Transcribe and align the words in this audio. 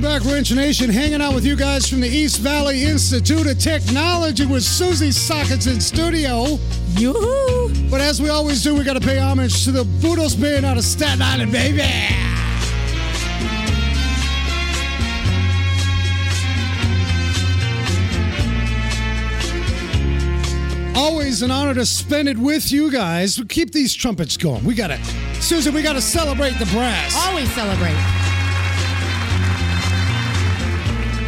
Welcome 0.00 0.22
back, 0.22 0.32
Wrench 0.32 0.52
Nation. 0.52 0.90
Hanging 0.90 1.20
out 1.20 1.34
with 1.34 1.44
you 1.44 1.56
guys 1.56 1.88
from 1.88 2.00
the 2.00 2.08
East 2.08 2.38
Valley 2.38 2.84
Institute 2.84 3.48
of 3.48 3.58
Technology 3.58 4.46
with 4.46 4.62
Susie 4.62 5.10
Sockets 5.10 5.66
in 5.66 5.80
studio. 5.80 6.56
Yoo-hoo! 6.90 7.90
But 7.90 8.00
as 8.00 8.22
we 8.22 8.28
always 8.28 8.62
do, 8.62 8.76
we 8.76 8.84
got 8.84 8.92
to 8.92 9.00
pay 9.00 9.18
homage 9.18 9.64
to 9.64 9.72
the 9.72 9.82
Budos 9.82 10.40
Band 10.40 10.64
out 10.64 10.76
of 10.76 10.84
Staten 10.84 11.20
Island, 11.20 11.50
baby. 11.50 11.82
Always 20.94 21.42
an 21.42 21.50
honor 21.50 21.74
to 21.74 21.84
spend 21.84 22.28
it 22.28 22.38
with 22.38 22.70
you 22.70 22.92
guys. 22.92 23.42
Keep 23.48 23.72
these 23.72 23.92
trumpets 23.92 24.36
going. 24.36 24.62
We 24.62 24.76
got 24.76 24.88
to, 24.88 25.04
Susan, 25.42 25.74
we 25.74 25.82
got 25.82 25.94
to 25.94 26.00
celebrate 26.00 26.56
the 26.60 26.66
brass. 26.66 27.16
Always 27.26 27.52
celebrate. 27.52 28.27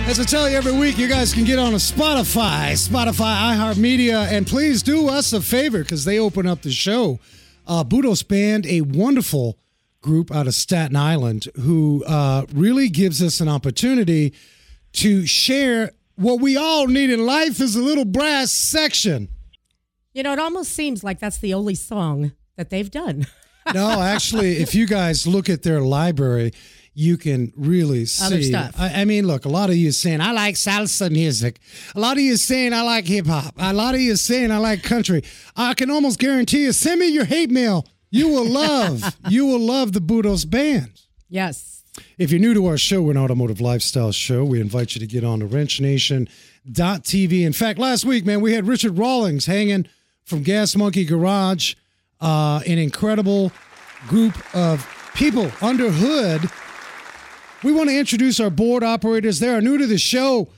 As 0.06 0.18
I 0.18 0.24
tell 0.24 0.50
you 0.50 0.56
every 0.56 0.72
week, 0.72 0.98
you 0.98 1.06
guys 1.08 1.32
can 1.32 1.44
get 1.44 1.58
on 1.60 1.72
a 1.72 1.76
Spotify, 1.76 2.72
Spotify, 2.72 3.54
iHeartMedia, 3.54 4.26
and 4.32 4.44
please 4.44 4.82
do 4.82 5.08
us 5.08 5.32
a 5.32 5.40
favor 5.40 5.78
because 5.82 6.04
they 6.04 6.18
open 6.18 6.48
up 6.48 6.62
the 6.62 6.72
show. 6.72 7.20
Uh, 7.66 7.84
Budos 7.84 8.26
Band, 8.26 8.66
a 8.66 8.80
wonderful 8.80 9.56
group 10.00 10.32
out 10.34 10.48
of 10.48 10.54
Staten 10.54 10.96
Island, 10.96 11.46
who 11.60 12.02
uh, 12.06 12.44
really 12.52 12.88
gives 12.88 13.22
us 13.22 13.40
an 13.40 13.48
opportunity 13.48 14.34
to 14.94 15.26
share 15.26 15.92
what 16.16 16.40
we 16.40 16.56
all 16.56 16.88
need 16.88 17.10
in 17.10 17.24
life 17.24 17.60
is 17.60 17.76
a 17.76 17.82
little 17.82 18.04
brass 18.04 18.50
section. 18.50 19.28
You 20.12 20.24
know, 20.24 20.32
it 20.32 20.40
almost 20.40 20.72
seems 20.72 21.04
like 21.04 21.20
that's 21.20 21.38
the 21.38 21.54
only 21.54 21.76
song 21.76 22.32
that 22.56 22.70
they've 22.70 22.90
done. 22.90 23.26
No, 23.74 24.00
actually, 24.02 24.56
if 24.56 24.74
you 24.74 24.86
guys 24.86 25.26
look 25.26 25.48
at 25.48 25.62
their 25.62 25.80
library, 25.80 26.52
you 27.00 27.16
can 27.16 27.50
really 27.56 28.04
see. 28.04 28.24
Other 28.26 28.42
stuff. 28.42 28.74
I, 28.78 29.00
I 29.00 29.04
mean, 29.06 29.26
look, 29.26 29.46
a 29.46 29.48
lot 29.48 29.70
of 29.70 29.76
you 29.76 29.90
saying 29.90 30.20
I 30.20 30.32
like 30.32 30.56
salsa 30.56 31.10
music. 31.10 31.58
A 31.94 32.00
lot 32.00 32.18
of 32.18 32.22
you 32.22 32.36
saying 32.36 32.74
I 32.74 32.82
like 32.82 33.06
hip 33.06 33.26
hop. 33.26 33.54
A 33.56 33.72
lot 33.72 33.94
of 33.94 34.02
you 34.02 34.16
saying 34.16 34.50
I 34.50 34.58
like 34.58 34.82
country. 34.82 35.22
I 35.56 35.72
can 35.72 35.90
almost 35.90 36.18
guarantee 36.18 36.64
you, 36.64 36.72
send 36.72 37.00
me 37.00 37.08
your 37.08 37.24
hate 37.24 37.50
mail. 37.50 37.86
You 38.10 38.28
will 38.28 38.44
love, 38.62 39.16
you 39.30 39.46
will 39.46 39.60
love 39.60 39.92
the 39.94 40.00
Budos 40.00 40.48
band. 40.48 40.92
yes. 41.28 41.68
If 42.18 42.30
you're 42.30 42.40
new 42.40 42.54
to 42.54 42.66
our 42.66 42.78
show, 42.78 43.02
we're 43.02 43.10
an 43.10 43.16
automotive 43.18 43.60
lifestyle 43.60 44.12
show. 44.12 44.44
We 44.44 44.60
invite 44.60 44.94
you 44.94 45.00
to 45.00 45.06
get 45.08 45.24
on 45.24 45.40
to 45.40 45.46
wrenchnation.tv. 45.46 47.42
In 47.44 47.52
fact, 47.52 47.78
last 47.80 48.04
week, 48.04 48.24
man, 48.24 48.40
we 48.40 48.52
had 48.54 48.66
Richard 48.66 48.96
Rawlings 48.96 49.46
hanging 49.46 49.86
from 50.24 50.42
Gas 50.42 50.76
Monkey 50.76 51.04
Garage, 51.04 51.74
uh, 52.20 52.60
an 52.66 52.78
incredible 52.78 53.50
group 54.06 54.34
of 54.54 54.86
people 55.14 55.50
under 55.60 55.90
hood. 55.90 56.48
We 57.62 57.72
want 57.72 57.90
to 57.90 57.98
introduce 57.98 58.40
our 58.40 58.50
board 58.50 58.82
operators. 58.82 59.38
They 59.40 59.48
are 59.48 59.60
new 59.60 59.76
to 59.78 59.86
the 59.86 59.98
show, 59.98 60.48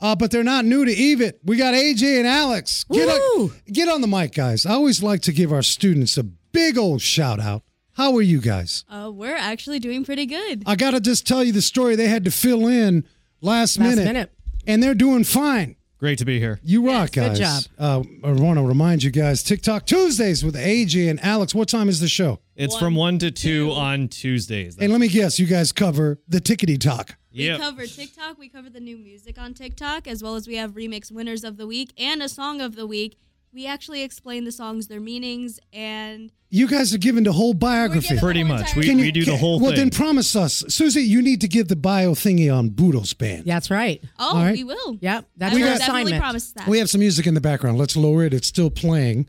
uh, 0.00 0.16
but 0.16 0.30
they're 0.30 0.42
not 0.44 0.64
new 0.64 0.84
to 0.84 0.92
EVIT. 0.94 1.34
We 1.44 1.56
got 1.56 1.74
AJ 1.74 2.18
and 2.18 2.26
Alex. 2.26 2.84
Get, 2.90 3.08
on, 3.08 3.50
get 3.70 3.88
on 3.88 4.00
the 4.00 4.06
mic, 4.06 4.34
guys. 4.34 4.64
I 4.64 4.72
always 4.72 5.02
like 5.02 5.20
to 5.22 5.32
give 5.32 5.52
our 5.52 5.62
students 5.62 6.16
a 6.16 6.22
big 6.24 6.78
old 6.78 7.02
shout 7.02 7.40
out. 7.40 7.62
How 7.92 8.14
are 8.16 8.22
you 8.22 8.40
guys? 8.40 8.84
Uh, 8.90 9.10
we're 9.12 9.36
actually 9.36 9.78
doing 9.78 10.04
pretty 10.04 10.26
good. 10.26 10.62
I 10.66 10.76
got 10.76 10.90
to 10.92 11.00
just 11.00 11.26
tell 11.26 11.42
you 11.44 11.52
the 11.52 11.62
story 11.62 11.96
they 11.96 12.08
had 12.08 12.24
to 12.24 12.30
fill 12.30 12.66
in 12.66 13.04
last, 13.40 13.78
Last 13.78 13.96
minute, 13.96 14.04
minute. 14.04 14.32
and 14.66 14.82
they're 14.82 14.94
doing 14.94 15.24
fine. 15.24 15.75
Great 15.98 16.18
to 16.18 16.26
be 16.26 16.38
here. 16.38 16.60
You 16.62 16.86
rock, 16.86 17.12
good 17.12 17.38
guys. 17.38 17.38
job. 17.38 17.62
Uh, 17.78 18.02
I 18.22 18.32
want 18.32 18.58
to 18.58 18.64
remind 18.64 19.02
you 19.02 19.10
guys 19.10 19.42
TikTok 19.42 19.86
Tuesdays 19.86 20.44
with 20.44 20.54
AJ 20.54 21.08
and 21.08 21.18
Alex. 21.24 21.54
What 21.54 21.68
time 21.68 21.88
is 21.88 22.00
the 22.00 22.08
show? 22.08 22.38
It's 22.54 22.74
One, 22.74 22.80
from 22.80 22.94
1 22.96 23.18
to 23.20 23.30
2 23.30 23.66
two. 23.66 23.72
on 23.72 24.08
Tuesdays. 24.08 24.76
And 24.78 24.92
let 24.92 25.00
me 25.00 25.08
guess, 25.08 25.38
you 25.38 25.46
guys 25.46 25.72
cover 25.72 26.20
the 26.28 26.38
tickety 26.40 26.78
talk. 26.78 27.16
Yep. 27.30 27.58
We 27.58 27.64
cover 27.64 27.86
TikTok. 27.86 28.38
We 28.38 28.48
cover 28.48 28.68
the 28.70 28.80
new 28.80 28.96
music 28.98 29.38
on 29.38 29.54
TikTok, 29.54 30.06
as 30.06 30.22
well 30.22 30.34
as 30.36 30.46
we 30.46 30.56
have 30.56 30.72
remix 30.72 31.10
winners 31.10 31.44
of 31.44 31.56
the 31.56 31.66
week 31.66 31.92
and 31.98 32.22
a 32.22 32.28
song 32.28 32.60
of 32.60 32.76
the 32.76 32.86
week. 32.86 33.18
We 33.56 33.66
actually 33.66 34.02
explain 34.02 34.44
the 34.44 34.52
songs, 34.52 34.86
their 34.88 35.00
meanings, 35.00 35.58
and 35.72 36.30
You 36.50 36.68
guys 36.68 36.92
are 36.94 36.98
given 36.98 37.24
the 37.24 37.32
whole 37.32 37.54
biography. 37.54 38.08
giving- 38.08 38.20
Pretty 38.20 38.40
whole 38.42 38.48
much. 38.50 38.66
entire 38.68 38.80
We, 38.80 38.86
Can 38.86 38.98
you- 38.98 39.04
we 39.06 39.10
do 39.12 39.24
the 39.24 39.30
can- 39.30 39.40
whole 39.40 39.58
well, 39.60 39.70
thing. 39.70 39.78
then 39.80 39.90
promise 39.90 40.36
us, 40.36 40.62
Susie. 40.68 41.00
You 41.00 41.22
need 41.22 41.40
to 41.40 41.48
give 41.48 41.68
the 41.68 41.74
bio 41.74 42.12
thingy 42.12 42.54
on 42.54 42.68
Budos 42.68 43.16
Band. 43.16 43.46
That's 43.46 43.70
right. 43.70 44.04
oh, 44.18 44.36
All 44.36 44.42
right. 44.44 44.52
we 44.54 44.62
will. 44.62 44.98
Yep. 45.00 45.28
That's 45.38 45.54
I 45.54 45.58
your 45.58 45.68
will 45.70 45.78
definitely 45.78 46.02
assignment. 46.02 46.20
promise 46.22 46.52
that. 46.52 46.68
We 46.68 46.78
have 46.80 46.90
some 46.90 46.98
music 47.00 47.26
in 47.26 47.32
the 47.32 47.40
background. 47.40 47.78
Let's 47.78 47.96
lower 47.96 48.24
it. 48.24 48.34
It's 48.34 48.46
still 48.46 48.68
playing. 48.68 49.26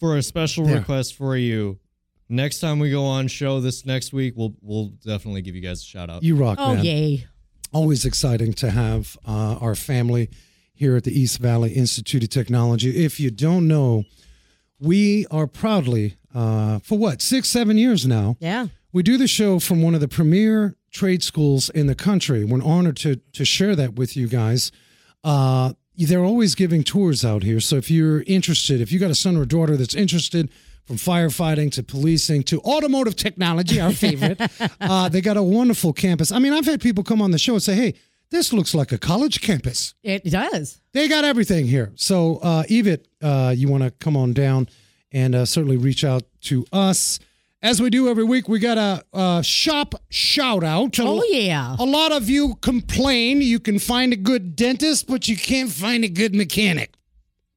For 0.00 0.16
a 0.16 0.22
special 0.22 0.64
There. 0.64 0.76
request 0.78 1.14
for 1.14 1.36
you, 1.36 1.78
next 2.30 2.60
time 2.60 2.78
we 2.78 2.90
go 2.90 3.04
on 3.04 3.28
show 3.28 3.60
this 3.60 3.84
next 3.84 4.12
week, 4.14 4.32
we'll 4.36 4.54
we'll 4.62 4.94
definitely 5.04 5.42
give 5.42 5.54
you 5.54 5.60
guys 5.60 5.82
a 5.82 5.84
shout 5.84 6.08
out. 6.08 6.22
You 6.22 6.34
rock, 6.36 6.56
Oh, 6.58 6.74
man. 6.76 6.84
yay. 6.84 7.26
always 7.72 8.06
exciting 8.06 8.54
to 8.54 8.70
have 8.70 9.18
uh, 9.26 9.56
our 9.60 9.74
family 9.74 10.30
here 10.76 10.96
at 10.96 11.04
the 11.04 11.18
East 11.18 11.38
Valley 11.38 11.72
Institute 11.72 12.22
of 12.22 12.28
Technology. 12.30 13.04
If 13.04 13.18
you 13.18 13.30
don't 13.30 13.66
know, 13.66 14.04
we 14.78 15.26
are 15.30 15.46
proudly, 15.46 16.16
uh, 16.34 16.78
for 16.80 16.98
what, 16.98 17.22
six, 17.22 17.48
seven 17.48 17.78
years 17.78 18.06
now, 18.06 18.36
Yeah. 18.40 18.68
we 18.92 19.02
do 19.02 19.16
the 19.16 19.26
show 19.26 19.58
from 19.58 19.82
one 19.82 19.94
of 19.94 20.00
the 20.00 20.08
premier 20.08 20.76
trade 20.92 21.22
schools 21.22 21.70
in 21.70 21.86
the 21.86 21.94
country. 21.94 22.44
We're 22.44 22.62
honored 22.62 22.96
to, 22.98 23.16
to 23.32 23.44
share 23.44 23.74
that 23.76 23.94
with 23.94 24.16
you 24.16 24.28
guys. 24.28 24.70
Uh, 25.24 25.72
they're 25.96 26.24
always 26.24 26.54
giving 26.54 26.82
tours 26.84 27.24
out 27.24 27.42
here. 27.42 27.58
So 27.60 27.76
if 27.76 27.90
you're 27.90 28.22
interested, 28.26 28.80
if 28.82 28.92
you 28.92 28.98
got 28.98 29.10
a 29.10 29.14
son 29.14 29.36
or 29.36 29.44
daughter 29.46 29.76
that's 29.76 29.94
interested, 29.94 30.50
from 30.84 30.96
firefighting 30.96 31.72
to 31.72 31.82
policing 31.82 32.44
to 32.44 32.60
automotive 32.60 33.16
technology, 33.16 33.80
our 33.80 33.90
favorite, 33.92 34.40
uh, 34.80 35.08
they 35.08 35.20
got 35.20 35.36
a 35.36 35.42
wonderful 35.42 35.92
campus. 35.92 36.30
I 36.30 36.38
mean, 36.38 36.52
I've 36.52 36.64
had 36.66 36.80
people 36.80 37.02
come 37.02 37.20
on 37.20 37.32
the 37.32 37.38
show 37.38 37.54
and 37.54 37.62
say, 37.62 37.74
hey, 37.74 37.94
this 38.30 38.52
looks 38.52 38.74
like 38.74 38.92
a 38.92 38.98
college 38.98 39.40
campus. 39.40 39.94
It 40.02 40.24
does. 40.24 40.80
They 40.92 41.08
got 41.08 41.24
everything 41.24 41.66
here. 41.66 41.92
So, 41.94 42.38
uh, 42.38 42.62
Evit, 42.64 43.04
uh, 43.22 43.54
you 43.56 43.68
want 43.68 43.82
to 43.84 43.90
come 43.90 44.16
on 44.16 44.32
down 44.32 44.68
and 45.12 45.34
uh, 45.34 45.44
certainly 45.46 45.76
reach 45.76 46.04
out 46.04 46.24
to 46.42 46.66
us. 46.72 47.18
As 47.62 47.80
we 47.80 47.90
do 47.90 48.08
every 48.08 48.24
week, 48.24 48.48
we 48.48 48.58
got 48.58 48.78
a, 48.78 49.02
uh 49.12 49.42
shop 49.42 49.94
shout 50.10 50.62
out. 50.62 50.98
Oh, 51.00 51.24
yeah. 51.30 51.74
A 51.78 51.84
lot 51.84 52.12
of 52.12 52.28
you 52.28 52.56
complain 52.56 53.40
you 53.40 53.58
can 53.58 53.78
find 53.78 54.12
a 54.12 54.16
good 54.16 54.54
dentist, 54.54 55.06
but 55.06 55.26
you 55.26 55.36
can't 55.36 55.70
find 55.70 56.04
a 56.04 56.08
good 56.08 56.34
mechanic. 56.34 56.94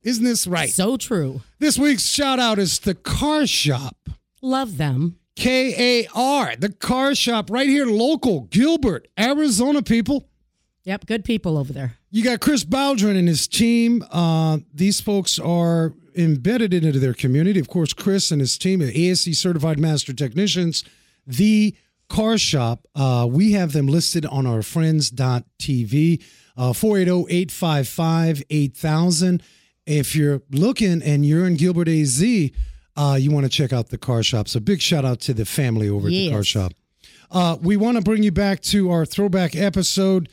Isn't 0.01 0.23
this 0.23 0.47
right? 0.47 0.69
So 0.69 0.95
true. 0.95 1.41
This 1.59 1.77
week's 1.77 2.05
shout 2.09 2.39
out 2.39 2.57
is 2.57 2.79
the 2.79 2.95
Car 2.95 3.45
Shop. 3.45 3.97
Love 4.41 4.77
them. 4.77 5.17
K 5.35 6.03
A 6.03 6.07
R, 6.15 6.55
the 6.55 6.71
Car 6.71 7.13
Shop 7.13 7.49
right 7.51 7.67
here, 7.67 7.85
local, 7.85 8.41
Gilbert, 8.49 9.07
Arizona 9.19 9.81
people. 9.81 10.27
Yep. 10.85 11.05
Good 11.05 11.25
people 11.25 11.57
over 11.57 11.73
there. 11.73 11.95
You 12.09 12.23
got 12.23 12.39
Chris 12.39 12.63
Baldwin 12.63 13.15
and 13.15 13.27
his 13.27 13.47
team. 13.47 14.03
Uh, 14.11 14.59
these 14.73 15.01
folks 15.01 15.37
are 15.37 15.93
embedded 16.15 16.73
into 16.73 16.99
their 16.99 17.13
community. 17.13 17.59
Of 17.59 17.67
course, 17.67 17.93
Chris 17.93 18.31
and 18.31 18.41
his 18.41 18.57
team 18.57 18.81
are 18.81 18.89
ASE 18.93 19.37
certified 19.37 19.79
master 19.79 20.13
technicians. 20.13 20.83
The 21.27 21.75
car 22.09 22.37
shop, 22.37 22.87
uh, 22.95 23.27
we 23.29 23.51
have 23.53 23.71
them 23.73 23.87
listed 23.87 24.25
on 24.25 24.45
our 24.47 24.63
friends.tv, 24.63 26.23
uh, 26.57 26.73
480-855-8000. 26.73 29.41
If 29.85 30.15
you're 30.15 30.41
looking 30.51 31.01
and 31.01 31.25
you're 31.25 31.47
in 31.47 31.55
Gilbert 31.55 31.87
AZ, 31.87 32.21
uh, 32.95 33.17
you 33.19 33.31
want 33.31 33.45
to 33.45 33.49
check 33.49 33.73
out 33.73 33.89
the 33.89 33.97
car 33.97 34.21
shop. 34.23 34.47
So 34.47 34.59
big 34.59 34.81
shout 34.81 35.05
out 35.05 35.19
to 35.21 35.33
the 35.33 35.45
family 35.45 35.89
over 35.89 36.07
at 36.07 36.11
the 36.11 36.31
car 36.31 36.43
shop. 36.43 36.73
Uh, 37.31 37.57
we 37.61 37.77
want 37.77 37.97
to 37.97 38.03
bring 38.03 38.23
you 38.23 38.31
back 38.31 38.59
to 38.61 38.89
our 38.91 39.05
throwback 39.05 39.55
episode. 39.55 40.29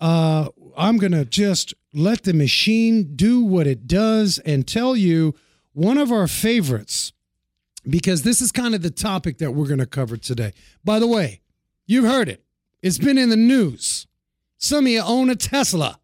Uh, 0.00 0.48
I'm 0.76 0.96
going 0.98 1.12
to 1.12 1.24
just 1.24 1.74
let 1.92 2.22
the 2.22 2.34
machine 2.34 3.16
do 3.16 3.42
what 3.42 3.66
it 3.66 3.86
does 3.86 4.38
and 4.38 4.66
tell 4.66 4.96
you 4.96 5.34
one 5.72 5.98
of 5.98 6.12
our 6.12 6.26
favorites 6.28 7.12
because 7.88 8.22
this 8.22 8.40
is 8.40 8.52
kind 8.52 8.74
of 8.74 8.82
the 8.82 8.90
topic 8.90 9.38
that 9.38 9.52
we're 9.52 9.66
going 9.66 9.78
to 9.78 9.86
cover 9.86 10.16
today. 10.16 10.52
By 10.84 10.98
the 10.98 11.06
way, 11.06 11.40
you've 11.86 12.04
heard 12.04 12.28
it, 12.28 12.44
it's 12.82 12.98
been 12.98 13.18
in 13.18 13.30
the 13.30 13.36
news. 13.36 14.06
Some 14.58 14.86
of 14.86 14.92
you 14.92 15.00
own 15.00 15.30
a 15.30 15.36
Tesla, 15.36 15.98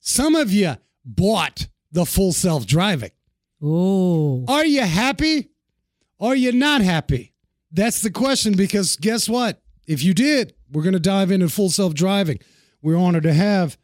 some 0.00 0.34
of 0.34 0.52
you 0.52 0.76
bought 1.04 1.68
the 1.90 2.06
full 2.06 2.32
self 2.32 2.66
driving. 2.66 3.10
Oh. 3.62 4.44
Are 4.48 4.64
you 4.64 4.82
happy? 4.82 5.50
Are 6.20 6.34
you 6.34 6.52
not 6.52 6.80
happy? 6.80 7.32
That's 7.70 8.00
the 8.00 8.10
question 8.10 8.54
because 8.54 8.96
guess 8.96 9.28
what? 9.28 9.62
If 9.86 10.02
you 10.02 10.14
did, 10.14 10.54
we're 10.70 10.82
going 10.82 10.92
to 10.94 11.00
dive 11.00 11.30
into 11.30 11.48
full 11.48 11.70
self 11.70 11.94
driving. 11.94 12.38
We're 12.82 12.96
honored 12.96 13.22
to 13.22 13.32
have 13.32 13.78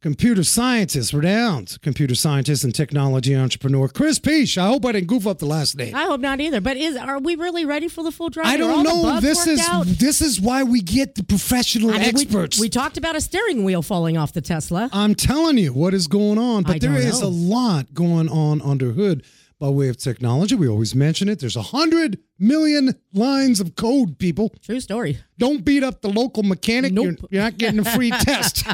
computer 0.00 0.44
scientist, 0.44 1.12
renowned 1.12 1.78
computer 1.82 2.14
scientist 2.14 2.62
and 2.62 2.72
technology 2.72 3.34
entrepreneur, 3.34 3.88
Chris 3.88 4.20
Piche. 4.20 4.56
I 4.56 4.68
hope 4.68 4.86
I 4.86 4.92
didn't 4.92 5.08
goof 5.08 5.26
up 5.26 5.38
the 5.38 5.46
last 5.46 5.76
name. 5.76 5.96
I 5.96 6.04
hope 6.04 6.20
not 6.20 6.40
either. 6.40 6.60
But 6.60 6.76
is 6.76 6.96
are 6.96 7.18
we 7.18 7.34
really 7.34 7.64
ready 7.64 7.88
for 7.88 8.04
the 8.04 8.12
full 8.12 8.28
drive? 8.28 8.46
I 8.46 8.56
don't 8.56 8.84
know. 8.84 9.18
This 9.20 9.48
is 9.48 9.66
out? 9.68 9.86
this 9.86 10.22
is 10.22 10.40
why 10.40 10.62
we 10.62 10.80
get 10.80 11.16
the 11.16 11.24
professional 11.24 11.90
I 11.90 11.94
mean, 11.94 12.02
experts. 12.02 12.60
We, 12.60 12.68
talked 12.68 12.96
about 12.96 13.16
a 13.16 13.20
steering 13.20 13.64
wheel 13.64 13.82
falling 13.82 14.16
off 14.16 14.32
the 14.32 14.40
Tesla. 14.40 14.90
I'm 14.92 15.16
telling 15.16 15.58
you 15.58 15.72
what 15.72 15.92
is 15.92 16.06
going 16.06 16.38
on, 16.38 16.62
but 16.62 16.76
I 16.76 16.78
there 16.78 16.90
know. 16.90 17.10
a 17.22 17.26
lot 17.26 17.92
going 17.92 18.28
on 18.28 18.62
under 18.62 18.92
hood. 18.92 19.24
By 19.58 19.68
way 19.68 19.88
of 19.88 19.96
technology. 19.96 20.54
We 20.54 20.68
always 20.68 20.94
mention 20.94 21.28
it. 21.28 21.40
There's 21.40 21.56
a 21.56 21.62
hundred 21.62 22.18
million 22.38 22.94
lines 23.12 23.60
of 23.60 23.74
code, 23.74 24.18
people. 24.18 24.52
True 24.62 24.80
story. 24.80 25.18
Don't 25.38 25.64
beat 25.64 25.82
up 25.82 26.02
the 26.02 26.08
local 26.08 26.42
mechanic. 26.42 26.92
You're, 26.92 27.16
you're 27.30 27.42
not 27.42 27.56
getting 27.56 27.80
a 27.80 27.84
free 27.84 28.10
test. 28.20 28.66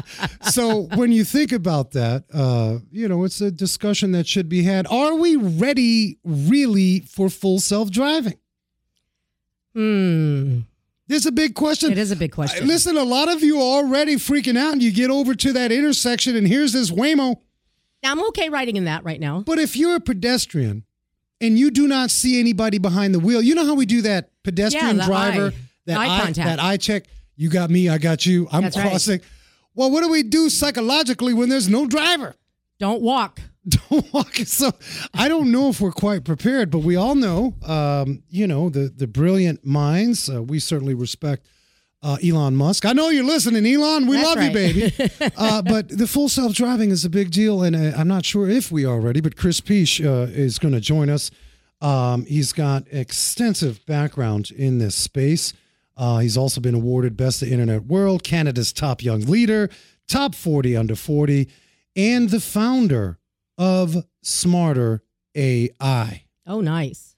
So 0.51 0.87
when 0.95 1.11
you 1.11 1.23
think 1.23 1.51
about 1.51 1.91
that, 1.91 2.25
uh, 2.33 2.79
you 2.91 3.07
know, 3.07 3.23
it's 3.23 3.39
a 3.41 3.51
discussion 3.51 4.11
that 4.11 4.27
should 4.27 4.49
be 4.49 4.63
had. 4.63 4.85
Are 4.87 5.15
we 5.15 5.35
ready 5.35 6.19
really 6.23 7.01
for 7.01 7.29
full 7.29 7.59
self 7.59 7.89
driving? 7.89 8.37
Hmm. 9.73 10.59
This 11.07 11.21
is 11.21 11.25
a 11.25 11.31
big 11.31 11.53
question. 11.53 11.91
It 11.91 11.97
is 11.97 12.11
a 12.11 12.15
big 12.15 12.31
question. 12.31 12.67
Listen, 12.67 12.95
a 12.97 13.03
lot 13.03 13.29
of 13.29 13.43
you 13.43 13.57
are 13.57 13.83
already 13.83 14.15
freaking 14.15 14.57
out, 14.57 14.73
and 14.73 14.81
you 14.81 14.91
get 14.91 15.09
over 15.09 15.35
to 15.35 15.53
that 15.53 15.71
intersection, 15.71 16.35
and 16.35 16.47
here's 16.47 16.71
this 16.73 16.91
Waymo. 16.91 17.35
Now, 18.03 18.11
I'm 18.11 18.27
okay 18.27 18.49
riding 18.49 18.75
in 18.75 18.85
that 18.85 19.05
right 19.05 19.19
now. 19.19 19.41
But 19.45 19.59
if 19.59 19.77
you're 19.77 19.95
a 19.95 19.99
pedestrian 20.01 20.83
and 21.39 21.57
you 21.57 21.71
do 21.71 21.87
not 21.87 22.11
see 22.11 22.39
anybody 22.39 22.77
behind 22.77 23.13
the 23.15 23.19
wheel, 23.19 23.41
you 23.41 23.55
know 23.55 23.65
how 23.65 23.75
we 23.75 23.85
do 23.85 24.01
that 24.01 24.29
pedestrian 24.43 24.97
the 24.97 25.05
driver, 25.05 25.47
eye- 25.47 25.53
that 25.85 25.97
eye 25.97 26.19
contact. 26.21 26.35
that 26.45 26.59
eye 26.59 26.77
check. 26.77 27.05
You 27.35 27.49
got 27.49 27.69
me, 27.69 27.87
I 27.89 27.97
got 27.97 28.25
you. 28.25 28.47
I'm 28.51 28.61
That's 28.63 28.77
right. 28.77 28.89
crossing. 28.89 29.21
Well, 29.73 29.89
what 29.89 30.01
do 30.03 30.09
we 30.09 30.21
do 30.21 30.49
psychologically 30.49 31.33
when 31.33 31.49
there's 31.49 31.69
no 31.69 31.87
driver? 31.87 32.35
Don't 32.77 33.01
walk. 33.01 33.39
Don't 33.89 34.13
walk. 34.13 34.35
So 34.45 34.71
I 35.13 35.29
don't 35.29 35.49
know 35.49 35.69
if 35.69 35.79
we're 35.79 35.93
quite 35.93 36.25
prepared, 36.25 36.69
but 36.69 36.79
we 36.79 36.97
all 36.97 37.15
know, 37.15 37.55
um, 37.65 38.21
you 38.29 38.45
know, 38.45 38.69
the 38.69 38.91
the 38.93 39.07
brilliant 39.07 39.65
minds. 39.65 40.29
Uh, 40.29 40.43
we 40.43 40.59
certainly 40.59 40.93
respect 40.93 41.47
uh, 42.03 42.17
Elon 42.23 42.55
Musk. 42.55 42.85
I 42.85 42.93
know 42.93 43.09
you're 43.09 43.23
listening, 43.23 43.65
Elon. 43.65 44.05
We 44.05 44.17
That's 44.17 44.27
love 44.27 44.37
right. 44.37 44.47
you, 44.47 44.91
baby. 44.91 45.31
uh, 45.37 45.61
but 45.61 45.87
the 45.87 46.05
full 46.05 46.29
self 46.29 46.53
driving 46.53 46.91
is 46.91 47.05
a 47.05 47.09
big 47.09 47.31
deal, 47.31 47.63
and 47.63 47.75
uh, 47.75 47.97
I'm 47.97 48.09
not 48.09 48.25
sure 48.25 48.49
if 48.49 48.71
we 48.71 48.85
are 48.85 48.99
ready. 48.99 49.21
But 49.21 49.37
Chris 49.37 49.61
Piche 49.61 50.01
uh, 50.01 50.27
is 50.29 50.59
going 50.59 50.73
to 50.73 50.81
join 50.81 51.09
us. 51.09 51.31
Um, 51.81 52.25
he's 52.25 52.53
got 52.53 52.85
extensive 52.91 53.85
background 53.85 54.51
in 54.51 54.77
this 54.77 54.95
space. 54.95 55.53
Uh, 55.95 56.19
he's 56.19 56.37
also 56.37 56.59
been 56.59 56.75
awarded 56.75 57.15
Best 57.15 57.41
of 57.41 57.51
Internet 57.51 57.85
World, 57.85 58.23
Canada's 58.23 58.73
top 58.73 59.03
young 59.03 59.21
leader, 59.21 59.69
top 60.07 60.35
40 60.35 60.75
under 60.75 60.95
40, 60.95 61.47
and 61.95 62.29
the 62.29 62.39
founder 62.39 63.19
of 63.57 64.05
Smarter 64.21 65.03
AI. 65.35 66.23
Oh, 66.47 66.61
nice. 66.61 67.15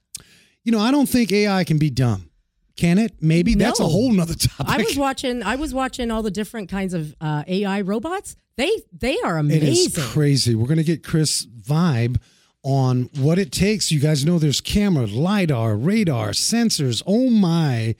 You 0.62 0.72
know, 0.72 0.80
I 0.80 0.90
don't 0.90 1.08
think 1.08 1.32
AI 1.32 1.64
can 1.64 1.78
be 1.78 1.90
dumb. 1.90 2.30
Can 2.76 2.98
it? 2.98 3.14
Maybe 3.22 3.54
that's 3.54 3.80
a 3.80 3.86
whole 3.86 4.12
nother 4.12 4.34
topic. 4.34 4.66
I 4.68 4.76
was 4.82 4.96
watching. 4.96 5.42
I 5.42 5.56
was 5.56 5.72
watching 5.72 6.10
all 6.10 6.22
the 6.22 6.30
different 6.30 6.68
kinds 6.68 6.92
of 6.92 7.14
uh, 7.20 7.42
AI 7.46 7.80
robots. 7.80 8.36
They 8.56 8.70
they 8.92 9.18
are 9.20 9.38
amazing. 9.38 9.68
It 9.68 9.96
is 9.98 10.12
crazy. 10.12 10.54
We're 10.54 10.66
going 10.66 10.76
to 10.78 10.84
get 10.84 11.02
Chris 11.02 11.46
vibe 11.46 12.20
on 12.62 13.08
what 13.18 13.38
it 13.38 13.50
takes. 13.52 13.90
You 13.90 14.00
guys 14.00 14.24
know 14.26 14.38
there's 14.38 14.60
camera, 14.60 15.06
lidar, 15.06 15.76
radar, 15.76 16.30
sensors. 16.30 17.02
Oh 17.06 17.30
my! 17.30 17.94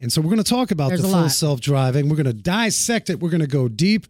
And 0.00 0.12
so 0.12 0.20
we're 0.20 0.30
going 0.30 0.42
to 0.42 0.44
talk 0.44 0.70
about 0.70 0.88
There's 0.88 1.02
the 1.02 1.08
full 1.08 1.22
lot. 1.22 1.30
self-driving. 1.30 2.08
We're 2.08 2.16
going 2.16 2.26
to 2.26 2.32
dissect 2.32 3.10
it. 3.10 3.20
We're 3.20 3.30
going 3.30 3.40
to 3.42 3.46
go 3.46 3.68
deep. 3.68 4.06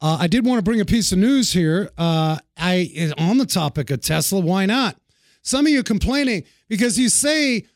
Uh, 0.00 0.18
I 0.20 0.26
did 0.26 0.44
want 0.44 0.58
to 0.58 0.62
bring 0.62 0.80
a 0.80 0.84
piece 0.84 1.12
of 1.12 1.18
news 1.18 1.52
here. 1.52 1.90
Uh, 1.98 2.38
I 2.56 3.12
on 3.18 3.38
the 3.38 3.46
topic 3.46 3.90
of 3.90 4.00
Tesla. 4.02 4.40
Why 4.40 4.66
not? 4.66 4.96
Some 5.42 5.66
of 5.66 5.72
you 5.72 5.82
complaining 5.82 6.44
because 6.68 6.98
you 6.98 7.08
say, 7.10 7.66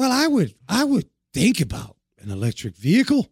"Well, 0.00 0.12
I 0.12 0.26
would, 0.26 0.54
I 0.68 0.84
would 0.84 1.08
think 1.34 1.60
about 1.60 1.96
an 2.20 2.30
electric 2.30 2.76
vehicle, 2.76 3.28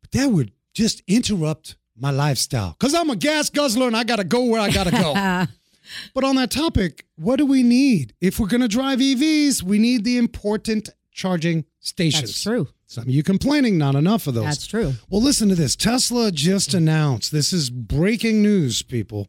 but 0.00 0.12
that 0.12 0.26
would 0.30 0.52
just 0.72 1.02
interrupt 1.08 1.76
my 1.96 2.10
lifestyle 2.10 2.76
because 2.78 2.94
I'm 2.94 3.10
a 3.10 3.16
gas 3.16 3.50
guzzler 3.50 3.88
and 3.88 3.96
I 3.96 4.04
got 4.04 4.16
to 4.16 4.24
go 4.24 4.44
where 4.44 4.60
I 4.60 4.70
got 4.70 4.84
to 4.84 4.90
go." 4.92 5.46
But 6.14 6.24
on 6.24 6.34
that 6.34 6.50
topic, 6.50 7.06
what 7.14 7.36
do 7.36 7.46
we 7.46 7.62
need? 7.62 8.12
If 8.20 8.40
we're 8.40 8.48
going 8.48 8.60
to 8.60 8.66
drive 8.68 8.98
EVs, 8.98 9.62
we 9.62 9.78
need 9.78 10.02
the 10.02 10.18
important 10.18 10.88
charging 11.12 11.64
stations. 11.78 12.22
That's 12.22 12.42
true. 12.42 12.68
Some 12.88 13.04
of 13.04 13.10
you 13.10 13.22
complaining, 13.22 13.78
not 13.78 13.94
enough 13.94 14.26
of 14.26 14.34
those. 14.34 14.44
That's 14.44 14.66
true. 14.66 14.94
Well, 15.08 15.22
listen 15.22 15.48
to 15.48 15.54
this. 15.54 15.76
Tesla 15.76 16.30
just 16.32 16.74
announced 16.74 17.30
this 17.30 17.52
is 17.52 17.70
breaking 17.70 18.42
news, 18.42 18.82
people. 18.82 19.28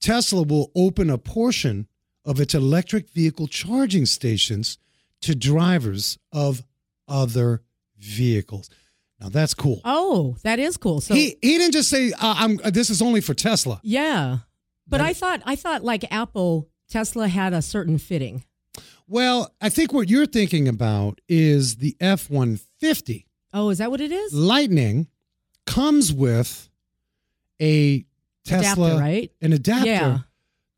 Tesla 0.00 0.42
will 0.42 0.70
open 0.74 1.08
a 1.08 1.18
portion 1.18 1.86
of 2.24 2.40
its 2.40 2.54
electric 2.54 3.10
vehicle 3.10 3.46
charging 3.46 4.06
stations 4.06 4.78
to 5.24 5.34
drivers 5.34 6.18
of 6.32 6.62
other 7.08 7.62
vehicles. 7.98 8.70
Now, 9.20 9.28
that's 9.28 9.54
cool. 9.54 9.80
Oh, 9.84 10.36
that 10.42 10.58
is 10.58 10.76
cool. 10.76 11.00
So 11.00 11.14
he, 11.14 11.36
he 11.40 11.58
didn't 11.58 11.72
just 11.72 11.88
say, 11.88 12.12
uh, 12.12 12.34
I'm, 12.38 12.60
uh, 12.64 12.70
this 12.70 12.90
is 12.90 13.00
only 13.02 13.20
for 13.20 13.34
Tesla. 13.34 13.80
yeah, 13.82 14.38
but 14.86 15.00
I 15.00 15.12
thought 15.14 15.40
I 15.46 15.56
thought 15.56 15.82
like 15.82 16.04
Apple, 16.12 16.68
Tesla 16.88 17.26
had 17.28 17.52
a 17.54 17.62
certain 17.62 17.96
fitting. 17.98 18.44
Well, 19.08 19.54
I 19.60 19.68
think 19.70 19.92
what 19.92 20.08
you're 20.10 20.26
thinking 20.26 20.68
about 20.68 21.20
is 21.28 21.76
the 21.76 21.96
F 22.00 22.30
150 22.30 23.26
Oh, 23.54 23.70
is 23.70 23.78
that 23.78 23.90
what 23.90 24.00
it 24.00 24.10
is? 24.12 24.32
Lightning 24.34 25.08
comes 25.66 26.12
with 26.12 26.68
a 27.60 28.04
Tesla, 28.44 28.86
Adapter, 28.88 29.00
right? 29.00 29.30
An 29.40 29.52
adapter 29.52 29.86
Yeah. 29.86 30.18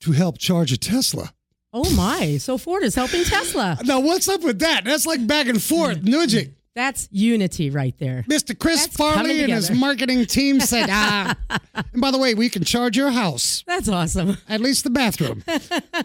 to 0.01 0.13
help 0.13 0.39
charge 0.39 0.71
a 0.73 0.77
Tesla. 0.77 1.33
Oh 1.79 1.95
my! 1.95 2.39
So 2.39 2.57
Ford 2.57 2.83
is 2.85 2.95
helping 2.95 3.23
Tesla. 3.23 3.77
Now, 3.85 4.01
what's 4.01 4.31
up 4.31 4.43
with 4.43 4.61
that? 4.61 4.87
That's 4.87 5.05
like 5.05 5.27
back 5.27 5.47
and 5.47 5.63
forth, 5.63 6.03
nudging. 6.03 6.55
That's 6.75 7.07
unity 7.11 7.69
right 7.69 7.95
there. 7.99 8.25
Mr. 8.29 8.59
Chris 8.59 8.87
That's 8.87 8.97
Farley 8.97 9.43
and 9.43 9.53
his 9.53 9.71
marketing 9.71 10.25
team 10.25 10.59
said, 10.61 10.87
ah. 10.91 11.35
and 11.49 12.01
by 12.01 12.11
the 12.11 12.19
way, 12.19 12.35
we 12.35 12.49
can 12.49 12.65
charge 12.65 12.97
your 12.97 13.11
house, 13.11 13.63
That's 13.67 13.91
awesome. 13.91 14.39
at 14.49 14.61
least 14.63 14.85
the 14.85 14.91
bathroom. 14.91 15.43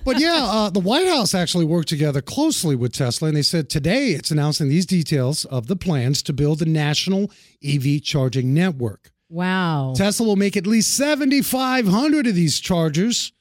but 0.03 0.19
yeah, 0.19 0.39
uh, 0.49 0.69
the 0.69 0.79
White 0.81 1.07
House 1.07 1.33
actually 1.33 1.65
worked 1.65 1.87
together 1.89 2.21
closely 2.21 2.75
with 2.75 2.91
Tesla, 2.93 3.29
and 3.29 3.37
they 3.37 3.41
said 3.41 3.69
today 3.69 4.09
it's 4.09 4.31
announcing 4.31 4.67
these 4.67 4.85
details 4.85 5.45
of 5.45 5.67
the 5.67 5.77
plans 5.77 6.21
to 6.23 6.33
build 6.33 6.61
a 6.61 6.65
national 6.65 7.31
EV 7.63 8.01
charging 8.03 8.53
network. 8.53 9.11
Wow. 9.29 9.93
Tesla 9.95 10.25
will 10.25 10.35
make 10.35 10.57
at 10.57 10.67
least 10.67 10.95
7,500 10.97 12.27
of 12.27 12.35
these 12.35 12.59
chargers 12.59 13.31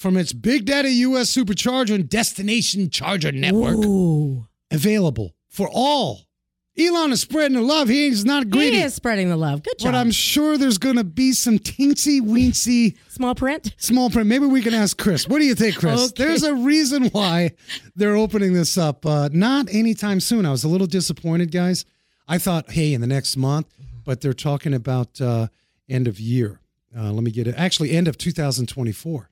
from 0.00 0.16
its 0.16 0.32
Big 0.32 0.64
Daddy 0.64 0.88
US 1.04 1.30
Supercharger 1.30 1.94
and 1.94 2.08
Destination 2.08 2.88
Charger 2.88 3.32
network 3.32 3.76
Ooh. 3.84 4.46
available 4.70 5.34
for 5.50 5.68
all. 5.70 6.22
Elon 6.78 7.12
is 7.12 7.20
spreading 7.20 7.58
the 7.58 7.62
love. 7.62 7.88
He's 7.88 8.24
not 8.24 8.48
greedy. 8.48 8.78
He 8.78 8.82
is 8.82 8.94
spreading 8.94 9.28
the 9.28 9.36
love. 9.36 9.62
Good 9.62 9.78
job. 9.78 9.92
But 9.92 9.98
I'm 9.98 10.10
sure 10.10 10.56
there's 10.56 10.78
going 10.78 10.96
to 10.96 11.04
be 11.04 11.32
some 11.34 11.58
teensy 11.58 12.22
weensy 12.22 12.96
Small 13.10 13.34
print. 13.34 13.74
small 13.76 14.08
print. 14.08 14.26
Maybe 14.26 14.46
we 14.46 14.62
can 14.62 14.72
ask 14.72 14.96
Chris. 14.96 15.28
What 15.28 15.40
do 15.40 15.44
you 15.44 15.54
think, 15.54 15.76
Chris? 15.76 16.08
Okay. 16.12 16.24
There's 16.24 16.44
a 16.44 16.54
reason 16.54 17.08
why 17.08 17.50
they're 17.94 18.16
opening 18.16 18.54
this 18.54 18.78
up. 18.78 19.04
Uh, 19.04 19.28
not 19.32 19.68
anytime 19.70 20.20
soon. 20.20 20.46
I 20.46 20.50
was 20.50 20.64
a 20.64 20.68
little 20.68 20.86
disappointed, 20.86 21.52
guys. 21.52 21.84
I 22.26 22.38
thought, 22.38 22.70
hey, 22.70 22.94
in 22.94 23.02
the 23.02 23.06
next 23.06 23.36
month, 23.36 23.66
but 24.06 24.22
they're 24.22 24.32
talking 24.32 24.72
about 24.72 25.20
uh, 25.20 25.48
end 25.90 26.08
of 26.08 26.18
year. 26.18 26.60
Uh, 26.96 27.12
let 27.12 27.22
me 27.22 27.30
get 27.32 27.46
it. 27.46 27.54
Actually, 27.58 27.90
end 27.90 28.08
of 28.08 28.16
2024. 28.16 29.29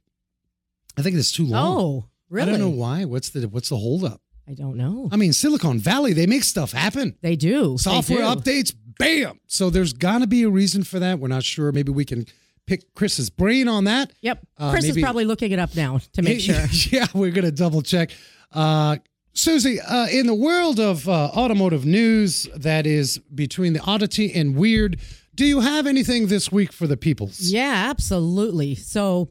I 0.99 1.02
think 1.02 1.17
it's 1.17 1.33
too 1.33 1.47
long. 1.47 1.78
Oh, 1.78 2.05
really? 2.28 2.49
I 2.49 2.50
don't 2.52 2.61
know 2.61 2.69
why. 2.76 3.05
What's 3.05 3.31
the 3.31 3.49
what's 3.49 3.69
the 3.69 3.76
holdup? 3.76 4.21
I 4.49 4.55
don't 4.55 4.76
know. 4.76 5.09
I 5.12 5.17
mean, 5.17 5.33
Silicon 5.33 5.78
Valley, 5.78 6.12
they 6.14 6.26
make 6.26 6.43
stuff 6.45 6.73
happen. 6.73 7.17
They 7.23 7.37
do. 7.37 7.73
They 7.73 7.76
Software 7.76 8.19
do. 8.21 8.25
updates, 8.25 8.75
bam. 8.99 9.40
So 9.47 9.69
there's 9.71 9.93
got 9.93 10.19
to 10.21 10.26
be 10.26 10.43
a 10.43 10.49
reason 10.50 10.85
for 10.85 10.99
that. 10.99 11.19
We're 11.19 11.28
not 11.28 11.43
sure. 11.45 11.71
Maybe 11.71 11.93
we 11.93 12.05
can 12.07 12.25
pick 12.67 12.95
Chris's 12.95 13.28
brain 13.31 13.69
on 13.69 13.85
that. 13.85 14.11
Yep. 14.23 14.47
Uh, 14.57 14.71
Chris 14.71 14.85
maybe- 14.87 15.00
is 15.00 15.05
probably 15.05 15.25
looking 15.26 15.52
it 15.52 15.59
up 15.59 15.76
now 15.76 16.00
to 16.14 16.23
make 16.23 16.40
sure. 16.49 16.64
yeah, 16.90 17.07
we're 17.14 17.31
going 17.31 17.45
to 17.45 17.52
double 17.52 17.83
check. 17.83 18.11
Uh, 18.52 18.97
Susie, 19.35 19.81
uh, 19.81 20.07
in 20.09 20.26
the 20.26 20.35
world 20.35 20.81
of 20.81 21.07
uh, 21.09 21.12
automotive 21.37 21.85
news 21.87 22.49
that 22.57 22.87
is 22.87 23.19
between 23.35 23.73
the 23.75 23.81
oddity 23.81 24.33
and 24.35 24.57
weird, 24.57 24.99
do 25.35 25.45
you 25.45 25.61
have 25.61 25.87
anything 25.87 26.26
this 26.28 26.50
week 26.50 26.73
for 26.73 26.87
the 26.87 26.97
peoples? 26.97 27.38
Yeah, 27.40 27.87
absolutely. 27.90 28.75
So, 28.75 29.28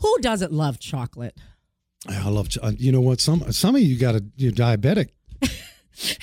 who 0.00 0.18
doesn't 0.20 0.52
love 0.52 0.78
chocolate? 0.80 1.36
I 2.08 2.28
love, 2.28 2.48
ch- 2.48 2.58
uh, 2.62 2.72
you 2.78 2.92
know 2.92 3.00
what? 3.00 3.20
Some 3.20 3.52
some 3.52 3.74
of 3.76 3.82
you 3.82 3.98
got 3.98 4.12
to, 4.12 4.24
you're 4.36 4.52
diabetic. 4.52 5.08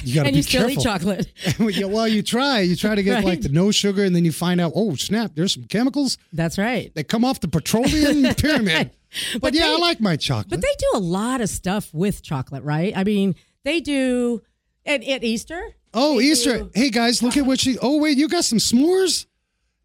You 0.04 0.16
got 0.16 0.22
to 0.24 0.28
and 0.28 0.34
be 0.34 0.38
you 0.38 0.44
still 0.44 0.62
careful. 0.68 0.82
eat 0.82 0.84
chocolate. 0.84 1.32
Yeah, 1.78 1.86
well, 1.86 2.08
you 2.08 2.24
try. 2.24 2.62
You 2.62 2.76
try 2.76 2.96
to 2.96 3.04
get 3.04 3.24
like 3.24 3.42
the 3.42 3.50
no 3.50 3.72
sugar, 3.72 4.04
and 4.04 4.16
then 4.16 4.26
you 4.26 4.32
find 4.32 4.60
out, 4.60 4.72
oh 4.76 4.96
snap, 4.96 5.32
there's 5.36 5.54
some 5.54 5.66
chemicals 5.66 6.18
That's 6.34 6.58
right. 6.58 6.92
They 6.96 7.04
come 7.04 7.24
off 7.24 7.40
the 7.42 7.48
petroleum 7.48 8.34
pyramid. 8.36 8.92
But, 9.34 9.42
But 9.42 9.54
yeah, 9.54 9.68
they- 9.68 9.74
I 9.76 9.78
like 9.78 10.00
my 10.02 10.16
chocolate. 10.16 10.50
But 10.50 10.62
they 10.62 10.74
do 10.80 10.92
a 10.96 11.00
lot 11.00 11.42
of 11.42 11.50
stuff 11.50 11.94
with 11.94 12.22
chocolate, 12.24 12.64
right? 12.64 12.92
I 12.96 13.04
mean, 13.04 13.36
they 13.64 13.80
do 13.80 14.42
at, 14.86 15.04
at 15.04 15.24
Easter. 15.24 15.62
oh, 15.94 16.20
Easter! 16.20 16.58
do- 16.60 16.72
Hey 16.74 16.90
guys, 16.90 17.22
look 17.22 17.38
at 17.38 17.46
what 17.46 17.60
she. 17.60 17.78
Oh 17.80 18.00
wait, 18.00 18.18
you 18.18 18.28
got 18.28 18.46
some 18.46 18.58
s'mores. 18.58 19.28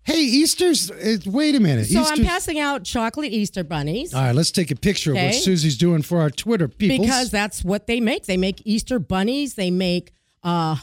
Hey, 0.05 0.23
Easter's. 0.23 0.91
Uh, 0.91 1.19
wait 1.27 1.55
a 1.55 1.61
minute. 1.61 1.87
So 1.87 2.03
I'm 2.03 2.25
passing 2.25 2.59
out 2.59 2.85
chocolate 2.85 3.33
Easter 3.33 3.63
bunnies 3.63 4.13
All 4.13 4.21
right, 4.23 4.35
let's 4.35 4.51
take 4.51 4.71
a 4.71 4.77
picture 4.77 5.13
of 5.13 5.17
what 5.19 5.35
Susie's 5.35 5.77
doing 5.77 6.03
for 6.03 6.21
our 6.21 6.31
Twitter 6.31 6.67
people. 6.69 7.05
because 7.05 7.31
that's 7.31 7.63
what 7.63 7.87
they 7.87 8.01
make. 8.01 8.27
They 8.27 8.37
make 8.37 8.63
Easter 8.65 8.99
bunnies. 8.99 9.55
They 9.55 9.71
make 9.71 10.13
uh, 10.43 10.77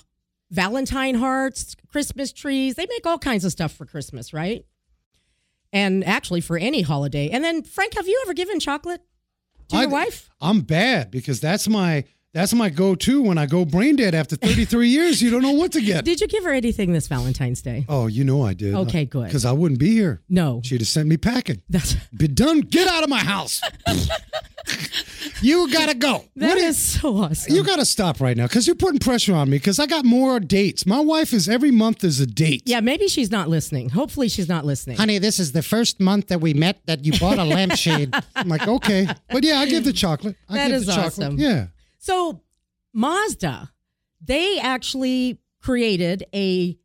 Valentine 0.51 1.15
hearts, 1.15 1.75
Christmas 1.87 2.31
trees. 2.31 2.75
They 2.75 2.85
make 2.85 3.05
all 3.05 3.19
kinds 3.19 3.43
of 3.43 3.51
stuff 3.51 3.73
for 3.73 3.85
Christmas, 3.85 4.33
right? 4.33 4.65
And 5.73 6.03
actually 6.05 6.41
for 6.41 6.57
any 6.57 6.81
holiday. 6.81 7.29
And 7.29 7.43
then, 7.43 7.61
Frank, 7.63 7.95
have 7.95 8.07
you 8.07 8.19
ever 8.25 8.33
given 8.33 8.59
chocolate 8.59 9.01
to 9.67 9.77
your 9.77 9.89
wife? 9.89 10.29
I'm 10.41 10.61
bad 10.61 11.11
because 11.11 11.39
that's 11.39 11.67
my 11.67 12.05
that's 12.33 12.53
my 12.53 12.69
go-to 12.69 13.23
when 13.23 13.37
I 13.39 13.45
go 13.47 13.65
brain 13.65 13.95
dead 13.95 14.13
after 14.13 14.35
33 14.35 14.89
years. 14.89 15.21
You 15.21 15.31
don't 15.31 15.41
know 15.41 15.51
what 15.53 15.71
to 15.71 15.81
get. 15.81 16.05
Did 16.05 16.21
you 16.21 16.27
give 16.27 16.43
her 16.43 16.51
anything 16.53 16.93
this 16.93 17.07
Valentine's 17.07 17.61
Day? 17.61 17.85
Oh, 17.89 18.05
you 18.07 18.23
know 18.23 18.43
I 18.45 18.53
did. 18.53 18.75
Okay, 18.75 19.05
good. 19.05 19.25
Because 19.25 19.45
I 19.45 19.51
wouldn't 19.51 19.79
be 19.79 19.89
here. 19.91 20.21
No. 20.29 20.61
She'd 20.63 20.81
have 20.81 20.87
sent 20.87 21.07
me 21.09 21.17
packing. 21.17 21.61
That's 21.69 21.93
Be 22.15 22.27
done. 22.27 22.61
Get 22.61 22.87
out 22.87 23.03
of 23.03 23.09
my 23.09 23.19
house. 23.19 23.61
you 25.41 25.71
gotta 25.71 25.95
go. 25.95 26.23
that 26.35 26.49
What 26.49 26.57
is 26.59 26.77
so 26.77 27.17
awesome. 27.17 27.55
You 27.55 27.63
gotta 27.63 27.85
stop 27.85 28.19
right 28.21 28.37
now 28.37 28.45
because 28.47 28.67
you're 28.67 28.75
putting 28.75 28.99
pressure 28.99 29.33
on 29.33 29.49
me 29.49 29.57
because 29.57 29.79
I 29.79 29.85
got 29.87 30.05
more 30.05 30.39
dates. 30.39 30.85
My 30.85 30.99
wife 30.99 31.33
is 31.33 31.49
every 31.49 31.71
month 31.71 32.03
is 32.03 32.19
a 32.19 32.27
date. 32.27 32.63
yeah, 32.65 32.79
maybe 32.79 33.07
she's 33.07 33.31
not 33.31 33.49
listening. 33.49 33.89
Hopefully, 33.89 34.29
she's 34.29 34.47
not 34.49 34.65
listening. 34.65 34.97
Honey, 34.97 35.17
this 35.17 35.39
is 35.39 35.51
the 35.53 35.63
first 35.63 35.99
month 35.99 36.27
that 36.27 36.41
we 36.41 36.53
met 36.53 36.85
that 36.85 37.03
you 37.05 37.17
bought 37.19 37.39
a 37.39 37.43
lampshade. 37.43 38.13
I'm 38.35 38.47
like, 38.49 38.67
okay. 38.67 39.07
But 39.31 39.43
yeah, 39.43 39.59
I 39.59 39.65
give 39.65 39.83
the 39.83 39.93
chocolate. 39.93 40.35
I 40.47 40.55
That 40.55 40.67
give 40.67 40.75
is 40.77 40.85
the 40.85 40.93
chocolate. 40.93 41.13
awesome. 41.27 41.39
Yeah. 41.39 41.67
So 41.99 42.41
Mazda, 42.93 43.71
they 44.21 44.59
actually 44.59 45.39
created 45.61 46.25
a 46.33 46.77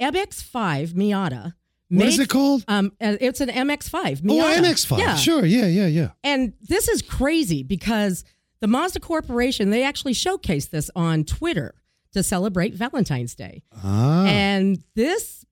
MX-5 0.00 0.94
Miata. 0.94 1.54
What 1.90 2.06
is 2.06 2.18
it 2.18 2.28
called? 2.28 2.64
Um, 2.66 2.92
uh, 3.00 3.16
it's 3.20 3.40
an 3.40 3.50
MX-5. 3.50 4.22
Oh, 4.28 4.60
MX5. 4.62 4.98
Yeah. 4.98 5.14
Sure. 5.14 5.44
Yeah, 5.44 5.66
yeah, 5.66 5.86
yeah. 5.86 6.10
And 6.24 6.54
this 6.68 6.88
is 6.88 7.02
crazy 7.02 7.62
because 7.62 8.24
the 8.60 8.66
Mazda 8.66 9.00
Corporation, 9.00 9.70
they 9.70 9.84
actually 9.84 10.14
showcased 10.14 10.70
this 10.70 10.90
on 10.96 11.24
Twitter 11.24 11.74
to 12.12 12.22
celebrate 12.22 12.74
Valentine's 12.74 13.34
Day. 13.34 13.62
Ah. 13.84 14.24
And 14.24 14.82
this 14.96 15.44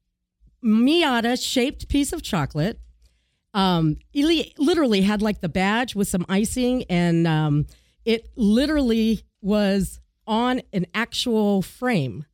Miata 0.65 1.41
shaped 1.41 1.89
piece 1.89 2.13
of 2.13 2.23
chocolate 2.23 2.81
um, 3.55 3.99
literally 4.15 5.03
had 5.03 5.23
like 5.23 5.41
the 5.41 5.49
badge 5.49 5.95
with 5.95 6.09
some 6.09 6.25
icing, 6.29 6.85
and 6.85 7.27
um, 7.27 7.67
it 8.05 8.31
literally 8.37 9.23
was 9.41 10.01
on 10.27 10.63
an 10.73 10.87
actual 10.95 11.63
frame. 11.63 12.25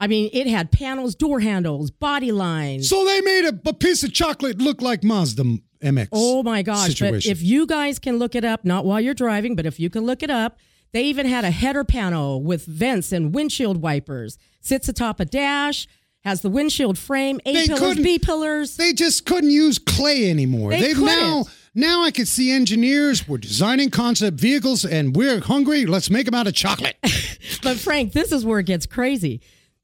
I 0.00 0.06
mean, 0.08 0.30
it 0.32 0.46
had 0.48 0.72
panels, 0.72 1.14
door 1.14 1.40
handles, 1.40 1.90
body 1.90 2.32
lines. 2.32 2.88
So 2.88 3.04
they 3.04 3.20
made 3.20 3.44
a, 3.46 3.68
a 3.68 3.72
piece 3.72 4.02
of 4.02 4.12
chocolate 4.12 4.58
look 4.58 4.82
like 4.82 5.04
Mazda 5.04 5.44
MX. 5.80 6.08
Oh 6.12 6.42
my 6.42 6.62
gosh. 6.62 6.88
Situation. 6.88 7.16
But 7.30 7.36
if 7.38 7.42
you 7.42 7.66
guys 7.66 7.98
can 7.98 8.18
look 8.18 8.34
it 8.34 8.44
up, 8.44 8.64
not 8.64 8.84
while 8.84 9.00
you're 9.00 9.14
driving, 9.14 9.54
but 9.54 9.64
if 9.64 9.78
you 9.78 9.90
can 9.90 10.04
look 10.04 10.22
it 10.22 10.30
up, 10.30 10.58
they 10.92 11.04
even 11.04 11.26
had 11.26 11.44
a 11.44 11.50
header 11.50 11.84
panel 11.84 12.42
with 12.42 12.66
vents 12.66 13.12
and 13.12 13.34
windshield 13.34 13.80
wipers. 13.80 14.38
Sits 14.60 14.88
atop 14.88 15.20
a 15.20 15.24
dash, 15.24 15.86
has 16.24 16.42
the 16.42 16.50
windshield 16.50 16.98
frame, 16.98 17.40
A 17.46 17.52
They 17.54 17.66
pillars, 17.66 17.96
B 17.96 18.18
pillars. 18.18 18.76
they 18.76 18.92
just 18.92 19.24
couldn't 19.24 19.50
use 19.50 19.78
clay 19.78 20.28
anymore. 20.28 20.70
They 20.70 20.80
They've 20.80 20.96
couldn't. 20.96 21.06
now 21.06 21.44
I 21.76 22.10
could 22.14 22.28
see 22.28 22.50
engineers 22.50 23.26
were 23.26 23.38
designing 23.38 23.90
concept 23.90 24.38
vehicles 24.38 24.84
and 24.84 25.16
we're 25.16 25.40
hungry. 25.40 25.86
Let's 25.86 26.10
make 26.10 26.26
them 26.26 26.34
out 26.34 26.46
of 26.46 26.54
chocolate. 26.54 26.96
But 27.62 27.78
Frank, 27.78 28.12
this 28.12 28.32
is 28.32 28.44
where 28.44 28.58
it 28.58 28.66
gets 28.66 28.86
crazy. 28.86 29.40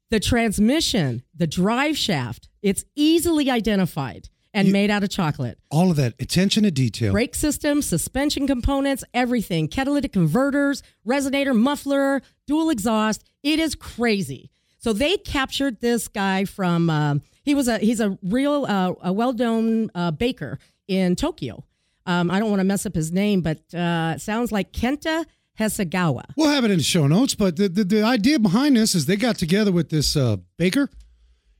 The 0.09 0.19
transmission, 0.19 1.23
the 1.33 1.47
drive 1.47 1.97
shaft, 1.97 2.49
it's 2.61 2.83
easily 2.95 3.49
identified 3.49 4.27
and 4.53 4.71
made 4.73 4.89
out 4.89 5.03
of 5.03 5.09
chocolate. 5.09 5.57
All 5.71 5.89
of 5.91 5.95
that 5.97 6.15
attention 6.19 6.63
to 6.63 6.71
detail. 6.71 7.13
Brake 7.13 7.35
system, 7.35 7.81
suspension 7.81 8.47
components, 8.47 9.03
everything. 9.13 9.67
Catalytic 9.69 10.11
converters, 10.11 10.83
resonator, 11.07 11.55
muffler, 11.55 12.21
dual 12.47 12.69
exhaust. 12.69 13.23
It 13.43 13.59
is 13.59 13.75
crazy. 13.75 14.49
So 14.79 14.91
they 14.91 15.15
captured 15.17 15.79
this 15.79 16.07
guy 16.07 16.45
from. 16.45 16.89
um 16.89 17.21
he 17.43 17.55
was 17.55 17.67
a 17.67 17.77
he's 17.79 17.99
a 17.99 18.17
real 18.23 18.65
uh, 18.67 18.93
a 19.01 19.13
well 19.13 19.33
known 19.33 19.89
uh, 19.95 20.11
baker 20.11 20.59
in 20.87 21.15
Tokyo. 21.15 21.63
Um, 22.09 22.31
I 22.31 22.39
don't 22.39 22.49
want 22.49 22.59
to 22.59 22.63
mess 22.63 22.87
up 22.87 22.95
his 22.95 23.11
name, 23.11 23.41
but 23.41 23.59
uh, 23.73 24.13
it 24.15 24.21
sounds 24.21 24.51
like 24.51 24.71
Kenta 24.73 25.25
Hasegawa. 25.59 26.23
We'll 26.35 26.49
have 26.49 26.63
it 26.65 26.71
in 26.71 26.77
the 26.77 26.83
show 26.83 27.05
notes, 27.05 27.35
but 27.35 27.55
the, 27.55 27.69
the, 27.69 27.83
the 27.83 28.01
idea 28.03 28.39
behind 28.39 28.75
this 28.77 28.95
is 28.95 29.05
they 29.05 29.15
got 29.15 29.37
together 29.37 29.71
with 29.71 29.89
this 29.89 30.15
uh, 30.17 30.37
baker 30.57 30.89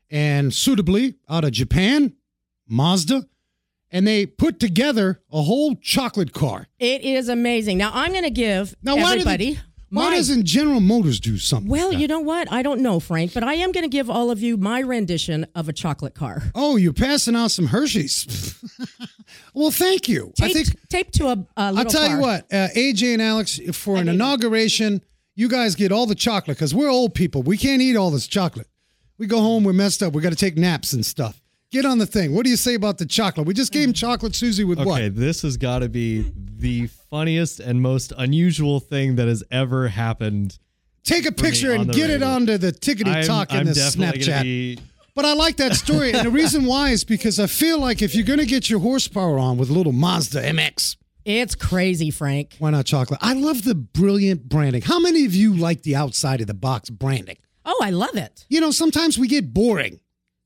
and 0.10 0.52
suitably 0.52 1.16
out 1.30 1.44
of 1.44 1.52
Japan, 1.52 2.16
Mazda, 2.68 3.26
and 3.92 4.08
they 4.08 4.26
put 4.26 4.60
together 4.60 5.22
a 5.32 5.44
whole 5.44 5.76
chocolate 5.76 6.34
car. 6.34 6.66
It 6.80 7.02
is 7.02 7.30
amazing. 7.30 7.78
Now 7.78 7.92
I'm 7.94 8.12
going 8.12 8.24
to 8.24 8.30
give 8.32 8.74
Now, 8.82 8.96
why, 8.96 9.02
do 9.16 9.22
everybody. 9.22 9.54
they- 9.54 9.60
why 9.90 10.16
doesn't 10.16 10.46
General 10.46 10.80
Motors 10.80 11.20
do 11.20 11.38
something? 11.38 11.70
well, 11.70 11.90
like 11.90 12.00
you 12.00 12.08
know 12.08 12.20
what? 12.20 12.52
I 12.52 12.62
don't 12.62 12.82
know, 12.82 13.00
Frank, 13.00 13.34
but 13.34 13.44
I 13.44 13.56
am 13.56 13.72
going 13.72 13.84
to 13.84 13.90
give 13.90 14.10
all 14.10 14.32
of 14.32 14.42
you 14.42 14.58
my 14.58 14.80
rendition 14.80 15.48
of 15.56 15.68
a 15.70 15.74
chocolate 15.74 16.14
car. 16.16 16.44
Oh, 16.56 16.76
you're 16.76 16.94
passing 16.94 17.36
out 17.36 17.52
some 17.52 17.68
Hershey's. 17.68 18.56
well, 19.54 19.72
thank 19.72 20.08
you. 20.08 20.32
I 20.42 20.52
Taped, 20.52 20.68
think 20.68 20.90
taped 20.90 21.14
to 21.16 21.28
a, 21.28 21.48
a 21.58 21.72
little 21.74 21.80
I'll 21.80 21.86
tell 21.86 22.10
you 22.10 22.20
what, 22.20 22.46
uh, 22.54 22.68
AJ 22.76 23.14
and 23.14 23.22
Alex, 23.22 23.60
for 23.74 23.98
an 23.98 24.08
inauguration, 24.10 25.02
you 25.36 25.48
guys 25.48 25.76
get 25.76 25.92
all 25.92 26.06
the 26.06 26.16
chocolate 26.16 26.58
because 26.58 26.76
we're 26.76 26.90
old 26.90 27.14
people. 27.14 27.42
We 27.44 27.58
can't 27.58 27.82
eat 27.82 27.96
all 27.96 28.12
this 28.12 28.28
chocolate. 28.28 28.68
We 29.18 29.28
go 29.28 29.40
home, 29.40 29.64
we're 29.64 29.74
messed 29.74 30.02
up. 30.04 30.14
We 30.14 30.22
got 30.22 30.30
to 30.30 30.36
take 30.36 30.58
naps 30.58 30.94
and 30.94 31.06
stuff. 31.06 31.42
Get 31.72 31.86
on 31.86 32.00
the 32.00 32.08
thing. 32.08 32.34
What 32.34 32.46
do 32.46 32.50
you 32.50 32.56
say 32.58 32.74
about 32.74 32.98
the 32.98 33.06
chocolate? 33.06 33.46
We 33.46 33.54
just 33.54 33.72
gave 33.72 33.88
him 33.88 33.94
chocolate 33.94 34.36
Susie 34.36 34.64
with 34.64 34.80
Okay, 34.80 34.88
what? 34.88 35.02
Okay, 35.02 35.10
this 35.10 35.44
has 35.44 35.56
got 35.56 35.80
to 35.80 35.90
be 35.90 36.32
the 36.58 36.88
funniest 37.12 37.60
and 37.60 37.80
most 37.82 38.12
unusual 38.18 38.80
thing 38.80 39.18
that 39.18 39.28
has 39.28 39.44
ever 39.52 39.88
happened. 39.88 40.58
Take 41.04 41.28
a 41.28 41.32
picture 41.32 41.72
and 41.74 41.88
the 41.88 41.94
get 41.94 42.10
it 42.10 42.24
onto 42.24 42.58
the 42.58 42.72
tickety 42.72 43.08
I'm, 43.14 43.24
talk 43.24 43.54
in 43.54 43.66
the 43.68 43.72
Snapchat. 43.74 44.42
be 44.42 44.80
But 45.14 45.26
I 45.26 45.34
like 45.34 45.58
that 45.58 45.76
story. 45.76 46.12
and 46.12 46.26
the 46.26 46.32
reason 46.32 46.66
why 46.66 46.90
is 46.90 47.04
because 47.04 47.40
I 47.40 47.46
feel 47.46 47.80
like 47.80 48.02
if 48.02 48.16
you're 48.16 48.26
going 48.26 48.40
to 48.40 48.46
get 48.48 48.68
your 48.70 48.80
horsepower 48.80 49.38
on 49.38 49.58
with 49.58 49.70
a 49.70 49.74
little 49.74 49.94
Mazda 49.94 50.42
MX, 50.42 50.98
It's 51.24 51.54
crazy, 51.54 52.10
Frank. 52.10 52.56
why 52.58 52.72
not 52.72 52.86
chocolate? 52.88 53.20
I 53.22 53.34
love 53.34 53.64
the 53.64 53.76
brilliant 53.76 54.50
branding. 54.50 54.82
How 54.82 55.00
many 55.00 55.24
of 55.26 55.36
you 55.36 55.56
like 55.56 55.84
the 55.84 55.96
outside 55.96 56.42
of 56.42 56.48
the 56.48 56.56
box 56.56 56.90
branding? 56.90 57.38
Oh, 57.64 57.80
I 57.84 57.92
love 57.92 58.16
it. 58.16 58.46
You 58.50 58.60
know, 58.60 58.72
sometimes 58.72 59.20
we 59.20 59.28
get 59.28 59.54
boring. 59.54 60.00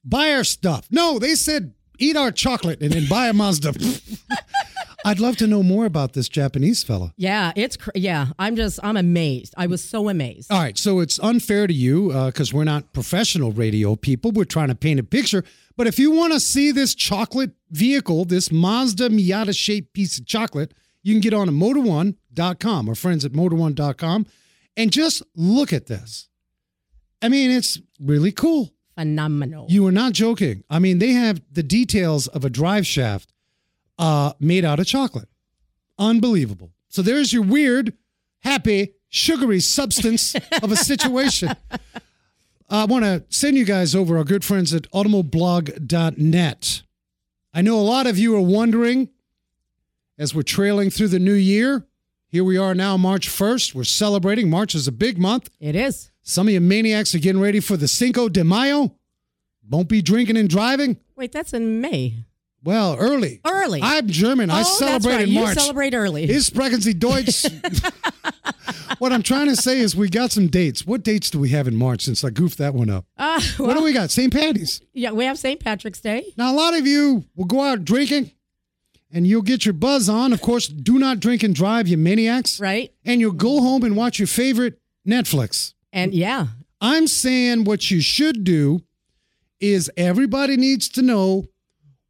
Buy 0.04 0.34
our 0.34 0.44
stuff. 0.44 0.88
No, 0.92 1.20
they 1.20 1.36
said 1.36 1.74
eat 2.00 2.18
our 2.18 2.32
chocolate 2.32 2.82
and 2.82 2.92
then 2.92 3.08
buy 3.08 3.28
a 3.28 3.34
Mazda. 3.34 3.74
I'd 5.06 5.20
love 5.20 5.36
to 5.38 5.48
know 5.48 5.64
more 5.64 5.86
about 5.86 6.14
this 6.14 6.30
Japanese 6.30 6.82
fella. 6.84 7.14
Yeah, 7.18 7.52
it's 7.56 7.76
cr- 7.76 7.90
yeah. 7.94 8.28
I'm 8.40 8.56
just 8.56 8.80
I'm 8.84 8.96
amazed. 8.96 9.54
I 9.58 9.68
was 9.68 9.84
so 9.84 10.08
amazed. 10.08 10.52
All 10.52 10.60
right, 10.60 10.78
so 10.78 11.02
it's 11.02 11.20
unfair 11.20 11.68
to 11.68 11.74
you 11.74 12.12
uh, 12.12 12.28
because 12.28 12.54
we're 12.54 12.64
not 12.64 12.94
professional 12.94 13.52
radio 13.52 13.96
people. 13.96 14.32
We're 14.32 14.46
trying 14.46 14.70
to 14.70 14.76
paint 14.76 15.00
a 15.00 15.04
picture. 15.04 15.44
But 15.76 15.88
if 15.88 16.00
you 16.00 16.12
want 16.12 16.34
to 16.34 16.40
see 16.40 16.72
this 16.72 16.96
chocolate 16.96 17.52
vehicle, 17.72 18.26
this 18.26 18.52
Mazda 18.52 19.10
Miata 19.10 19.58
shaped 19.58 19.94
piece 19.94 20.20
of 20.20 20.26
chocolate, 20.26 20.74
you 21.02 21.14
can 21.14 21.22
get 21.22 21.34
on 21.34 21.48
to 21.48 21.54
motor1.com, 21.54 22.88
our 22.88 22.96
friends 22.96 23.26
at 23.26 23.34
motor1.com, 23.34 24.26
and 24.78 24.92
just 24.92 25.24
look 25.36 25.74
at 25.74 25.88
this. 25.88 26.30
I 27.22 27.30
mean, 27.30 27.52
it's 27.52 27.80
really 28.00 28.32
cool. 28.32 28.73
Phenomenal. 28.96 29.66
You 29.70 29.86
are 29.88 29.92
not 29.92 30.14
joking. 30.14 30.64
I 30.70 30.80
mean, 30.80 31.00
they 31.00 31.12
have 31.14 31.42
the 31.52 31.64
details 31.64 32.28
of 32.28 32.46
a 32.46 32.50
drive 32.50 32.86
shaft 32.86 33.34
uh, 33.98 34.34
made 34.40 34.66
out 34.66 34.80
of 34.80 34.86
chocolate. 34.86 35.30
Unbelievable. 35.98 36.72
So 36.90 37.02
there's 37.02 37.34
your 37.34 37.44
weird, 37.44 37.94
happy, 38.42 38.94
sugary 39.10 39.60
substance 39.60 40.36
of 40.62 40.72
a 40.72 40.76
situation. 40.76 41.56
I 42.70 42.86
want 42.86 43.06
to 43.06 43.24
send 43.30 43.58
you 43.58 43.66
guys 43.66 43.94
over 43.94 44.18
our 44.18 44.24
good 44.24 44.44
friends 44.44 44.74
at 44.74 44.90
automoblog.net. 44.92 46.82
I 47.54 47.62
know 47.62 47.80
a 47.80 47.82
lot 47.82 48.08
of 48.08 48.18
you 48.18 48.36
are 48.36 48.42
wondering 48.42 49.10
as 50.18 50.34
we're 50.34 50.42
trailing 50.42 50.90
through 50.90 51.10
the 51.10 51.20
new 51.20 51.34
year. 51.34 51.86
Here 52.28 52.44
we 52.44 52.58
are 52.58 52.74
now, 52.74 52.98
March 52.98 53.28
1st. 53.30 53.76
We're 53.76 53.84
celebrating. 53.84 54.50
March 54.50 54.74
is 54.74 54.88
a 54.88 54.92
big 54.92 55.20
month. 55.20 55.50
it 55.60 55.76
is. 55.76 56.10
Some 56.26 56.48
of 56.48 56.54
you 56.54 56.62
maniacs 56.62 57.14
are 57.14 57.20
getting 57.20 57.42
ready 57.42 57.60
for 57.60 57.76
the 57.76 57.88
Cinco 57.88 58.30
de 58.30 58.46
Mayo. 58.46 58.96
Won't 59.70 59.90
be 59.90 60.02
drinking 60.02 60.38
and 60.38 60.50
driving. 60.50 60.98
Wait, 61.18 61.34
that's 61.34 61.54
in 61.54 61.82
May. 61.82 62.24
Well, 62.64 62.96
early. 62.98 63.42
Early. 63.46 63.82
I'm 63.84 64.08
German. 64.08 64.50
I 64.50 64.62
oh, 64.62 64.64
celebrate 64.64 64.94
that's 64.94 65.06
right. 65.06 65.28
in 65.28 65.34
You 65.34 65.48
celebrate 65.48 65.94
early. 65.94 66.30
Is 66.30 66.48
Sie 66.48 66.94
Deutsch? 66.94 67.44
what 69.00 69.12
I'm 69.12 69.22
trying 69.22 69.48
to 69.48 69.58
say 69.58 69.80
is 69.80 69.98
we 69.98 70.10
got 70.10 70.32
some 70.32 70.48
dates. 70.48 70.88
What 70.88 71.04
dates 71.04 71.30
do 71.30 71.40
we 71.40 71.50
have 71.50 71.68
in 71.68 71.76
March 71.76 72.04
since 72.04 72.24
I 72.24 72.30
goofed 72.30 72.58
that 72.58 72.74
one 72.74 72.90
up? 72.90 73.06
uh, 73.18 73.42
what 73.58 73.76
do 73.76 73.84
we 73.84 73.92
got? 73.92 74.10
St. 74.10 74.32
Patty's. 74.32 74.82
yeah, 74.94 75.12
we 75.12 75.26
have 75.26 75.38
St. 75.38 75.60
Patrick's 75.60 76.00
Day. 76.00 76.34
Now, 76.38 76.54
a 76.54 76.56
lot 76.56 76.74
of 76.74 76.88
you 76.88 77.26
will 77.36 77.46
go 77.46 77.62
out 77.62 77.84
drinking 77.84 78.32
and 79.12 79.28
you'll 79.28 79.42
get 79.42 79.66
your 79.66 79.74
buzz 79.74 80.08
on. 80.08 80.32
Of 80.32 80.40
course, 80.40 80.68
do 80.68 80.98
not 80.98 81.20
drink 81.20 81.44
and 81.44 81.54
drive, 81.54 81.90
you 81.90 81.98
maniacs. 81.98 82.62
Right. 82.62 82.94
And 83.04 83.20
you'll 83.20 83.34
go 83.34 83.60
home 83.60 83.84
and 83.84 83.98
watch 83.98 84.20
your 84.20 84.28
favorite 84.28 84.80
Netflix. 85.06 85.73
And 85.94 86.14
yeah, 86.14 86.48
I'm 86.82 87.06
saying 87.06 87.66
what 87.66 87.92
you 87.92 88.02
should 88.02 88.44
do 88.44 88.82
is 89.60 89.92
everybody 89.96 90.58
needs 90.58 90.90
to 90.90 91.04
know 91.04 91.46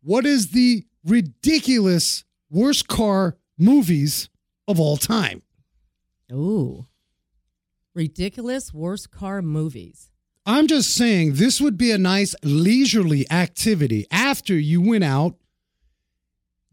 what 0.01 0.25
is 0.25 0.51
the 0.51 0.85
ridiculous 1.05 2.23
worst 2.49 2.87
car 2.87 3.37
movies 3.57 4.29
of 4.69 4.79
all 4.79 4.95
time. 4.95 5.43
ooh, 6.31 6.87
ridiculous 7.93 8.73
worst 8.73 9.11
car 9.11 9.41
movies. 9.41 10.09
I'm 10.45 10.67
just 10.67 10.95
saying 10.95 11.33
this 11.33 11.59
would 11.59 11.77
be 11.77 11.91
a 11.91 11.97
nice 11.97 12.35
leisurely 12.41 13.29
activity 13.29 14.05
after 14.09 14.57
you 14.57 14.81
went 14.81 15.03
out. 15.03 15.35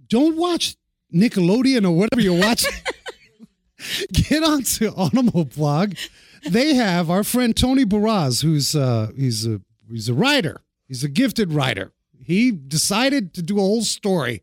Don't 0.06 0.36
watch 0.36 0.76
Nickelodeon 1.12 1.84
or 1.84 1.90
whatever 1.90 2.20
you're 2.20 2.40
watching. 2.40 2.72
get 4.12 4.42
onto 4.44 4.90
Automoblog. 4.92 5.98
They 6.49 6.75
have 6.75 7.11
our 7.11 7.25
friend 7.25 7.56
Tony 7.56 7.85
Borroz, 7.85 8.42
who's 8.42 8.75
uh, 8.75 9.11
he's 9.16 9.47
a 9.47 9.61
he's 9.90 10.09
a 10.09 10.14
writer. 10.14 10.62
He's 10.88 11.04
a 11.04 11.09
gifted 11.09 11.52
writer. 11.52 11.92
He 12.23 12.50
decided 12.50 13.35
to 13.35 13.42
do 13.42 13.59
a 13.59 13.61
whole 13.61 13.82
story 13.82 14.42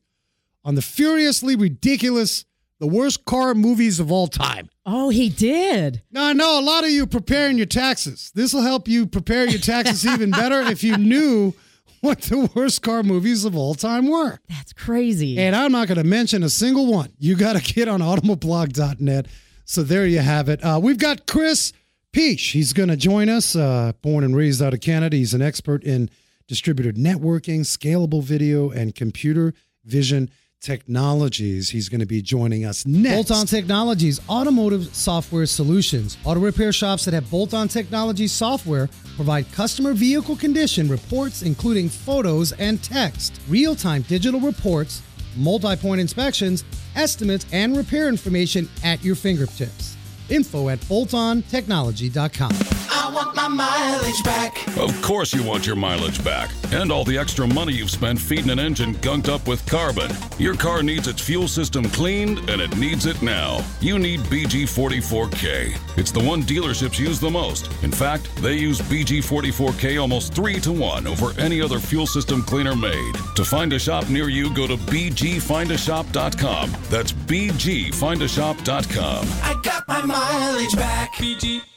on 0.63 0.75
the 0.75 0.81
furiously 0.81 1.55
ridiculous, 1.55 2.45
the 2.79 2.87
worst 2.87 3.25
car 3.25 3.53
movies 3.53 3.99
of 3.99 4.11
all 4.11 4.27
time. 4.27 4.69
Oh, 4.85 5.09
he 5.09 5.29
did. 5.29 6.01
Now, 6.11 6.25
I 6.25 6.33
know 6.33 6.59
a 6.59 6.61
lot 6.61 6.83
of 6.83 6.89
you 6.89 7.07
preparing 7.07 7.57
your 7.57 7.65
taxes. 7.65 8.31
This 8.35 8.53
will 8.53 8.61
help 8.61 8.87
you 8.87 9.07
prepare 9.07 9.47
your 9.47 9.59
taxes 9.59 10.05
even 10.05 10.31
better 10.31 10.61
if 10.61 10.83
you 10.83 10.97
knew 10.97 11.53
what 12.01 12.21
the 12.23 12.49
worst 12.55 12.81
car 12.81 13.03
movies 13.03 13.45
of 13.45 13.55
all 13.55 13.75
time 13.75 14.07
were. 14.09 14.39
That's 14.49 14.73
crazy. 14.73 15.37
And 15.37 15.55
I'm 15.55 15.71
not 15.71 15.87
going 15.87 15.97
to 15.97 16.03
mention 16.03 16.43
a 16.43 16.49
single 16.49 16.87
one. 16.91 17.11
You 17.17 17.35
got 17.35 17.55
to 17.61 17.73
get 17.73 17.87
on 17.87 18.01
automoblog.net. 18.01 19.27
So 19.65 19.83
there 19.83 20.05
you 20.05 20.19
have 20.19 20.49
it. 20.49 20.63
Uh, 20.63 20.79
we've 20.81 20.97
got 20.97 21.27
Chris 21.27 21.73
Piche. 22.17 22.53
He's 22.53 22.73
going 22.73 22.89
to 22.89 22.97
join 22.97 23.29
us, 23.29 23.55
uh, 23.55 23.91
born 24.01 24.23
and 24.23 24.35
raised 24.35 24.59
out 24.59 24.73
of 24.73 24.81
Canada. 24.81 25.15
He's 25.15 25.35
an 25.35 25.41
expert 25.43 25.83
in 25.83 26.09
distributed 26.47 26.95
networking, 26.95 27.59
scalable 27.59 28.23
video, 28.23 28.71
and 28.71 28.95
computer 28.95 29.53
vision 29.85 30.31
technologies. 30.59 31.69
He's 31.69 31.89
going 31.89 31.99
to 31.99 32.07
be 32.07 32.23
joining 32.23 32.65
us 32.65 32.87
next. 32.87 33.29
Bolt 33.29 33.39
On 33.39 33.45
Technologies, 33.45 34.19
automotive 34.27 34.95
software 34.95 35.45
solutions. 35.45 36.17
Auto 36.25 36.39
repair 36.39 36.73
shops 36.73 37.05
that 37.05 37.13
have 37.13 37.29
Bolt 37.29 37.53
On 37.53 37.67
Technologies 37.67 38.31
software 38.31 38.89
provide 39.15 39.51
customer 39.51 39.93
vehicle 39.93 40.35
condition 40.35 40.89
reports, 40.89 41.43
including 41.43 41.87
photos 41.87 42.51
and 42.53 42.81
text, 42.81 43.39
real 43.47 43.75
time 43.75 44.01
digital 44.01 44.39
reports, 44.39 45.03
multi 45.35 45.75
point 45.75 46.01
inspections, 46.01 46.63
estimates, 46.95 47.45
and 47.51 47.77
repair 47.77 48.09
information 48.09 48.67
at 48.83 49.03
your 49.03 49.13
fingertips. 49.13 49.96
Info 50.29 50.69
at 50.69 50.79
boltontechnology.com. 50.81 52.96
I 53.07 53.09
want 53.09 53.35
my 53.37 53.47
mileage 53.47 54.21
back. 54.21 54.67
Of 54.77 55.01
course, 55.01 55.33
you 55.33 55.41
want 55.41 55.65
your 55.65 55.77
mileage 55.77 56.21
back 56.25 56.51
and 56.73 56.91
all 56.91 57.05
the 57.05 57.17
extra 57.17 57.47
money 57.47 57.71
you've 57.71 57.89
spent 57.89 58.19
feeding 58.19 58.49
an 58.49 58.59
engine 58.59 58.95
gunked 58.95 59.29
up 59.29 59.47
with 59.47 59.65
carbon. 59.65 60.11
Your 60.37 60.55
car 60.55 60.83
needs 60.83 61.07
its 61.07 61.21
fuel 61.21 61.47
system 61.47 61.85
cleaned, 61.85 62.39
and 62.49 62.59
it 62.59 62.75
needs 62.75 63.05
it 63.05 63.21
now. 63.21 63.63
You 63.79 63.97
need 63.97 64.19
BG44K. 64.21 65.97
It's 65.97 66.11
the 66.11 66.19
one 66.19 66.43
dealerships 66.43 66.99
use 66.99 67.21
the 67.21 67.29
most. 67.29 67.71
In 67.81 67.93
fact, 67.93 68.29
they 68.41 68.55
use 68.55 68.81
BG44K 68.81 70.01
almost 70.01 70.33
three 70.33 70.59
to 70.59 70.73
one 70.73 71.07
over 71.07 71.31
any 71.39 71.61
other 71.61 71.79
fuel 71.79 72.07
system 72.07 72.43
cleaner 72.43 72.75
made. 72.75 73.15
To 73.37 73.45
find 73.45 73.71
a 73.71 73.79
shop 73.79 74.09
near 74.09 74.27
you, 74.27 74.53
go 74.53 74.67
to 74.67 74.75
BGFindAShop.com. 74.75 76.75
That's 76.89 77.13
BGFindAShop.com. 77.13 79.27
I 79.43 79.55
got 79.63 79.87
my 79.87 80.01
mileage 80.01 80.75
back. 80.75 81.13
BG, 81.13 81.37
BG. 81.39 81.76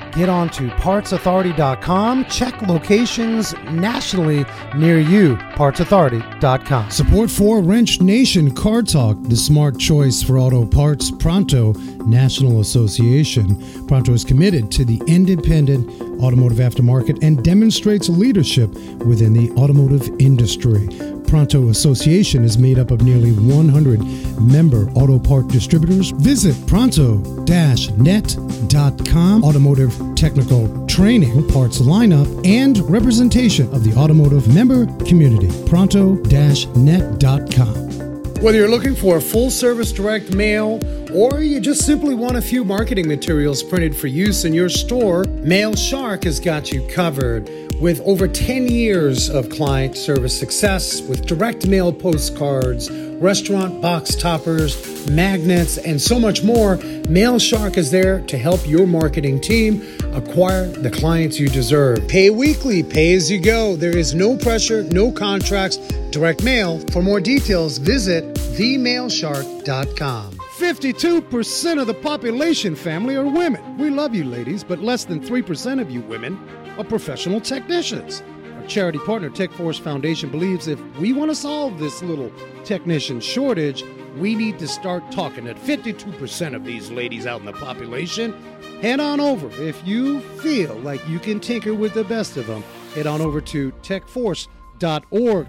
Get 0.13 0.29
on 0.29 0.49
to 0.49 0.67
partsauthority.com. 0.69 2.25
Check 2.25 2.61
locations 2.63 3.53
nationally 3.71 4.45
near 4.75 4.99
you. 4.99 5.35
Partsauthority.com. 5.35 6.89
Support 6.89 7.29
for 7.29 7.61
Wrench 7.61 8.01
Nation 8.01 8.53
Car 8.53 8.81
Talk, 8.81 9.17
the 9.23 9.35
smart 9.35 9.79
choice 9.79 10.21
for 10.21 10.37
auto 10.37 10.65
parts. 10.65 11.11
Pronto 11.11 11.73
National 12.05 12.59
Association. 12.59 13.87
Pronto 13.87 14.13
is 14.13 14.23
committed 14.23 14.71
to 14.71 14.85
the 14.85 15.01
independent 15.07 15.89
automotive 16.21 16.59
aftermarket 16.59 17.23
and 17.23 17.43
demonstrates 17.43 18.09
leadership 18.09 18.73
within 19.05 19.33
the 19.33 19.51
automotive 19.51 20.09
industry. 20.19 20.87
Pronto 21.31 21.69
Association 21.69 22.43
is 22.43 22.57
made 22.57 22.77
up 22.77 22.91
of 22.91 23.03
nearly 23.03 23.31
100 23.31 24.01
member 24.41 24.91
auto 24.91 25.17
part 25.17 25.47
distributors. 25.47 26.11
Visit 26.11 26.67
pronto-net.com. 26.67 29.43
Automotive 29.45 29.95
technical 30.15 30.85
training, 30.87 31.47
parts 31.47 31.79
lineup, 31.79 32.27
and 32.45 32.79
representation 32.79 33.73
of 33.73 33.85
the 33.85 33.97
automotive 33.97 34.53
member 34.53 34.87
community. 35.05 35.47
Pronto-net.com. 35.69 38.10
Whether 38.41 38.57
you're 38.57 38.69
looking 38.69 38.95
for 38.95 39.17
a 39.17 39.21
full 39.21 39.51
service 39.51 39.91
direct 39.91 40.33
mail 40.33 40.79
or 41.13 41.41
you 41.41 41.59
just 41.59 41.85
simply 41.85 42.15
want 42.15 42.37
a 42.37 42.41
few 42.41 42.63
marketing 42.63 43.07
materials 43.07 43.61
printed 43.61 43.95
for 43.95 44.07
use 44.07 44.45
in 44.45 44.51
your 44.51 44.67
store, 44.67 45.25
Mail 45.25 45.75
Shark 45.75 46.23
has 46.23 46.39
got 46.39 46.71
you 46.71 46.81
covered. 46.87 47.47
With 47.79 48.01
over 48.01 48.27
10 48.27 48.67
years 48.67 49.29
of 49.29 49.51
client 49.51 49.95
service 49.95 50.35
success 50.37 51.01
with 51.01 51.27
direct 51.27 51.67
mail 51.67 51.93
postcards, 51.93 52.89
restaurant 53.21 53.79
box 53.81 54.15
toppers, 54.15 55.07
magnets, 55.09 55.77
and 55.77 56.01
so 56.01 56.19
much 56.19 56.43
more, 56.43 56.77
Mail 57.07 57.37
Shark 57.37 57.77
is 57.77 57.91
there 57.91 58.21
to 58.21 58.37
help 58.37 58.67
your 58.67 58.87
marketing 58.87 59.39
team 59.39 59.81
acquire 60.13 60.67
the 60.67 60.89
clients 60.89 61.39
you 61.39 61.47
deserve. 61.47 62.07
Pay 62.07 62.31
weekly, 62.31 62.81
pay 62.81 63.13
as 63.13 63.29
you 63.29 63.39
go. 63.39 63.75
There 63.75 63.95
is 63.95 64.15
no 64.15 64.35
pressure, 64.35 64.83
no 64.83 65.11
contracts, 65.11 65.77
direct 66.09 66.43
mail. 66.43 66.79
For 66.91 67.03
more 67.03 67.21
details, 67.21 67.77
visit 67.77 68.33
themailshark.com. 68.33 70.31
52% 70.57 71.81
of 71.81 71.87
the 71.87 71.93
population 71.93 72.75
family 72.75 73.15
are 73.15 73.25
women. 73.25 73.77
We 73.77 73.89
love 73.89 74.13
you, 74.15 74.23
ladies, 74.25 74.63
but 74.63 74.79
less 74.79 75.05
than 75.05 75.19
3% 75.19 75.79
of 75.79 75.89
you 75.91 76.01
women 76.01 76.37
are 76.77 76.83
professional 76.83 77.39
technicians. 77.39 78.23
Charity 78.71 78.99
partner, 78.99 79.29
Tech 79.29 79.51
Force 79.51 79.77
Foundation, 79.77 80.29
believes 80.29 80.69
if 80.69 80.79
we 80.97 81.11
want 81.11 81.29
to 81.29 81.35
solve 81.35 81.77
this 81.77 82.01
little 82.01 82.31
technician 82.63 83.19
shortage, 83.19 83.83
we 84.15 84.33
need 84.33 84.57
to 84.59 84.67
start 84.67 85.03
talking 85.11 85.45
at 85.49 85.57
52% 85.57 86.55
of 86.55 86.63
these 86.63 86.89
ladies 86.89 87.27
out 87.27 87.41
in 87.41 87.45
the 87.45 87.51
population. 87.51 88.33
Head 88.81 89.01
on 89.01 89.19
over. 89.19 89.49
If 89.61 89.85
you 89.85 90.21
feel 90.21 90.75
like 90.75 91.05
you 91.05 91.19
can 91.19 91.41
tinker 91.41 91.73
with 91.73 91.93
the 91.93 92.05
best 92.05 92.37
of 92.37 92.47
them, 92.47 92.63
head 92.95 93.07
on 93.07 93.19
over 93.19 93.41
to 93.41 93.73
techforce.org. 93.83 95.47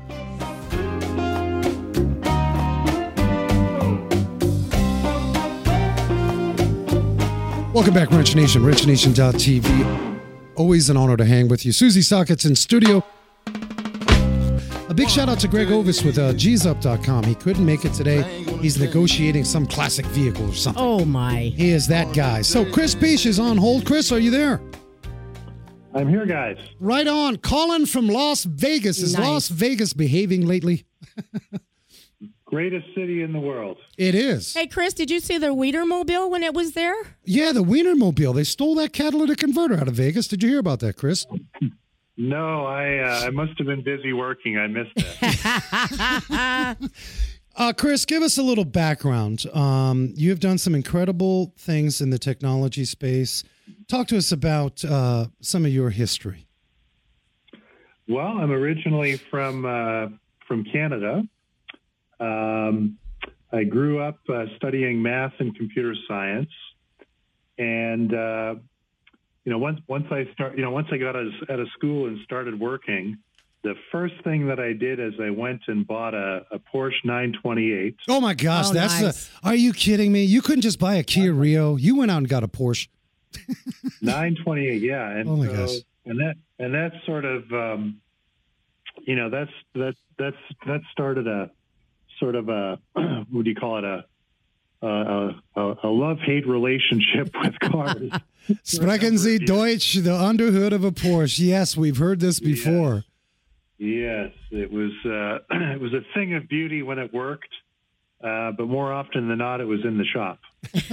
Welcome 7.73 7.95
back, 7.95 8.11
Wrench 8.11 8.35
Nation, 8.35 8.63
wrenchnation.tv. 8.63 10.12
Always 10.57 10.91
an 10.91 10.97
honor 10.97 11.17
to 11.17 11.25
hang 11.25 11.49
with 11.49 11.65
you. 11.65 11.73
Susie 11.73 12.03
Sockets 12.03 12.45
in 12.45 12.55
studio. 12.55 13.03
A 14.89 14.95
big 14.95 15.09
shout 15.09 15.29
out 15.31 15.41
to 15.41 15.49
Greg 15.49 15.71
Ovis 15.71 16.03
with 16.05 16.19
uh, 16.19 16.33
GSUp.com. 16.35 17.25
He 17.25 17.35
couldn't 17.35 17.65
make 17.65 17.87
it 17.87 17.95
today. 17.95 18.23
He's 18.61 18.79
negotiating 18.79 19.45
some 19.45 19.67
classic 19.67 20.05
vehicle 20.07 20.51
or 20.51 20.55
something. 20.55 20.83
Oh 20.83 21.05
my. 21.07 21.37
He 21.57 21.71
is 21.71 21.87
that 21.89 22.15
guy. 22.15 22.43
So 22.43 22.71
Chris 22.71 22.95
Piche 22.95 23.25
is 23.27 23.39
on 23.41 23.57
hold. 23.57 23.87
Chris, 23.87 24.13
are 24.13 24.19
you 24.19 24.31
there? 24.31 24.61
I'm 25.95 26.09
here, 26.09 26.27
guys. 26.27 26.59
Right 26.79 27.07
on. 27.07 27.39
Colin 27.39 27.87
from 27.87 28.09
Las 28.09 28.45
Vegas. 28.45 28.99
Is 28.99 29.15
Nice. 29.15 29.27
Las 29.27 29.49
Vegas 29.49 29.93
behaving 29.95 30.47
lately? 30.47 30.85
Greatest 32.53 32.87
city 32.95 33.23
in 33.23 33.33
the 33.33 33.41
world. 33.41 33.79
It 33.97 34.15
is. 34.15 34.53
Hey 34.53 34.67
Chris, 34.67 34.93
did 34.93 35.11
you 35.11 35.21
see 35.21 35.39
the 35.39 35.55
Wienermobile 35.55 36.29
when 36.31 36.43
it 36.43 36.53
was 36.53 36.73
there? 36.73 36.95
Yeah, 37.25 37.51
the 37.53 37.63
Wienermobile. 37.65 38.35
They 38.35 38.45
stole 38.45 38.75
that 38.75 38.93
catalytic 38.93 39.39
converter 39.39 39.77
out 39.79 39.89
of 39.89 39.95
Vegas. 39.95 40.29
Did 40.29 40.43
you 40.43 40.51
hear 40.51 40.59
about 40.59 40.81
that, 40.81 40.99
Chris? 40.99 41.25
No, 42.19 42.67
I 42.67 42.99
uh, 42.99 43.27
I 43.27 43.31
must 43.31 43.53
have 43.57 43.67
been 43.67 43.83
busy 43.83 44.13
working. 44.13 44.59
I 44.59 44.67
missed 44.67 44.93
it. 44.97 46.91
Uh, 47.55 47.71
Chris, 47.71 48.07
give 48.07 48.23
us 48.23 48.39
a 48.39 48.43
little 48.43 48.65
background. 48.65 49.45
Um, 49.53 50.15
you 50.17 50.31
have 50.31 50.41
done 50.41 50.57
some 50.57 50.75
incredible 50.75 51.53
things 51.59 52.01
in 52.01 52.09
the 52.09 52.19
technology 52.19 52.87
space. 52.87 53.45
Talk 53.89 54.09
to 54.09 54.17
us 54.17 54.33
about 54.33 54.83
uh, 54.83 55.27
some 55.43 55.67
of 55.67 55.71
your 55.71 55.91
history. 55.91 56.47
well, 58.09 58.39
I'm 58.39 58.51
originally 58.51 59.19
from 59.31 59.67
uh, 59.67 60.07
from 60.49 60.65
Canada. 60.65 61.25
Um, 62.23 62.99
I 63.53 63.65
grew 63.65 64.01
up 64.01 64.19
uh, 64.33 64.45
studying 64.57 65.03
math 65.03 65.33
and 65.39 65.55
computer 65.55 65.95
science, 66.09 66.51
and 67.59 68.15
uh, 68.15 68.55
you 69.45 69.51
know 69.53 69.59
once 69.59 69.81
once 69.89 70.07
I 70.11 70.27
start 70.33 70.57
you 70.57 70.63
know 70.63 70.71
once 70.71 70.89
I 70.93 70.97
got 70.97 71.17
out 71.17 71.27
of, 71.27 71.33
out 71.51 71.61
of 71.61 71.69
school 71.77 72.07
and 72.07 72.19
started 72.25 72.59
working, 72.59 73.19
the 73.63 73.75
first 73.91 74.15
thing 74.25 74.47
that 74.47 74.59
I 74.59 74.73
did 74.73 75.01
is 75.01 75.15
I 75.21 75.31
went 75.31 75.61
and 75.67 75.87
bought 75.87 76.15
a, 76.15 76.47
a 76.51 76.59
Porsche 76.59 76.95
928. 77.05 77.97
Oh 78.09 78.21
my 78.21 78.35
gosh, 78.35 78.67
Oh, 78.71 78.73
that's 78.73 79.01
nice. 79.03 79.27
the. 79.29 79.49
Are 79.49 79.55
you 79.55 79.73
kidding 79.73 80.13
me? 80.13 80.25
You 80.25 80.41
couldn't 80.43 80.63
just 80.63 80.79
buy 80.79 80.95
a 80.95 81.03
Kia 81.03 81.33
Rio. 81.33 81.77
You 81.77 81.97
went 81.97 82.11
out 82.11 82.19
and 82.19 82.29
got 82.29 82.43
a 82.45 82.49
Porsche. 82.49 82.89
928, 84.03 84.81
yeah. 84.83 85.09
And 85.11 85.29
Oh 85.29 85.37
my 85.37 85.47
so 85.47 85.53
gosh. 85.53 85.71
and 86.07 86.21
that 86.21 86.35
and 86.59 86.75
that 86.75 86.93
sort 87.05 87.25
of 87.25 87.51
um, 87.53 88.01
you 89.07 89.17
know 89.17 89.29
that's 89.31 89.51
that's 89.75 89.99
that's 90.19 90.37
that 90.67 90.81
started 90.91 91.27
a 91.27 91.51
sort 92.19 92.35
of 92.35 92.49
a 92.49 92.79
what 93.31 93.45
do 93.45 93.51
you 93.51 93.57
call 93.57 93.79
it 93.79 93.85
a 93.85 94.05
a, 94.85 95.31
a, 95.55 95.75
a 95.85 95.89
love 95.89 96.19
hate 96.19 96.47
relationship 96.47 97.31
with 97.43 97.59
cars. 97.61 98.11
Sprechen 98.65 99.17
Sie 99.17 99.39
Deutsch, 99.39 99.95
the 99.95 100.15
underhood 100.15 100.73
of 100.73 100.83
a 100.83 100.91
Porsche. 100.91 101.39
Yes, 101.39 101.77
we've 101.77 101.99
heard 101.99 102.19
this 102.19 102.41
before. 102.41 103.05
Yes, 103.79 104.31
it 104.51 104.73
was 104.73 104.91
uh, 105.05 105.39
it 105.75 105.81
was 105.81 105.93
a 105.93 106.01
thing 106.15 106.35
of 106.35 106.49
beauty 106.49 106.83
when 106.83 106.99
it 106.99 107.13
worked, 107.15 107.49
uh, 108.23 108.53
but 108.53 108.67
more 108.67 108.93
often 108.93 109.29
than 109.29 109.39
not, 109.39 109.61
it 109.61 109.67
was 109.67 109.85
in 109.85 109.99
the 109.99 110.05
shop. 110.05 110.41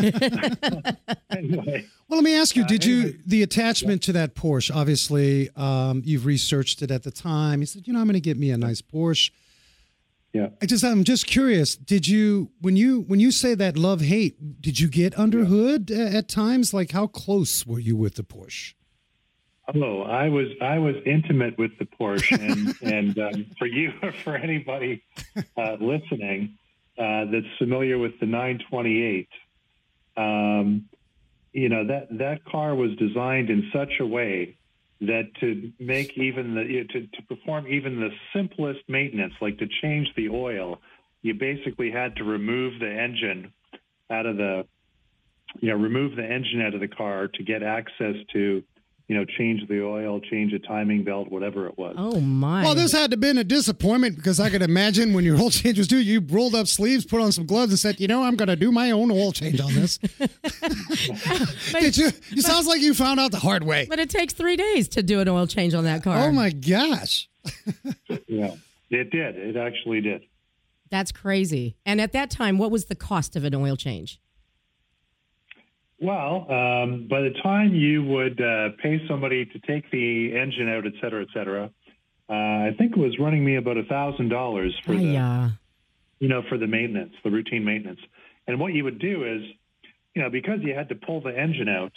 anyway, 1.31 1.85
Well, 2.07 2.17
let 2.19 2.23
me 2.23 2.35
ask 2.35 2.55
you: 2.55 2.63
Uh, 2.63 2.67
Did 2.67 2.85
you 2.85 2.99
anyway. 3.01 3.17
the 3.25 3.43
attachment 3.43 4.01
to 4.03 4.13
that 4.13 4.35
Porsche? 4.35 4.75
Obviously, 4.75 5.49
um, 5.55 6.01
you've 6.05 6.25
researched 6.25 6.81
it 6.81 6.91
at 6.91 7.03
the 7.03 7.11
time. 7.11 7.59
You 7.61 7.65
said, 7.65 7.87
you 7.87 7.93
know, 7.93 7.99
I'm 7.99 8.05
going 8.05 8.13
to 8.15 8.19
get 8.19 8.37
me 8.37 8.51
a 8.51 8.57
nice 8.57 8.81
Porsche. 8.81 9.31
Yeah. 10.33 10.49
I 10.61 10.65
just, 10.65 10.83
I'm 10.83 11.03
just 11.03 11.25
curious. 11.25 11.75
Did 11.75 12.07
you, 12.07 12.51
when 12.61 12.75
you, 12.75 13.01
when 13.01 13.19
you 13.19 13.31
say 13.31 13.55
that 13.55 13.77
love 13.77 14.01
hate, 14.01 14.61
did 14.61 14.79
you 14.79 14.87
get 14.87 15.17
under 15.17 15.45
hood 15.45 15.89
a- 15.89 16.15
at 16.15 16.27
times? 16.27 16.73
Like, 16.73 16.91
how 16.91 17.07
close 17.07 17.65
were 17.65 17.79
you 17.79 17.95
with 17.95 18.15
the 18.15 18.23
Porsche? 18.23 18.73
Oh, 19.75 20.01
I 20.01 20.29
was 20.29 20.47
I 20.61 20.79
was 20.79 20.95
intimate 21.05 21.57
with 21.57 21.77
the 21.77 21.85
Porsche, 21.85 22.39
and 22.39 22.75
and 22.93 23.19
um, 23.19 23.45
for 23.57 23.67
you 23.67 23.91
or 24.01 24.11
for 24.23 24.35
anybody 24.35 25.03
uh, 25.57 25.77
listening 25.79 26.57
uh, 26.97 27.25
that's 27.25 27.45
familiar 27.57 27.97
with 27.97 28.19
the 28.19 28.25
928, 28.25 29.29
um, 30.17 30.89
you 31.53 31.69
know 31.69 31.85
that 31.85 32.07
that 32.17 32.43
car 32.45 32.73
was 32.75 32.95
designed 32.95 33.49
in 33.49 33.69
such 33.71 33.99
a 33.99 34.05
way 34.05 34.57
that 35.01 35.29
to 35.39 35.71
make 35.79 36.17
even 36.17 36.55
the 36.55 36.61
you 36.61 36.81
know, 36.81 36.87
to, 36.91 37.07
to 37.07 37.21
perform 37.27 37.67
even 37.67 37.99
the 37.99 38.09
simplest 38.33 38.81
maintenance, 38.87 39.33
like 39.41 39.57
to 39.59 39.67
change 39.81 40.07
the 40.15 40.29
oil, 40.29 40.79
you 41.21 41.33
basically 41.33 41.91
had 41.91 42.15
to 42.17 42.23
remove 42.23 42.79
the 42.79 42.91
engine 42.91 43.53
out 44.09 44.25
of 44.25 44.37
the 44.37 44.65
you 45.59 45.69
know 45.69 45.75
remove 45.75 46.15
the 46.15 46.23
engine 46.23 46.61
out 46.61 46.73
of 46.73 46.81
the 46.81 46.87
car 46.87 47.27
to 47.27 47.43
get 47.43 47.63
access 47.63 48.15
to 48.33 48.63
you 49.09 49.15
know 49.15 49.25
change 49.25 49.67
the 49.67 49.83
oil, 49.83 50.21
change 50.21 50.53
a 50.53 50.59
timing 50.59 51.03
belt, 51.03 51.29
whatever 51.31 51.65
it 51.67 51.77
was. 51.77 51.95
Oh 51.97 52.21
my! 52.21 52.63
Well, 52.63 52.75
this 52.75 52.91
had 52.93 53.09
to 53.09 53.15
have 53.15 53.19
been 53.19 53.37
a 53.39 53.43
disappointment 53.43 54.15
because 54.15 54.39
I 54.39 54.49
could 54.51 54.61
imagine 54.61 55.13
when 55.13 55.25
your 55.25 55.35
oil 55.37 55.49
change 55.59 55.77
was 55.79 55.87
due, 55.87 55.97
you 55.97 56.21
rolled 56.21 56.53
up 56.55 56.67
sleeves, 56.67 57.05
put 57.05 57.19
on 57.19 57.31
some 57.31 57.45
gloves, 57.45 57.71
and 57.71 57.79
said, 57.79 57.99
"You 57.99 58.07
know, 58.07 58.23
I'm 58.23 58.35
going 58.35 58.47
to 58.47 58.55
do 58.55 58.71
my 58.71 58.91
own 58.91 59.11
oil 59.11 59.31
change 59.31 59.59
on 59.59 59.73
this." 59.73 59.97
Did 61.71 61.97
you? 61.97 62.07
It 62.31 62.43
sounds 62.43 62.67
like 62.67 62.81
you 62.81 62.93
found 62.93 63.19
out 63.19 63.31
the 63.31 63.39
hard 63.39 63.63
way. 63.63 63.87
but 63.89 63.99
it 63.99 64.09
takes 64.09 64.33
three 64.33 64.55
days 64.55 64.87
to 64.89 65.03
do 65.03 65.19
an 65.19 65.27
oil 65.27 65.47
change 65.47 65.73
on 65.73 65.83
that 65.85 66.03
car. 66.03 66.27
Oh 66.27 66.31
my 66.31 66.51
gosh! 66.51 67.27
Yeah, 68.27 68.55
it 68.91 69.09
did. 69.11 69.35
It 69.37 69.55
actually 69.57 70.01
did. 70.01 70.21
That's 70.91 71.11
crazy. 71.11 71.77
And 71.85 71.99
at 71.99 72.11
that 72.13 72.29
time, 72.29 72.57
what 72.59 72.69
was 72.71 72.85
the 72.85 72.95
cost 72.95 73.35
of 73.35 73.43
an 73.43 73.55
oil 73.55 73.75
change? 73.75 74.19
Well, 76.01 76.45
um, 76.49 77.07
by 77.09 77.21
the 77.21 77.33
time 77.43 77.73
you 77.75 78.03
would 78.03 78.39
uh, 78.41 78.69
pay 78.81 79.01
somebody 79.07 79.45
to 79.45 79.59
take 79.59 79.89
the 79.91 80.37
engine 80.37 80.69
out, 80.69 80.85
et 80.85 80.93
cetera, 81.01 81.21
et 81.23 81.27
cetera, 81.33 81.69
uh, 82.29 82.33
I 82.33 82.75
think 82.77 82.93
it 82.93 82.97
was 82.97 83.17
running 83.19 83.43
me 83.43 83.55
about 83.57 83.77
a 83.77 83.83
thousand 83.83 84.29
dollars 84.29 84.77
for 84.85 84.93
the 84.93 85.03
yeah. 85.03 85.49
you 86.19 86.29
know 86.29 86.43
for 86.47 86.57
the 86.57 86.67
maintenance, 86.67 87.13
the 87.23 87.31
routine 87.31 87.65
maintenance. 87.65 87.99
And 88.47 88.59
what 88.59 88.73
you 88.73 88.83
would 88.85 88.99
do 88.99 89.25
is, 89.25 89.41
you 90.15 90.21
know, 90.21 90.29
because 90.29 90.59
you 90.61 90.73
had 90.73 90.89
to 90.89 90.95
pull 90.95 91.21
the 91.21 91.37
engine 91.37 91.67
out, 91.67 91.91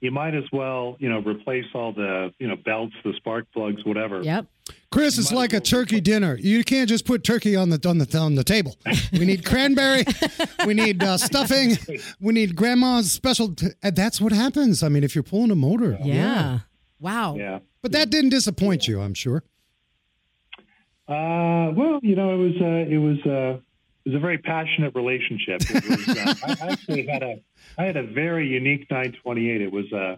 you 0.00 0.10
might 0.10 0.34
as 0.34 0.44
well, 0.52 0.96
you 1.00 1.08
know, 1.08 1.20
replace 1.20 1.64
all 1.74 1.92
the 1.92 2.32
you 2.38 2.48
know 2.48 2.56
belts, 2.56 2.94
the 3.04 3.14
spark 3.16 3.46
plugs, 3.52 3.84
whatever. 3.84 4.22
Yep. 4.22 4.46
Chris, 4.90 5.18
it's 5.18 5.32
like 5.32 5.52
a 5.52 5.60
turkey 5.60 6.00
dinner. 6.00 6.36
You 6.40 6.64
can't 6.64 6.88
just 6.88 7.04
put 7.04 7.22
turkey 7.22 7.54
on 7.56 7.68
the 7.68 7.88
on 7.88 7.98
the 7.98 8.18
on 8.18 8.36
the 8.36 8.44
table. 8.44 8.76
We 9.12 9.26
need 9.26 9.44
cranberry. 9.44 10.04
we 10.66 10.72
need 10.72 11.02
uh, 11.02 11.18
stuffing. 11.18 11.76
We 12.20 12.32
need 12.32 12.56
grandma's 12.56 13.12
special. 13.12 13.54
T- 13.54 13.68
that's 13.82 14.20
what 14.20 14.32
happens. 14.32 14.82
I 14.82 14.88
mean, 14.88 15.04
if 15.04 15.14
you're 15.14 15.24
pulling 15.24 15.50
a 15.50 15.54
motor. 15.56 15.98
Yeah. 16.02 16.60
Wow. 17.00 17.36
Yeah. 17.36 17.60
But 17.82 17.92
that 17.92 18.10
didn't 18.10 18.30
disappoint 18.30 18.88
you, 18.88 19.00
I'm 19.00 19.14
sure. 19.14 19.44
Uh, 21.06 21.72
well, 21.74 22.00
you 22.02 22.16
know, 22.16 22.34
it 22.34 22.38
was 22.38 22.54
uh, 22.60 22.90
it 22.90 22.98
was 22.98 23.18
uh, 23.26 23.60
it 24.04 24.10
was 24.10 24.14
a 24.14 24.18
very 24.18 24.38
passionate 24.38 24.94
relationship. 24.94 25.60
It 25.62 25.84
was, 25.88 26.08
uh, 26.08 26.34
I 26.44 26.66
I 26.66 26.72
actually 26.72 27.06
had 27.06 27.22
a 27.22 27.40
I 27.76 27.84
had 27.84 27.96
a 27.96 28.02
very 28.02 28.48
unique 28.48 28.90
928. 28.90 29.60
It 29.60 29.72
was 29.72 29.92
uh, 29.92 30.16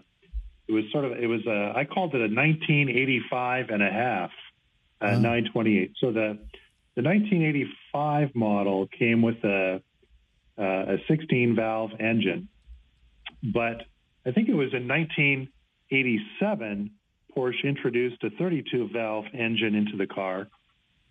it 0.67 0.71
was 0.71 0.85
sort 0.91 1.05
of 1.05 1.11
it 1.13 1.27
was 1.27 1.45
a 1.45 1.73
I 1.75 1.85
called 1.85 2.15
it 2.15 2.19
a 2.19 2.33
1985 2.33 3.69
and 3.69 3.83
a 3.83 3.91
half 3.91 4.31
uh, 5.01 5.11
928. 5.11 5.93
So 5.99 6.11
the 6.11 6.37
the 6.95 7.03
1985 7.03 8.35
model 8.35 8.87
came 8.87 9.21
with 9.21 9.43
a 9.43 9.81
uh, 10.57 10.63
a 10.63 10.97
16 11.07 11.55
valve 11.55 11.91
engine, 11.99 12.49
but 13.43 13.83
I 14.25 14.31
think 14.31 14.49
it 14.49 14.53
was 14.53 14.73
in 14.73 14.87
1987 14.87 16.91
Porsche 17.35 17.63
introduced 17.63 18.23
a 18.23 18.29
32 18.29 18.89
valve 18.93 19.25
engine 19.33 19.73
into 19.73 19.97
the 19.97 20.05
car 20.05 20.47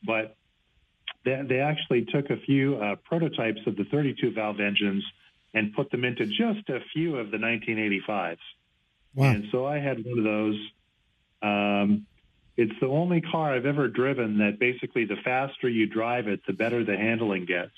but 0.03 0.37
they, 1.25 1.41
they 1.49 1.61
actually 1.61 2.07
took 2.07 2.31
a 2.31 2.37
few 2.37 2.77
uh, 2.77 2.97
prototypes 3.05 3.61
of 3.67 3.77
the 3.77 3.85
32 3.85 4.33
valve 4.33 4.61
engines 4.61 5.05
and 5.53 5.75
put 5.75 5.91
them 5.91 6.05
into 6.05 6.27
just 6.27 6.69
a 6.69 6.81
few 6.93 7.17
of 7.17 7.31
the 7.31 7.37
1985s. 7.37 8.39
Wow. 9.15 9.31
And 9.31 9.45
so 9.51 9.67
I 9.67 9.79
had 9.79 10.05
one 10.05 10.19
of 10.19 10.25
those. 10.25 10.71
Um, 11.43 12.07
it's 12.63 12.79
the 12.81 12.87
only 12.87 13.21
car 13.21 13.55
I've 13.55 13.67
ever 13.75 13.89
driven 13.89 14.39
that 14.39 14.59
basically 14.59 15.05
the 15.07 15.17
faster 15.17 15.69
you 15.69 15.87
drive 15.87 16.29
it, 16.29 16.41
the 16.47 16.53
better 16.53 16.85
the 16.85 16.97
handling 16.97 17.45
gets. 17.47 17.73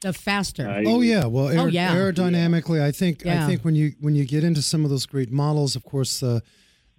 The 0.00 0.12
faster. 0.12 0.68
I- 0.68 0.84
Oh 0.86 1.00
yeah, 1.00 1.26
well, 1.26 1.48
aer- 1.48 1.60
Oh, 1.60 1.66
yeah. 1.66 1.94
aerodynamically, 1.94 2.80
I 2.80 2.92
think 2.92 3.26
I 3.26 3.46
think 3.46 3.64
when 3.64 3.74
you 3.74 3.92
when 4.00 4.14
you 4.14 4.24
get 4.24 4.44
into 4.44 4.62
some 4.62 4.84
of 4.84 4.90
those 4.90 5.06
great 5.06 5.30
models, 5.32 5.74
of 5.76 5.82
course, 5.84 6.22
uh, 6.22 6.40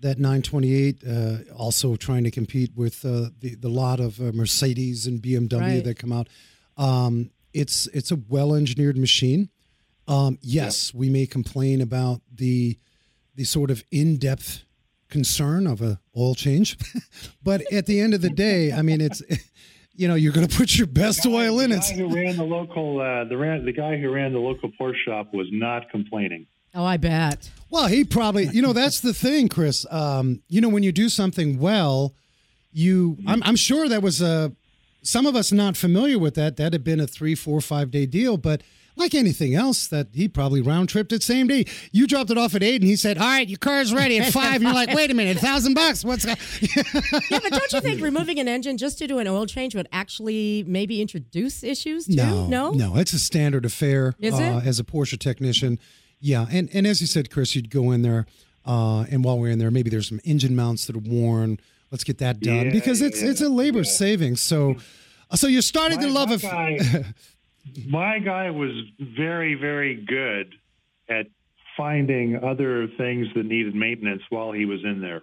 that 0.02 0.18
928 0.20 1.04
uh, 1.08 1.54
also 1.56 1.96
trying 1.96 2.24
to 2.26 2.32
compete 2.32 2.72
with 2.76 3.04
uh, 3.06 3.30
the 3.40 3.56
the 3.56 3.70
lot 3.70 4.00
of 4.00 4.20
uh, 4.20 4.32
Mercedes 4.34 5.08
and 5.08 5.22
BMW 5.22 5.60
Right. 5.60 5.84
that 5.84 5.98
come 5.98 6.12
out. 6.12 6.28
Um, 6.78 7.32
it's 7.54 7.88
it's 7.94 8.12
a 8.12 8.18
well 8.28 8.54
engineered 8.54 8.98
machine. 8.98 9.50
Um, 10.08 10.38
yes, 10.42 10.94
we 10.94 11.10
may 11.10 11.26
complain 11.26 11.82
about 11.82 12.22
the 12.34 12.78
the 13.36 13.46
sort 13.46 13.72
of 13.72 13.84
in 13.92 14.18
depth 14.18 14.64
concern 15.10 15.68
of 15.68 15.82
a 15.82 16.00
oil 16.16 16.36
change, 16.36 16.78
but 17.44 17.62
at 17.72 17.86
the 17.86 18.00
end 18.00 18.14
of 18.14 18.22
the 18.22 18.30
day, 18.30 18.72
I 18.72 18.82
mean, 18.82 19.02
it's 19.02 19.22
you 19.94 20.08
know 20.08 20.16
you're 20.16 20.34
going 20.34 20.48
to 20.48 20.56
put 20.56 20.78
your 20.78 20.88
best 20.88 21.26
oil 21.26 21.60
in 21.60 21.72
the 21.72 21.78
it. 21.78 21.82
guy 21.82 21.96
who 21.96 22.16
ran 22.16 22.38
the 22.38 22.44
local 22.44 23.02
uh, 23.02 23.26
the 23.26 23.38
ran, 23.38 23.66
the 23.66 23.74
guy 23.74 23.98
who 23.98 24.12
ran 24.12 24.34
the 24.34 24.40
local 24.40 24.72
Porsche 24.80 24.96
shop 25.06 25.34
was 25.34 25.48
not 25.52 25.90
complaining. 25.90 26.48
Oh, 26.76 26.86
I 26.86 26.98
bet. 26.98 27.50
Well, 27.70 27.88
he 27.88 28.04
probably, 28.04 28.48
you 28.48 28.62
know, 28.62 28.74
that's 28.74 29.00
the 29.00 29.14
thing, 29.14 29.48
Chris. 29.48 29.86
Um, 29.90 30.42
you 30.48 30.62
know, 30.62 30.70
when 30.70 30.84
you 30.84 30.92
do 30.92 31.10
something 31.10 31.60
well, 31.60 32.14
you, 32.72 33.18
I'm, 33.28 33.42
I'm 33.44 33.56
sure 33.56 33.88
that 33.90 34.02
was 34.04 34.22
a, 34.22 34.54
some 35.02 35.26
of 35.26 35.36
us 35.36 35.52
not 35.52 35.78
familiar 35.78 36.20
with 36.20 36.36
that. 36.36 36.58
That 36.58 36.74
had 36.74 36.84
been 36.84 37.00
a 37.00 37.08
three, 37.08 37.36
four, 37.36 37.62
five 37.62 37.90
day 37.90 38.06
deal, 38.06 38.38
but 38.38 38.62
like 39.00 39.16
anything 39.16 39.56
else, 39.56 39.88
that 39.88 40.08
he 40.14 40.28
probably 40.28 40.62
round 40.62 40.90
tripped 40.90 41.12
it 41.14 41.24
same 41.24 41.48
day. 41.48 41.66
You 41.92 42.06
dropped 42.08 42.30
it 42.30 42.38
off 42.38 42.54
at 42.56 42.62
eight, 42.64 42.82
and 42.82 42.90
he 42.90 42.96
said, 42.96 43.18
"All 43.18 43.26
right, 43.26 43.48
your 43.48 43.58
car's 43.58 43.94
ready 43.94 44.20
at 44.20 44.32
five. 44.34 44.56
And 44.56 44.64
you're 44.64 44.74
like, 44.74 44.94
"Wait 44.94 45.10
a 45.10 45.14
minute, 45.14 45.38
a 45.38 45.40
thousand 45.40 45.74
bucks? 45.74 46.04
What's 46.06 46.24
that?" 46.26 46.38
Yeah, 47.32 47.40
but 47.42 47.52
don't 47.52 47.72
you 47.74 47.82
think 47.82 48.02
removing 48.04 48.40
an 48.40 48.48
engine 48.48 48.78
just 48.78 48.98
to 49.00 49.08
do 49.08 49.20
an 49.20 49.28
oil 49.28 49.46
change 49.46 49.76
would 49.76 49.88
actually 49.92 50.64
maybe 50.68 51.02
introduce 51.02 51.64
issues 51.64 52.06
too? 52.06 52.16
No, 52.16 52.48
No? 52.48 52.72
no, 52.72 52.98
it's 52.98 53.14
a 53.14 53.20
standard 53.20 53.66
affair. 53.66 54.14
Is 54.20 54.34
uh, 54.34 54.38
it? 54.64 54.68
As 54.68 54.80
a 54.80 54.84
Porsche 54.84 55.18
technician, 55.18 55.80
yeah, 56.20 56.46
and 56.52 56.70
and 56.74 56.86
as 56.86 57.02
you 57.02 57.08
said, 57.08 57.30
Chris, 57.32 57.56
you'd 57.56 57.70
go 57.70 57.92
in 57.92 58.02
there, 58.02 58.26
uh, 58.66 59.02
and 59.10 59.24
while 59.24 59.40
we're 59.40 59.50
in 59.52 59.60
there, 59.60 59.72
maybe 59.72 59.90
there's 59.90 60.10
some 60.10 60.20
engine 60.24 60.56
mounts 60.56 60.86
that 60.88 60.96
are 60.96 61.00
worn. 61.00 61.60
Let's 61.92 62.04
get 62.04 62.20
that 62.20 62.40
done 62.40 62.66
Yeah, 62.68 62.72
because 62.72 63.02
it's 63.02 63.22
yeah, 63.22 63.30
it's 63.30 63.42
a 63.42 63.50
labor 63.50 63.84
savings. 63.84 64.42
So, 64.42 64.76
uh, 65.32 65.36
so 65.36 65.48
you're 65.48 65.62
starting 65.64 65.98
My- 66.00 66.06
to 66.06 66.12
love 66.12 66.30
my 66.30 66.36
it. 66.36 66.42
guy- 66.42 67.06
my 67.88 68.20
guy 68.20 68.50
was 68.52 68.72
very, 69.00 69.56
very 69.56 69.96
good 69.96 70.56
at 71.10 71.28
finding 71.76 72.44
other 72.44 72.88
things 72.98 73.28
that 73.36 73.46
needed 73.46 73.76
maintenance 73.76 74.22
while 74.30 74.52
he 74.52 74.66
was 74.66 74.84
in 74.84 75.02
there. 75.02 75.22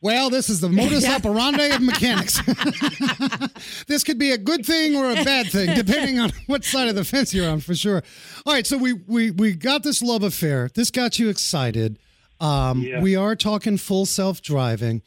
Well, 0.00 0.30
this 0.30 0.48
is 0.50 0.60
the 0.60 0.68
modus 0.68 1.08
operandi 1.08 1.68
of 1.68 1.82
mechanics. 1.82 2.40
this 3.86 4.04
could 4.04 4.18
be 4.18 4.30
a 4.30 4.38
good 4.38 4.64
thing 4.64 4.94
or 4.94 5.10
a 5.10 5.24
bad 5.24 5.50
thing, 5.50 5.74
depending 5.74 6.20
on 6.20 6.30
what 6.46 6.64
side 6.64 6.88
of 6.88 6.94
the 6.94 7.04
fence 7.04 7.32
you're 7.34 7.48
on, 7.48 7.60
for 7.60 7.74
sure. 7.74 8.02
All 8.44 8.52
right, 8.52 8.66
so 8.66 8.76
we 8.76 8.92
we 8.92 9.30
we 9.30 9.54
got 9.54 9.82
this 9.82 10.02
love 10.02 10.22
affair. 10.22 10.70
This 10.74 10.90
got 10.90 11.18
you 11.18 11.28
excited. 11.28 11.98
Um, 12.40 12.82
Yeah. 12.82 13.00
We 13.00 13.16
are 13.16 13.34
talking 13.34 13.78
full 13.78 14.06
self 14.06 14.42
driving. 14.42 15.02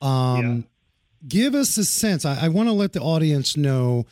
Um, 0.00 0.66
Give 1.26 1.54
us 1.54 1.78
a 1.78 1.84
sense. 1.84 2.24
I, 2.24 2.46
I 2.46 2.48
want 2.48 2.68
to 2.68 2.72
let 2.72 2.92
the 2.92 3.00
audience 3.00 3.56
know 3.56 4.06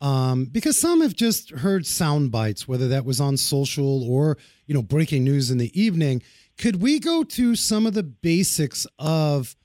um, 0.00 0.46
because 0.46 0.78
some 0.78 1.00
have 1.00 1.14
just 1.14 1.50
heard 1.50 1.86
sound 1.86 2.30
bites, 2.30 2.68
whether 2.68 2.88
that 2.88 3.04
was 3.04 3.20
on 3.20 3.36
social 3.36 4.08
or 4.08 4.38
you 4.66 4.74
know 4.74 4.82
breaking 4.82 5.24
news 5.24 5.50
in 5.50 5.58
the 5.58 5.80
evening. 5.80 6.22
Could 6.56 6.82
we 6.82 6.98
go 6.98 7.22
to 7.22 7.54
some 7.54 7.86
of 7.86 7.94
the 7.94 8.02
basics 8.02 8.86
of 8.98 9.56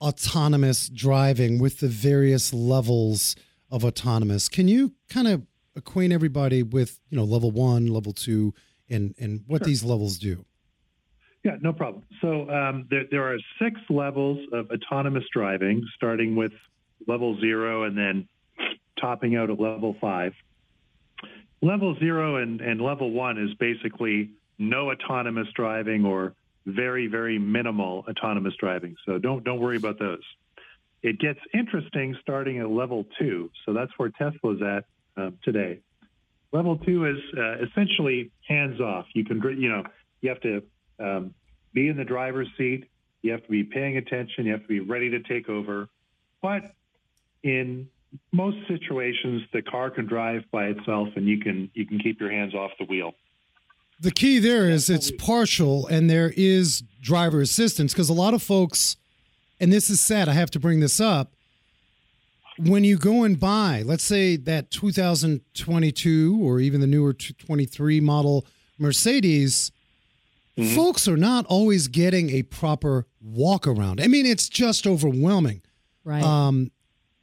autonomous 0.00 0.88
driving 0.88 1.58
with 1.58 1.80
the 1.80 1.88
various 1.88 2.54
levels 2.54 3.36
of 3.70 3.84
autonomous? 3.84 4.48
Can 4.48 4.68
you 4.68 4.94
kind 5.08 5.28
of 5.28 5.42
acquaint 5.76 6.12
everybody 6.12 6.62
with, 6.62 7.00
you 7.10 7.16
know, 7.16 7.24
level 7.24 7.50
one, 7.50 7.86
level 7.86 8.12
two, 8.12 8.54
and 8.90 9.14
and 9.18 9.42
what 9.46 9.64
these 9.64 9.84
levels 9.84 10.18
do? 10.18 10.44
Yeah, 11.44 11.56
no 11.60 11.72
problem. 11.72 12.02
So 12.20 12.50
um, 12.50 12.86
there, 12.90 13.04
there 13.10 13.32
are 13.32 13.38
six 13.62 13.80
levels 13.88 14.38
of 14.52 14.70
autonomous 14.70 15.24
driving, 15.32 15.82
starting 15.94 16.34
with 16.34 16.52
level 17.06 17.38
zero 17.40 17.84
and 17.84 17.96
then 17.96 18.28
topping 19.00 19.36
out 19.36 19.50
at 19.50 19.60
level 19.60 19.96
five. 20.00 20.34
Level 21.60 21.96
zero 21.98 22.36
and, 22.36 22.60
and 22.60 22.80
level 22.80 23.10
one 23.10 23.38
is 23.38 23.52
basically 23.54 24.30
no 24.58 24.90
autonomous 24.90 25.48
driving 25.54 26.04
or 26.04 26.34
very, 26.66 27.06
very 27.06 27.38
minimal 27.38 28.04
autonomous 28.08 28.54
driving. 28.58 28.96
So 29.06 29.18
don't 29.18 29.42
don't 29.42 29.60
worry 29.60 29.76
about 29.76 29.98
those. 29.98 30.22
It 31.02 31.18
gets 31.18 31.38
interesting 31.54 32.16
starting 32.20 32.58
at 32.58 32.68
level 32.68 33.06
two. 33.18 33.50
So 33.64 33.72
that's 33.72 33.92
where 33.96 34.10
Tesla's 34.10 34.60
at 34.62 34.84
uh, 35.16 35.30
today. 35.44 35.80
Level 36.52 36.76
two 36.78 37.06
is 37.06 37.18
uh, 37.36 37.64
essentially 37.64 38.30
hands 38.46 38.80
off. 38.80 39.06
You 39.14 39.24
can, 39.24 39.40
you 39.58 39.68
know, 39.68 39.84
you 40.20 40.28
have 40.30 40.40
to 40.40 40.62
um, 40.98 41.34
be 41.72 41.88
in 41.88 41.96
the 41.96 42.04
driver's 42.04 42.48
seat. 42.56 42.88
You 43.22 43.32
have 43.32 43.42
to 43.42 43.50
be 43.50 43.64
paying 43.64 43.96
attention. 43.96 44.46
You 44.46 44.52
have 44.52 44.62
to 44.62 44.68
be 44.68 44.80
ready 44.80 45.10
to 45.10 45.20
take 45.20 45.48
over. 45.48 45.88
But 46.40 46.72
in 47.42 47.88
most 48.32 48.56
situations, 48.68 49.42
the 49.52 49.62
car 49.62 49.90
can 49.90 50.06
drive 50.06 50.42
by 50.50 50.66
itself, 50.66 51.08
and 51.16 51.26
you 51.26 51.38
can 51.40 51.70
you 51.74 51.86
can 51.86 51.98
keep 51.98 52.20
your 52.20 52.30
hands 52.30 52.54
off 52.54 52.70
the 52.78 52.84
wheel. 52.84 53.12
The 54.00 54.10
key 54.10 54.38
there 54.38 54.68
is 54.68 54.88
it's 54.88 55.10
partial, 55.10 55.86
and 55.88 56.08
there 56.08 56.32
is 56.36 56.82
driver 57.00 57.40
assistance 57.40 57.92
because 57.92 58.08
a 58.08 58.14
lot 58.14 58.32
of 58.34 58.42
folks, 58.42 58.96
and 59.60 59.72
this 59.72 59.90
is 59.90 60.00
sad. 60.00 60.28
I 60.28 60.32
have 60.32 60.50
to 60.52 60.60
bring 60.60 60.80
this 60.80 61.00
up. 61.00 61.32
When 62.58 62.82
you 62.82 62.96
go 62.96 63.22
and 63.22 63.38
buy, 63.38 63.82
let's 63.84 64.02
say 64.02 64.36
that 64.36 64.70
2022 64.72 66.40
or 66.42 66.58
even 66.58 66.80
the 66.80 66.86
newer 66.88 67.12
23 67.12 68.00
model 68.00 68.46
Mercedes, 68.78 69.70
Mm-hmm. 70.58 70.74
folks 70.74 71.06
are 71.06 71.16
not 71.16 71.46
always 71.46 71.86
getting 71.86 72.30
a 72.30 72.42
proper 72.42 73.06
walk 73.20 73.68
around. 73.68 74.00
I 74.00 74.08
mean, 74.08 74.26
it's 74.26 74.48
just 74.48 74.88
overwhelming. 74.88 75.62
Right. 76.02 76.20
Um, 76.20 76.72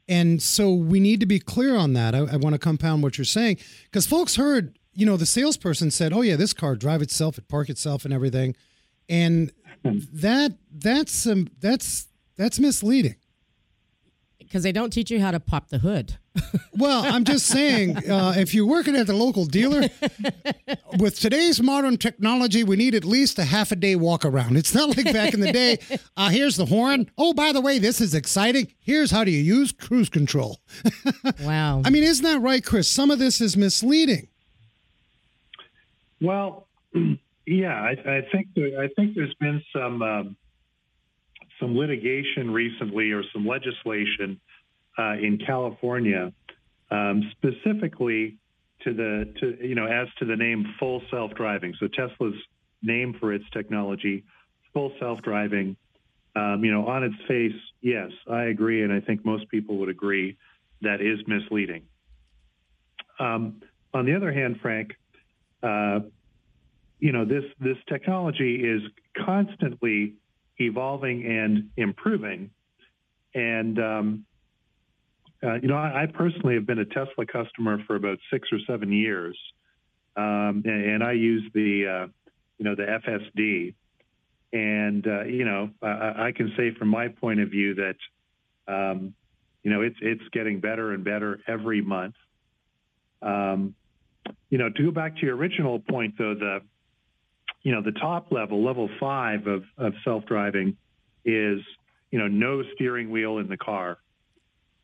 and 0.08 0.42
so 0.42 0.74
we 0.74 1.00
need 1.00 1.20
to 1.20 1.26
be 1.26 1.40
clear 1.40 1.76
on 1.76 1.94
that. 1.94 2.14
I, 2.14 2.20
I 2.20 2.36
want 2.38 2.54
to 2.54 2.60
compound 2.60 3.04
what 3.04 3.18
you're 3.18 3.26
saying 3.26 3.58
because 3.86 4.06
folks 4.06 4.36
heard, 4.36 4.78
you 4.94 5.06
know, 5.06 5.18
the 5.18 5.26
salesperson 5.26 5.92
said, 5.92 6.14
"Oh 6.14 6.22
yeah, 6.22 6.36
this 6.36 6.54
car 6.54 6.76
drive 6.76 7.02
itself, 7.02 7.38
it 7.38 7.48
park 7.48 7.70
itself, 7.70 8.06
and 8.06 8.14
everything," 8.14 8.56
and 9.10 9.52
that 9.84 10.54
that's 10.72 11.26
um, 11.28 11.48
that's 11.60 12.08
that's 12.38 12.60
misleading. 12.60 13.16
Because 14.56 14.64
they 14.64 14.72
don't 14.72 14.92
teach 14.92 15.12
you 15.12 15.20
how 15.20 15.32
to 15.32 15.40
pop 15.42 15.68
the 15.68 15.80
hood. 15.80 16.16
Well, 16.78 17.06
I'm 17.06 17.24
just 17.24 17.48
saying, 17.48 18.10
uh, 18.10 18.34
if 18.36 18.54
you're 18.54 18.66
working 18.66 18.98
at 18.98 19.08
the 19.08 19.14
local 19.14 19.46
dealer, 19.46 19.90
with 21.00 21.18
today's 21.18 21.62
modern 21.62 21.98
technology, 21.98 22.66
we 22.66 22.76
need 22.76 22.96
at 22.96 23.06
least 23.06 23.40
a 23.40 23.46
half 23.46 23.72
a 23.72 23.78
day 23.78 23.96
walk 23.96 24.26
around. 24.26 24.58
It's 24.58 24.76
not 24.76 24.96
like 24.96 25.12
back 25.14 25.34
in 25.34 25.40
the 25.40 25.54
day. 25.54 25.78
Uh, 26.18 26.30
here's 26.30 26.58
the 26.58 26.66
horn. 26.66 27.10
Oh, 27.18 27.34
by 27.34 27.52
the 27.52 27.62
way, 27.62 27.80
this 27.80 28.00
is 28.00 28.14
exciting. 28.14 28.74
Here's 28.80 29.12
how 29.12 29.24
do 29.24 29.32
you 29.32 29.42
use 29.42 29.72
cruise 29.72 30.10
control. 30.10 30.60
Wow. 31.42 31.82
I 31.84 31.90
mean, 31.90 32.04
isn't 32.04 32.24
that 32.24 32.40
right, 32.40 32.64
Chris? 32.64 32.90
Some 32.90 33.12
of 33.12 33.20
this 33.20 33.42
is 33.42 33.58
misleading. 33.58 34.28
Well, 36.22 36.68
yeah, 37.46 37.74
I, 37.74 37.92
I 37.92 38.28
think 38.32 38.48
there, 38.56 38.82
I 38.82 38.88
think 38.96 39.16
there's 39.16 39.36
been 39.36 39.62
some 39.74 40.02
um, 40.02 40.38
some 41.60 41.78
litigation 41.78 42.52
recently 42.52 43.12
or 43.12 43.24
some 43.34 43.48
legislation 43.48 44.40
uh, 44.98 45.14
in 45.14 45.38
California, 45.46 46.32
um, 46.92 47.32
specifically 47.32 48.38
to 48.84 48.94
the 48.94 49.34
to 49.40 49.68
you 49.68 49.76
know 49.76 49.86
as 49.86 50.08
to 50.20 50.26
the 50.26 50.36
name 50.36 50.66
full 50.80 51.02
self 51.12 51.32
driving. 51.34 51.74
So 51.80 51.88
Tesla's 51.88 52.36
name 52.82 53.16
for 53.20 53.34
its 53.34 53.46
technology, 53.52 54.24
full 54.74 54.94
self 55.00 55.22
driving. 55.22 55.76
Um, 56.36 56.66
you 56.66 56.72
know, 56.72 56.86
on 56.88 57.04
its 57.04 57.16
face, 57.30 57.56
yes, 57.82 58.12
I 58.30 58.46
agree, 58.46 58.84
and 58.84 58.92
I 58.92 59.00
think 59.00 59.24
most 59.24 59.48
people 59.50 59.78
would 59.78 59.90
agree 59.90 60.36
that 60.82 61.00
is 61.00 61.20
misleading. 61.28 61.84
Um, 63.20 63.62
on 63.94 64.06
the 64.06 64.14
other 64.14 64.34
hand, 64.34 64.60
Frank, 64.62 64.98
uh, 65.64 66.02
you 67.00 67.12
know 67.12 67.26
this 67.26 67.46
this 67.60 67.78
technology 67.88 68.56
is 68.56 68.82
constantly 69.26 70.16
evolving 70.58 71.26
and 71.26 71.70
improving, 71.78 72.50
and 73.34 73.80
um, 73.80 74.26
uh, 75.44 75.56
you 75.56 75.68
know 75.68 75.76
I, 75.76 76.04
I 76.04 76.06
personally 76.08 76.56
have 76.56 76.66
been 76.66 76.80
a 76.80 76.86
Tesla 76.86 77.26
customer 77.26 77.84
for 77.86 77.96
about 77.96 78.18
six 78.32 78.50
or 78.52 78.60
seven 78.68 78.92
years, 78.92 79.38
um, 80.16 80.64
and, 80.66 80.86
and 80.86 81.04
I 81.04 81.14
use 81.14 81.44
the 81.54 82.06
uh, 82.06 82.08
you 82.58 82.66
know 82.66 82.76
the 82.76 82.84
FSD, 82.84 83.74
and 84.54 85.06
uh, 85.08 85.24
you 85.24 85.46
know 85.46 85.70
I, 85.82 86.28
I 86.28 86.32
can 86.36 86.54
say 86.58 86.74
from 86.78 86.90
my 86.90 87.10
point 87.10 87.40
of 87.40 87.50
view 87.50 87.76
that 87.76 87.96
um, 88.68 89.14
you 89.64 89.72
know 89.72 89.82
it's 89.82 89.98
it's 90.02 90.24
getting 90.32 90.60
better 90.60 90.94
and 90.94 91.04
better 91.04 91.40
every 91.48 91.82
month. 91.82 92.16
Um, 93.22 93.76
you 94.50 94.58
know, 94.58 94.70
to 94.70 94.84
go 94.84 94.92
back 94.92 95.16
to 95.18 95.26
your 95.26 95.36
original 95.36 95.80
point, 95.80 96.16
though, 96.18 96.36
the 96.36 96.60
you 97.64 97.72
know 97.72 97.82
the 97.82 97.92
top 97.92 98.32
level, 98.32 98.64
level 98.64 98.90
five 99.00 99.48
of, 99.48 99.64
of 99.78 99.94
self-driving, 100.04 100.78
is 101.26 101.60
you 102.12 102.20
know 102.20 102.28
no 102.28 102.64
steering 102.76 103.10
wheel 103.10 103.40
in 103.40 103.48
the 103.48 103.58
car. 103.58 103.98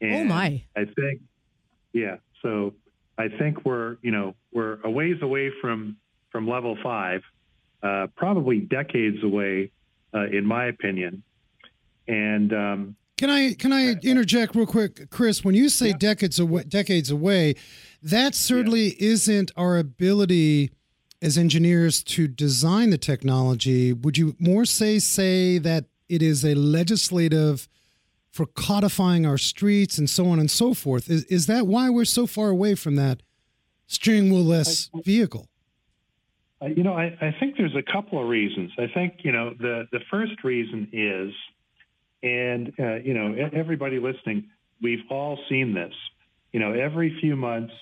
Oh 0.03 0.23
my. 0.23 0.63
I 0.75 0.85
think, 0.85 1.21
yeah. 1.93 2.17
So 2.41 2.73
I 3.17 3.27
think 3.27 3.65
we're 3.65 3.97
you 4.01 4.11
know 4.11 4.35
we're 4.51 4.79
a 4.83 4.89
ways 4.89 5.17
away 5.21 5.51
from 5.61 5.97
from 6.31 6.47
level 6.47 6.77
five, 6.81 7.21
uh, 7.83 8.07
probably 8.15 8.59
decades 8.59 9.23
away, 9.23 9.71
uh, 10.13 10.27
in 10.27 10.45
my 10.45 10.65
opinion. 10.65 11.23
And 12.07 12.53
um, 12.53 12.95
Can 13.17 13.29
I 13.29 13.53
can 13.53 13.71
I 13.71 13.91
interject 14.01 14.55
real 14.55 14.65
quick, 14.65 15.09
Chris? 15.11 15.43
When 15.43 15.55
you 15.55 15.69
say 15.69 15.93
decades 15.93 16.39
away, 16.39 16.63
decades 16.63 17.11
away, 17.11 17.55
that 18.01 18.33
certainly 18.33 18.95
isn't 19.01 19.51
our 19.55 19.77
ability 19.77 20.71
as 21.21 21.37
engineers 21.37 22.01
to 22.03 22.27
design 22.27 22.89
the 22.89 22.97
technology. 22.97 23.93
Would 23.93 24.17
you 24.17 24.35
more 24.39 24.65
say 24.65 24.97
say 24.97 25.59
that 25.59 25.85
it 26.09 26.23
is 26.23 26.43
a 26.43 26.55
legislative 26.55 27.67
for 28.31 28.45
codifying 28.45 29.25
our 29.25 29.37
streets 29.37 29.97
and 29.97 30.09
so 30.09 30.27
on 30.27 30.39
and 30.39 30.49
so 30.49 30.73
forth? 30.73 31.09
Is 31.09 31.25
is 31.25 31.45
that 31.47 31.67
why 31.67 31.89
we're 31.89 32.05
so 32.05 32.25
far 32.25 32.49
away 32.49 32.75
from 32.75 32.95
that 32.95 33.21
steering 33.87 34.31
wheel 34.31 34.43
less 34.43 34.89
vehicle? 35.03 35.49
Uh, 36.61 36.67
you 36.67 36.83
know, 36.83 36.93
I, 36.93 37.17
I 37.19 37.35
think 37.39 37.57
there's 37.57 37.75
a 37.75 37.81
couple 37.81 38.21
of 38.21 38.29
reasons. 38.29 38.71
I 38.77 38.87
think, 38.93 39.21
you 39.23 39.31
know, 39.31 39.53
the, 39.59 39.87
the 39.91 39.99
first 40.11 40.43
reason 40.43 40.87
is, 40.93 41.33
and, 42.21 42.71
uh, 42.79 42.95
you 42.97 43.15
know, 43.15 43.33
everybody 43.51 43.99
listening, 43.99 44.49
we've 44.79 45.03
all 45.09 45.39
seen 45.49 45.73
this. 45.73 45.93
You 46.53 46.59
know, 46.59 46.71
every 46.71 47.17
few 47.19 47.35
months, 47.35 47.73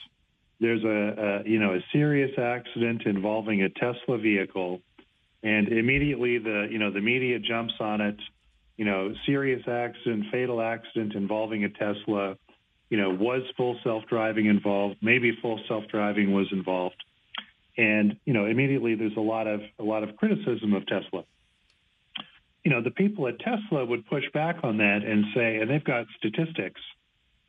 there's 0.62 0.83
a, 0.83 1.41
a, 1.45 1.49
you 1.49 1.59
know, 1.59 1.73
a 1.73 1.79
serious 1.91 2.31
accident 2.39 3.03
involving 3.05 3.63
a 3.63 3.69
Tesla 3.69 4.17
vehicle, 4.17 4.81
and 5.43 5.67
immediately 5.67 6.38
the, 6.38 6.67
you 6.71 6.79
know, 6.79 6.89
the 6.89 7.01
media 7.01 7.38
jumps 7.38 7.73
on 7.79 7.99
it. 7.99 8.17
You 8.79 8.85
know, 8.85 9.13
serious 9.25 9.61
accident, 9.67 10.25
fatal 10.31 10.61
accident 10.61 11.13
involving 11.13 11.65
a 11.65 11.69
Tesla. 11.69 12.37
You 12.89 12.97
know, 12.97 13.09
was 13.11 13.43
full 13.55 13.77
self-driving 13.83 14.47
involved? 14.47 14.95
Maybe 15.01 15.37
full 15.41 15.59
self-driving 15.67 16.33
was 16.33 16.47
involved 16.51 17.03
and 17.79 18.17
you 18.25 18.33
know 18.33 18.45
immediately 18.45 18.95
there's 18.95 19.15
a 19.15 19.21
lot 19.21 19.47
of 19.47 19.61
a 19.79 19.83
lot 19.83 20.03
of 20.03 20.15
criticism 20.17 20.73
of 20.73 20.85
Tesla. 20.85 21.23
You 22.63 22.71
know, 22.71 22.83
the 22.83 22.91
people 22.91 23.27
at 23.29 23.39
Tesla 23.39 23.85
would 23.85 24.05
push 24.07 24.25
back 24.33 24.57
on 24.63 24.77
that 24.77 24.99
and 25.05 25.23
say, 25.33 25.57
and 25.57 25.69
they've 25.69 25.83
got 25.83 26.05
statistics, 26.17 26.81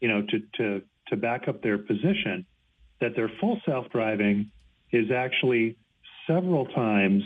you 0.00 0.08
know, 0.08 0.22
to 0.22 0.40
to 0.58 0.82
to 1.08 1.16
back 1.16 1.48
up 1.48 1.62
their 1.62 1.78
position 1.78 2.46
that 3.00 3.16
their 3.16 3.30
full 3.40 3.60
self-driving 3.66 4.50
is 4.92 5.10
actually 5.10 5.76
several 6.28 6.66
times 6.66 7.24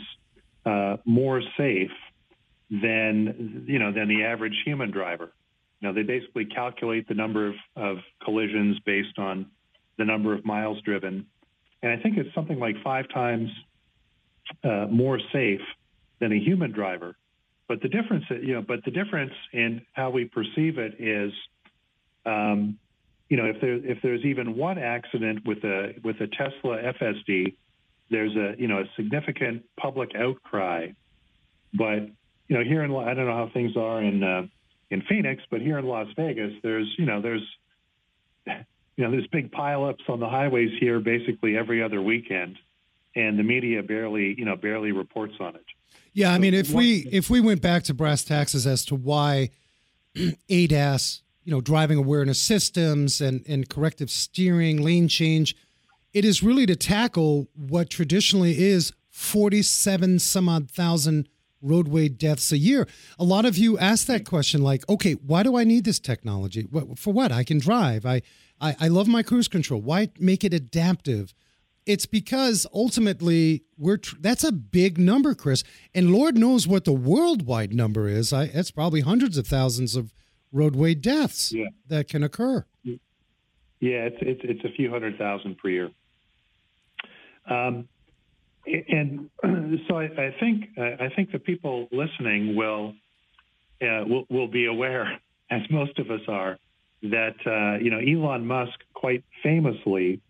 uh, 0.65 0.97
more 1.05 1.41
safe 1.57 1.91
than 2.69 3.65
you 3.67 3.79
know 3.79 3.91
than 3.91 4.07
the 4.07 4.23
average 4.23 4.61
human 4.65 4.91
driver. 4.91 5.31
Know, 5.81 5.93
they 5.93 6.03
basically 6.03 6.45
calculate 6.45 7.07
the 7.07 7.13
number 7.13 7.47
of, 7.47 7.55
of 7.75 7.97
collisions 8.23 8.79
based 8.87 9.19
on 9.19 9.45
the 9.97 10.05
number 10.05 10.33
of 10.33 10.43
miles 10.43 10.81
driven 10.81 11.27
and 11.85 11.93
I 11.93 12.01
think 12.01 12.17
it's 12.17 12.33
something 12.33 12.59
like 12.59 12.75
five 12.83 13.07
times 13.09 13.51
uh, 14.63 14.87
more 14.89 15.19
safe 15.31 15.61
than 16.19 16.31
a 16.31 16.39
human 16.39 16.71
driver. 16.71 17.15
But 17.67 17.83
the 17.83 17.89
difference, 17.89 18.25
you 18.29 18.55
know, 18.55 18.63
but 18.63 18.83
the 18.85 18.91
difference 18.91 19.33
in 19.53 19.83
how 19.93 20.09
we 20.09 20.25
perceive 20.25 20.79
it 20.79 20.95
is, 20.99 21.31
um, 22.25 22.79
you 23.29 23.37
know, 23.37 23.45
if 23.45 23.61
there 23.61 23.75
if 23.75 23.99
there's 24.01 24.25
even 24.25 24.55
one 24.55 24.79
accident 24.79 25.45
with 25.45 25.63
a 25.63 25.93
with 26.03 26.19
a 26.21 26.27
Tesla 26.27 26.77
FSD, 26.99 27.55
there's 28.09 28.35
a 28.35 28.55
you 28.59 28.67
know 28.67 28.79
a 28.79 28.85
significant 28.95 29.63
public 29.77 30.15
outcry 30.15 30.87
but 31.77 32.09
you 32.47 32.57
know, 32.57 32.63
here 32.63 32.83
in 32.83 32.95
I 32.95 33.13
don't 33.13 33.25
know 33.25 33.33
how 33.33 33.49
things 33.53 33.75
are 33.75 34.01
in 34.01 34.23
uh, 34.23 34.47
in 34.89 35.01
Phoenix, 35.03 35.43
but 35.49 35.61
here 35.61 35.77
in 35.77 35.85
Las 35.85 36.07
Vegas, 36.15 36.53
there's 36.61 36.93
you 36.97 37.05
know 37.05 37.21
there's 37.21 37.43
you 38.45 39.03
know 39.03 39.11
there's 39.11 39.27
big 39.27 39.51
pileups 39.51 40.07
on 40.09 40.19
the 40.19 40.29
highways 40.29 40.71
here 40.79 40.99
basically 40.99 41.57
every 41.57 41.81
other 41.81 42.01
weekend, 42.01 42.57
and 43.15 43.39
the 43.39 43.43
media 43.43 43.81
barely 43.81 44.35
you 44.37 44.45
know 44.45 44.55
barely 44.55 44.91
reports 44.91 45.35
on 45.39 45.55
it. 45.55 45.65
Yeah, 46.13 46.31
I 46.31 46.37
mean, 46.37 46.53
if 46.53 46.71
we 46.71 47.07
if 47.11 47.29
we 47.29 47.41
went 47.41 47.61
back 47.61 47.83
to 47.83 47.93
brass 47.93 48.23
taxes 48.23 48.67
as 48.67 48.85
to 48.85 48.95
why 48.95 49.49
ADAS, 50.49 51.21
you 51.43 51.51
know, 51.51 51.61
driving 51.61 51.97
awareness 51.97 52.39
systems 52.39 53.21
and 53.21 53.43
and 53.47 53.67
corrective 53.69 54.11
steering, 54.11 54.83
lane 54.83 55.07
change, 55.07 55.55
it 56.13 56.23
is 56.23 56.43
really 56.43 56.67
to 56.67 56.75
tackle 56.75 57.47
what 57.55 57.89
traditionally 57.89 58.63
is 58.63 58.93
forty 59.09 59.63
seven 59.63 60.19
some 60.19 60.47
odd 60.47 60.69
thousand 60.69 61.27
roadway 61.65 62.07
deaths 62.07 62.51
a 62.51 62.57
year. 62.57 62.87
A 63.19 63.23
lot 63.23 63.45
of 63.45 63.57
you 63.57 63.77
ask 63.77 64.05
that 64.07 64.25
question, 64.25 64.61
like, 64.61 64.87
okay, 64.87 65.13
why 65.13 65.43
do 65.43 65.57
I 65.57 65.63
need 65.63 65.83
this 65.85 65.99
technology? 65.99 66.67
What, 66.69 66.99
for 66.99 67.11
what? 67.11 67.31
I 67.31 67.43
can 67.43 67.57
drive. 67.59 68.05
I, 68.05 68.21
I 68.61 68.75
I 68.79 68.87
love 68.87 69.07
my 69.07 69.23
cruise 69.23 69.47
control. 69.47 69.81
Why 69.81 70.09
make 70.19 70.43
it 70.43 70.53
adaptive? 70.53 71.33
it's 71.87 72.07
because 72.07 72.65
ultimately 72.73 73.61
we're 73.77 73.97
tr- 73.97 74.15
that's 74.19 74.43
a 74.43 74.51
big 74.51 74.97
number 74.97 75.35
chris 75.35 75.63
and 75.93 76.11
lord 76.11 76.35
knows 76.35 76.67
what 76.67 76.83
the 76.83 76.91
worldwide 76.91 77.71
number 77.75 78.07
is 78.07 78.33
I, 78.33 78.45
it's 78.45 78.71
probably 78.71 79.01
hundreds 79.01 79.37
of 79.37 79.45
thousands 79.45 79.95
of 79.95 80.11
roadway 80.51 80.95
deaths 80.95 81.53
Yeah. 81.53 81.65
that 81.89 82.07
can 82.07 82.23
occur 82.23 82.65
Yeah, 82.83 84.09
it's 84.09 84.17
it's 84.21 84.41
it's 84.43 84.63
a 84.65 84.71
few 84.75 84.89
hundred 84.89 85.19
thousand 85.19 85.59
per 85.59 85.69
year. 85.69 85.91
Um, 87.47 87.87
and 88.67 89.29
so 89.87 89.97
I, 89.99 90.05
I 90.05 90.35
think 90.39 90.65
I 90.77 91.09
think 91.15 91.31
the 91.31 91.39
people 91.39 91.87
listening 91.91 92.55
will 92.55 92.93
uh, 93.81 94.03
will 94.07 94.25
will 94.29 94.47
be 94.47 94.65
aware, 94.65 95.19
as 95.49 95.61
most 95.69 95.97
of 95.99 96.09
us 96.11 96.21
are, 96.27 96.57
that 97.03 97.35
uh, 97.45 97.83
you 97.83 97.91
know 97.91 97.99
Elon 97.99 98.45
Musk 98.45 98.79
quite 98.93 99.23
famously 99.43 100.21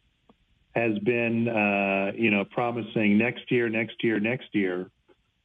has 0.76 0.98
been 1.00 1.48
uh, 1.48 2.12
you 2.15 2.32
know 2.32 2.43
promising 2.45 3.17
next 3.17 3.50
year, 3.52 3.69
next 3.69 4.04
year, 4.04 4.19
next 4.19 4.54
year. 4.54 4.89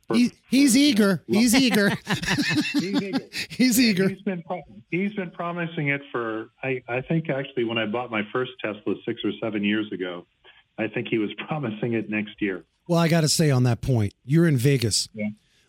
for- 0.08 0.16
he, 0.16 0.32
he's 0.50 0.76
eager 0.88 1.22
he's 1.28 1.54
eager 1.54 1.90
He's 2.72 2.84
eager. 3.02 3.20
he's 3.50 3.78
eager 3.80 4.08
He's 4.08 4.22
been 4.22 4.42
he's 4.90 5.12
been 5.12 5.30
promising 5.30 5.88
it 5.88 6.00
for 6.10 6.50
I, 6.62 6.82
I 6.88 7.00
think 7.02 7.30
actually 7.30 7.64
when 7.64 7.78
I 7.78 7.86
bought 7.86 8.10
my 8.10 8.22
first 8.32 8.52
Tesla 8.60 8.94
six 9.06 9.20
or 9.24 9.30
seven 9.40 9.62
years 9.62 9.90
ago, 9.92 10.26
I 10.78 10.88
think 10.88 11.08
he 11.08 11.18
was 11.18 11.30
promising 11.46 11.92
it 11.92 12.10
next 12.10 12.40
year. 12.42 12.64
Well 12.90 12.98
i 12.98 13.08
gotta 13.08 13.28
say 13.28 13.50
on 13.50 13.62
that 13.62 13.80
point 13.80 14.12
you're 14.24 14.46
in 14.48 14.56
vegas 14.56 15.08
Yeah. 15.14 15.28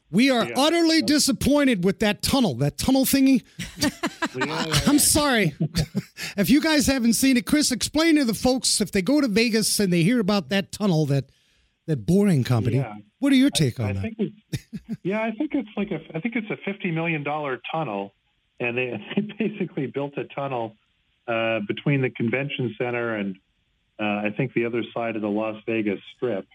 we 0.10 0.30
are 0.32 0.46
Yeah. 0.46 0.56
utterly 0.58 1.02
disappointed 1.02 1.84
with 1.84 2.00
that 2.00 2.22
tunnel 2.22 2.56
that 2.56 2.78
tunnel 2.78 3.06
thingy 3.06 3.44
i'm 4.88 5.00
sorry 5.00 5.54
if 6.38 6.50
you 6.50 6.62
guys 6.62 6.88
haven't 6.88 7.14
seen 7.14 7.38
it 7.38 7.46
chris 7.46 7.72
explain 7.72 8.16
to 8.16 8.26
the 8.26 8.34
folks 8.34 8.82
if 8.82 8.92
they 8.92 9.02
go 9.02 9.22
to 9.22 9.28
vegas 9.28 9.80
and 9.80 9.92
they 9.94 10.04
hear 10.04 10.20
about 10.20 10.50
that 10.50 10.72
tunnel 10.72 11.06
that 11.06 11.26
that 11.88 12.06
boring 12.06 12.44
company 12.44 12.78
Yeah. 12.78 12.96
what 13.20 13.32
are 13.34 13.36
your 13.36 13.50
take 13.50 13.80
on 13.80 13.90
I 13.90 13.94
that 13.94 14.02
think 14.02 14.18
yeah, 15.04 15.22
I 15.22 15.32
think 15.32 15.52
it's 15.54 15.70
like 15.76 15.92
a 15.92 16.00
I 16.16 16.20
think 16.22 16.36
it's 16.36 16.50
a 16.50 16.58
fifty 16.64 16.92
million 16.92 17.24
dollar 17.24 17.60
tunnel, 17.72 18.14
and 18.60 18.78
they, 18.78 18.90
they 19.16 19.48
basically 19.50 19.88
built 19.88 20.16
a 20.18 20.24
tunnel 20.26 20.76
uh, 21.28 21.60
between 21.68 22.02
the 22.02 22.10
convention 22.10 22.76
center 22.78 23.16
and 23.16 23.36
uh, 24.00 24.04
I 24.28 24.34
think 24.36 24.54
the 24.54 24.66
other 24.66 24.84
side 24.94 25.16
of 25.16 25.22
the 25.22 25.30
Las 25.30 25.62
Vegas 25.66 26.00
Strip. 26.16 26.46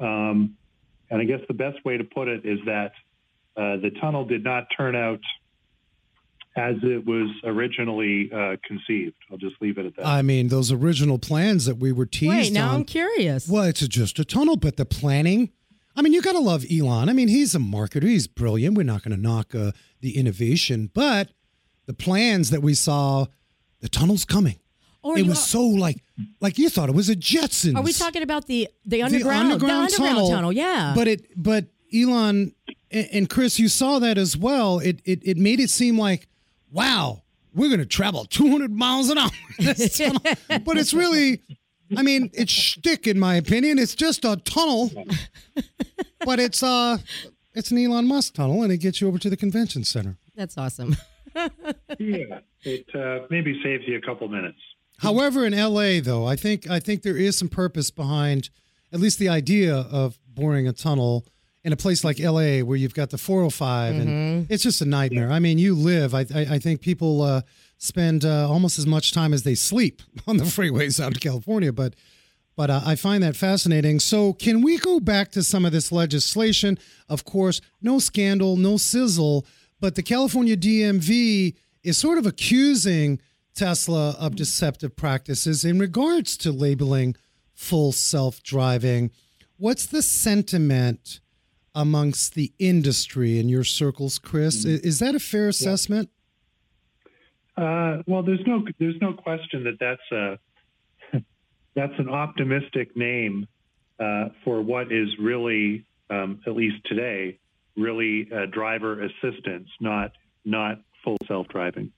Um, 0.00 0.56
and 1.10 1.20
I 1.20 1.24
guess 1.24 1.40
the 1.48 1.54
best 1.54 1.84
way 1.84 1.96
to 1.96 2.04
put 2.04 2.28
it 2.28 2.44
is 2.44 2.58
that 2.66 2.92
uh, 3.56 3.76
the 3.78 3.90
tunnel 4.00 4.24
did 4.24 4.44
not 4.44 4.66
turn 4.76 4.94
out 4.94 5.20
as 6.56 6.76
it 6.82 7.06
was 7.06 7.30
originally 7.44 8.30
uh, 8.32 8.56
conceived. 8.66 9.14
I'll 9.30 9.38
just 9.38 9.56
leave 9.60 9.78
it 9.78 9.86
at 9.86 9.96
that. 9.96 10.06
I 10.06 10.22
mean, 10.22 10.48
those 10.48 10.72
original 10.72 11.18
plans 11.18 11.66
that 11.66 11.76
we 11.76 11.92
were 11.92 12.06
teased 12.06 12.30
Wait, 12.30 12.52
now 12.52 12.70
on. 12.70 12.74
I'm 12.76 12.84
curious. 12.84 13.48
well, 13.48 13.64
it's 13.64 13.86
just 13.86 14.18
a 14.18 14.24
tunnel, 14.24 14.56
but 14.56 14.76
the 14.76 14.84
planning. 14.84 15.50
I 15.94 16.02
mean, 16.02 16.12
you 16.12 16.22
got 16.22 16.32
to 16.32 16.40
love 16.40 16.64
Elon. 16.70 17.08
I 17.08 17.12
mean, 17.12 17.28
he's 17.28 17.54
a 17.54 17.58
marketer. 17.58 18.04
He's 18.04 18.26
brilliant. 18.26 18.76
We're 18.76 18.84
not 18.84 19.02
going 19.02 19.16
to 19.16 19.20
knock 19.20 19.54
uh, 19.54 19.72
the 20.00 20.16
innovation, 20.16 20.90
but 20.92 21.30
the 21.86 21.94
plans 21.94 22.50
that 22.50 22.62
we 22.62 22.74
saw, 22.74 23.26
the 23.80 23.88
tunnel's 23.88 24.24
coming. 24.24 24.58
Or 25.08 25.18
it 25.18 25.26
was 25.26 25.38
are- 25.38 25.42
so 25.42 25.62
like, 25.62 26.02
like 26.40 26.58
you 26.58 26.68
thought 26.68 26.88
it 26.88 26.94
was 26.94 27.08
a 27.08 27.16
Jetsons. 27.16 27.76
Are 27.76 27.82
we 27.82 27.92
talking 27.92 28.22
about 28.22 28.46
the 28.46 28.68
the 28.84 28.98
The 28.98 29.02
underground 29.02 29.50
the 29.60 29.66
underground 29.66 30.28
tunnel? 30.28 30.52
Yeah. 30.52 30.92
But 30.94 31.08
it, 31.08 31.26
but 31.36 31.66
Elon 31.94 32.52
and, 32.90 33.08
and 33.12 33.30
Chris, 33.30 33.58
you 33.58 33.68
saw 33.68 33.98
that 33.98 34.18
as 34.18 34.36
well. 34.36 34.78
It, 34.78 35.00
it, 35.04 35.20
it 35.22 35.36
made 35.36 35.60
it 35.60 35.70
seem 35.70 35.98
like, 35.98 36.28
wow, 36.70 37.22
we're 37.54 37.68
going 37.68 37.80
to 37.80 37.86
travel 37.86 38.24
200 38.26 38.70
miles 38.70 39.10
an 39.10 39.18
hour. 39.18 39.30
this 39.58 39.96
tunnel. 39.98 40.20
but 40.64 40.76
it's 40.76 40.92
really, 40.92 41.40
I 41.96 42.02
mean, 42.02 42.30
it's 42.34 42.52
shtick 42.52 43.06
in 43.06 43.18
my 43.18 43.36
opinion. 43.36 43.78
It's 43.78 43.94
just 43.94 44.24
a 44.24 44.36
tunnel, 44.36 44.90
but 46.24 46.38
it's 46.38 46.62
uh, 46.62 46.98
it's 47.54 47.70
an 47.70 47.78
Elon 47.78 48.06
Musk 48.06 48.34
tunnel, 48.34 48.62
and 48.62 48.72
it 48.72 48.78
gets 48.78 49.00
you 49.00 49.08
over 49.08 49.18
to 49.18 49.30
the 49.30 49.36
convention 49.36 49.84
center. 49.84 50.16
That's 50.36 50.56
awesome. 50.58 50.96
yeah, 51.98 52.40
it 52.62 52.86
uh, 52.94 53.26
maybe 53.30 53.60
saves 53.62 53.84
you 53.86 53.96
a 53.96 54.00
couple 54.00 54.28
minutes. 54.28 54.58
However, 54.98 55.46
in 55.46 55.52
LA, 55.56 56.00
though, 56.00 56.26
I 56.26 56.36
think 56.36 56.68
I 56.68 56.80
think 56.80 57.02
there 57.02 57.16
is 57.16 57.38
some 57.38 57.48
purpose 57.48 57.90
behind 57.90 58.50
at 58.92 59.00
least 59.00 59.18
the 59.18 59.28
idea 59.28 59.74
of 59.74 60.18
boring 60.26 60.66
a 60.66 60.72
tunnel 60.72 61.26
in 61.64 61.72
a 61.72 61.76
place 61.76 62.02
like 62.04 62.18
LA 62.18 62.60
where 62.60 62.76
you've 62.76 62.94
got 62.94 63.10
the 63.10 63.18
405 63.18 63.94
and 63.96 64.50
it's 64.50 64.62
just 64.62 64.80
a 64.80 64.84
nightmare. 64.86 65.30
I 65.30 65.38
mean, 65.38 65.58
you 65.58 65.74
live. 65.74 66.14
I 66.14 66.20
I, 66.34 66.46
I 66.52 66.58
think 66.58 66.80
people 66.80 67.22
uh, 67.22 67.42
spend 67.78 68.24
uh, 68.24 68.48
almost 68.50 68.78
as 68.78 68.86
much 68.86 69.12
time 69.12 69.32
as 69.32 69.42
they 69.42 69.54
sleep 69.54 70.02
on 70.26 70.36
the 70.36 70.44
freeways 70.44 71.02
out 71.02 71.12
in 71.14 71.18
California, 71.18 71.72
but. 71.72 71.94
But 72.56 72.70
uh, 72.70 72.80
I 72.84 72.96
find 72.96 73.22
that 73.22 73.36
fascinating. 73.36 74.00
So, 74.00 74.32
can 74.32 74.62
we 74.62 74.78
go 74.78 74.98
back 74.98 75.30
to 75.30 75.44
some 75.44 75.64
of 75.64 75.70
this 75.70 75.92
legislation? 75.92 76.76
Of 77.08 77.24
course, 77.24 77.60
no 77.80 78.00
scandal, 78.00 78.56
no 78.56 78.78
sizzle, 78.78 79.46
but 79.78 79.94
the 79.94 80.02
California 80.02 80.56
DMV 80.56 81.54
is 81.84 81.96
sort 81.96 82.18
of 82.18 82.26
accusing 82.26 83.20
Tesla 83.58 84.14
of 84.20 84.36
deceptive 84.36 84.94
practices 84.94 85.64
in 85.64 85.80
regards 85.80 86.36
to 86.38 86.52
labeling 86.52 87.16
full 87.54 87.90
self 87.90 88.40
driving. 88.42 89.10
What's 89.56 89.84
the 89.86 90.00
sentiment 90.02 91.18
amongst 91.74 92.34
the 92.34 92.52
industry 92.60 93.38
in 93.40 93.48
your 93.48 93.64
circles, 93.64 94.18
Chris? 94.20 94.64
I- 94.64 94.68
Is 94.86 95.00
that 95.00 95.16
a 95.16 95.18
fair 95.18 95.48
assessment? 95.48 96.08
Uh, 97.56 98.02
well, 98.06 98.22
there's 98.22 98.46
no 98.46 98.64
there's 98.78 99.00
no 99.00 99.12
question 99.12 99.64
that 99.64 99.78
that's 99.80 100.12
a 100.12 100.38
that's 101.74 101.98
an 101.98 102.08
optimistic 102.08 102.96
name 102.96 103.48
uh, 103.98 104.28
for 104.44 104.62
what 104.62 104.92
is 104.92 105.08
really, 105.18 105.84
um, 106.10 106.40
at 106.46 106.54
least 106.54 106.76
today, 106.84 107.36
really 107.76 108.28
uh, 108.32 108.46
driver 108.46 109.02
assistance, 109.02 109.68
not 109.80 110.12
not 110.44 110.80
full 111.02 111.16
self 111.26 111.48
driving. 111.48 111.90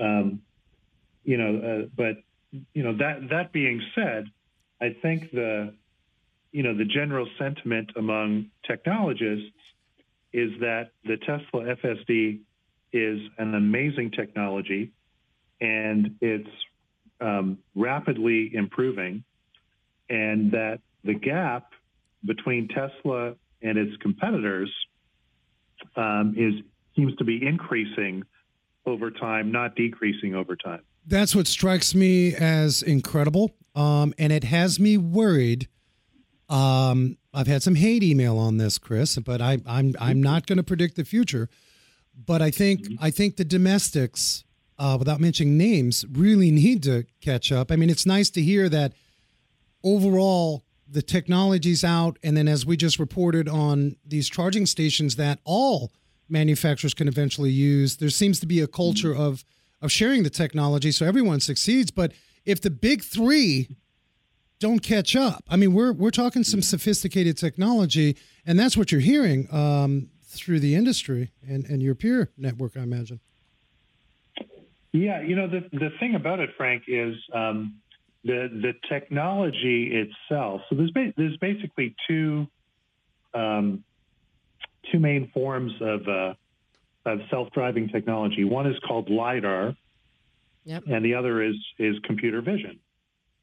Um, 0.00 0.42
you 1.24 1.36
know, 1.36 1.56
uh, 1.58 1.88
but 1.94 2.16
you 2.72 2.82
know 2.82 2.96
that 2.96 3.28
that 3.30 3.52
being 3.52 3.82
said, 3.94 4.24
I 4.80 4.96
think 5.02 5.30
the 5.30 5.74
you 6.52 6.62
know 6.62 6.76
the 6.76 6.84
general 6.84 7.28
sentiment 7.38 7.90
among 7.96 8.50
technologists 8.66 9.52
is 10.32 10.50
that 10.60 10.90
the 11.04 11.16
Tesla 11.18 11.76
FSD 11.76 12.40
is 12.92 13.20
an 13.38 13.54
amazing 13.54 14.10
technology 14.12 14.92
and 15.60 16.16
it's 16.20 16.48
um, 17.20 17.58
rapidly 17.74 18.50
improving, 18.54 19.24
and 20.08 20.52
that 20.52 20.80
the 21.04 21.14
gap 21.14 21.72
between 22.24 22.68
Tesla 22.68 23.34
and 23.62 23.78
its 23.78 23.96
competitors 24.00 24.72
um, 25.96 26.34
is 26.36 26.54
seems 26.96 27.14
to 27.16 27.24
be 27.24 27.46
increasing 27.46 28.24
over 28.86 29.10
time, 29.10 29.52
not 29.52 29.76
decreasing 29.76 30.34
over 30.34 30.56
time. 30.56 30.82
That's 31.06 31.34
what 31.34 31.46
strikes 31.46 31.94
me 31.94 32.34
as 32.34 32.82
incredible. 32.82 33.54
Um, 33.74 34.14
and 34.18 34.32
it 34.32 34.44
has 34.44 34.80
me 34.80 34.96
worried. 34.96 35.68
Um, 36.48 37.16
I've 37.32 37.46
had 37.46 37.62
some 37.62 37.76
hate 37.76 38.02
email 38.02 38.36
on 38.38 38.56
this, 38.56 38.78
Chris, 38.78 39.16
but 39.18 39.40
I, 39.40 39.58
I'm 39.66 39.94
I'm 40.00 40.20
not 40.20 40.46
going 40.46 40.56
to 40.56 40.64
predict 40.64 40.96
the 40.96 41.04
future. 41.04 41.48
But 42.26 42.42
I 42.42 42.50
think 42.50 42.86
I 43.00 43.10
think 43.10 43.36
the 43.36 43.44
domestics, 43.44 44.44
uh, 44.78 44.96
without 44.98 45.20
mentioning 45.20 45.56
names, 45.56 46.04
really 46.10 46.50
need 46.50 46.82
to 46.82 47.06
catch 47.20 47.52
up. 47.52 47.70
I 47.70 47.76
mean, 47.76 47.88
it's 47.88 48.04
nice 48.04 48.30
to 48.30 48.42
hear 48.42 48.68
that 48.68 48.92
overall 49.84 50.64
the 50.88 51.02
technology's 51.02 51.84
out, 51.84 52.18
and 52.22 52.36
then 52.36 52.48
as 52.48 52.66
we 52.66 52.76
just 52.76 52.98
reported 52.98 53.48
on 53.48 53.96
these 54.04 54.28
charging 54.28 54.66
stations 54.66 55.16
that 55.16 55.38
all 55.44 55.92
manufacturers 56.30 56.94
can 56.94 57.08
eventually 57.08 57.50
use, 57.50 57.96
there 57.96 58.10
seems 58.10 58.40
to 58.40 58.46
be 58.46 58.60
a 58.60 58.66
culture 58.66 59.14
of 59.14 59.44
of 59.82 59.90
sharing 59.90 60.22
the 60.22 60.30
technology 60.30 60.92
so 60.92 61.06
everyone 61.06 61.40
succeeds. 61.40 61.90
But 61.90 62.12
if 62.44 62.60
the 62.60 62.70
big 62.70 63.02
three 63.02 63.68
don't 64.60 64.80
catch 64.80 65.16
up. 65.16 65.42
I 65.48 65.56
mean, 65.56 65.72
we're 65.72 65.92
we're 65.92 66.10
talking 66.10 66.44
some 66.44 66.62
sophisticated 66.62 67.36
technology, 67.36 68.16
and 68.46 68.58
that's 68.58 68.76
what 68.76 68.92
you're 68.92 69.00
hearing 69.00 69.48
um, 69.52 70.10
through 70.22 70.60
the 70.60 70.76
industry 70.76 71.32
and, 71.48 71.64
and 71.64 71.82
your 71.82 71.94
peer 71.94 72.30
network, 72.36 72.76
I 72.76 72.82
imagine. 72.82 73.20
Yeah, 74.92 75.22
you 75.22 75.34
know 75.34 75.48
the 75.48 75.66
the 75.72 75.90
thing 75.98 76.14
about 76.14 76.40
it, 76.40 76.50
Frank, 76.56 76.84
is 76.86 77.16
um, 77.34 77.76
the 78.22 78.48
the 78.52 78.74
technology 78.88 79.92
itself. 79.92 80.60
So 80.68 80.76
there's 80.76 80.90
ba- 80.90 81.14
there's 81.16 81.38
basically 81.38 81.96
two 82.06 82.46
um, 83.34 83.82
two 84.90 84.98
main 84.98 85.30
forms 85.32 85.72
of 85.80 86.08
uh, 86.08 86.34
of 87.06 87.20
self 87.30 87.50
driving 87.52 87.88
technology. 87.88 88.44
One 88.44 88.66
is 88.66 88.78
called 88.86 89.10
lidar, 89.10 89.74
Yep. 90.64 90.84
and 90.88 91.04
the 91.04 91.14
other 91.14 91.42
is 91.42 91.56
is 91.78 91.96
computer 92.04 92.40
vision. 92.42 92.78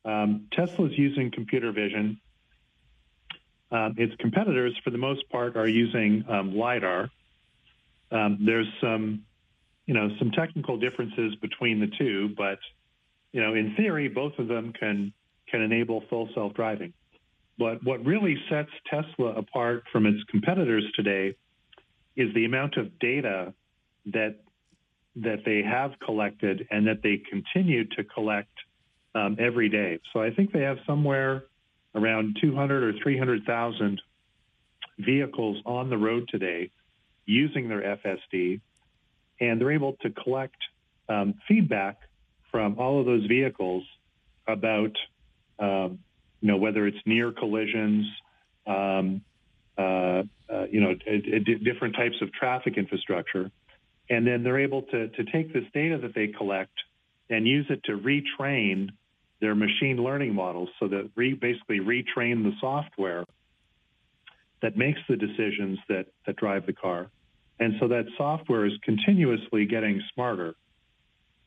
Um, 0.05 0.47
Tesla's 0.51 0.97
using 0.97 1.31
computer 1.31 1.71
vision. 1.71 2.19
Um, 3.69 3.95
its 3.97 4.15
competitors, 4.19 4.73
for 4.83 4.91
the 4.91 4.97
most 4.97 5.29
part, 5.29 5.57
are 5.57 5.67
using 5.67 6.23
um, 6.29 6.55
lidar. 6.55 7.09
Um, 8.11 8.37
there's 8.45 8.67
some, 8.79 9.23
you 9.85 9.93
know, 9.93 10.07
some 10.19 10.31
technical 10.31 10.77
differences 10.77 11.35
between 11.35 11.81
the 11.81 11.87
two, 11.97 12.29
but 12.37 12.59
you 13.33 13.41
know, 13.41 13.55
in 13.55 13.75
theory, 13.75 14.07
both 14.07 14.39
of 14.39 14.47
them 14.47 14.71
can 14.71 15.11
can 15.49 15.61
enable 15.61 16.01
full 16.09 16.29
self 16.33 16.53
driving. 16.53 16.93
But 17.57 17.83
what 17.83 18.05
really 18.05 18.37
sets 18.49 18.69
Tesla 18.89 19.33
apart 19.35 19.83
from 19.91 20.05
its 20.05 20.23
competitors 20.29 20.83
today 20.95 21.35
is 22.15 22.33
the 22.33 22.45
amount 22.45 22.77
of 22.77 22.97
data 22.99 23.53
that 24.07 24.39
that 25.15 25.39
they 25.45 25.63
have 25.63 25.93
collected 26.05 26.67
and 26.69 26.85
that 26.87 27.01
they 27.01 27.19
continue 27.29 27.85
to 27.85 28.03
collect 28.03 28.51
um, 29.15 29.35
every 29.39 29.67
day. 29.67 29.99
So 30.13 30.21
I 30.21 30.29
think 30.29 30.51
they 30.51 30.61
have 30.61 30.77
somewhere 30.85 31.45
around 31.95 32.37
200 32.39 32.83
or 32.83 32.93
300,000 33.01 33.99
vehicles 34.99 35.57
on 35.65 35.89
the 35.89 35.97
road 35.97 36.27
today 36.29 36.69
using 37.25 37.67
their 37.67 37.97
FSD, 37.97 38.61
and 39.39 39.59
they're 39.59 39.71
able 39.71 39.93
to 40.01 40.09
collect 40.11 40.55
um, 41.09 41.35
feedback 41.47 41.97
from 42.51 42.79
all 42.79 42.99
of 42.99 43.05
those 43.05 43.25
vehicles 43.25 43.83
about, 44.47 44.95
um, 45.59 45.99
you 46.41 46.47
know, 46.49 46.57
whether 46.57 46.85
it's 46.87 46.97
near 47.05 47.31
collisions, 47.31 48.05
um, 48.65 49.21
uh, 49.77 50.23
uh, 50.49 50.65
you 50.71 50.81
know, 50.81 50.93
d- 50.93 51.39
d- 51.45 51.55
different 51.55 51.95
types 51.95 52.15
of 52.21 52.31
traffic 52.33 52.77
infrastructure. 52.77 53.51
And 54.09 54.25
then 54.25 54.43
they're 54.43 54.59
able 54.59 54.83
to, 54.83 55.09
to 55.09 55.23
take 55.25 55.53
this 55.53 55.65
data 55.73 55.97
that 56.01 56.15
they 56.15 56.27
collect 56.27 56.73
and 57.29 57.47
use 57.47 57.65
it 57.69 57.83
to 57.85 57.97
retrain 57.97 58.89
their 59.41 59.53
machine 59.53 59.97
learning 59.97 60.33
models 60.33 60.69
so 60.79 60.87
that 60.87 61.09
re, 61.15 61.33
basically 61.33 61.79
retrain 61.79 62.43
the 62.43 62.53
software 62.59 63.25
that 64.61 64.77
makes 64.77 64.99
the 65.07 65.15
decisions 65.15 65.77
that, 65.89 66.07
that 66.25 66.35
drive 66.37 66.65
the 66.65 66.73
car. 66.73 67.09
And 67.59 67.73
so 67.79 67.87
that 67.89 68.05
software 68.17 68.65
is 68.65 68.73
continuously 68.83 69.65
getting 69.65 70.01
smarter. 70.13 70.55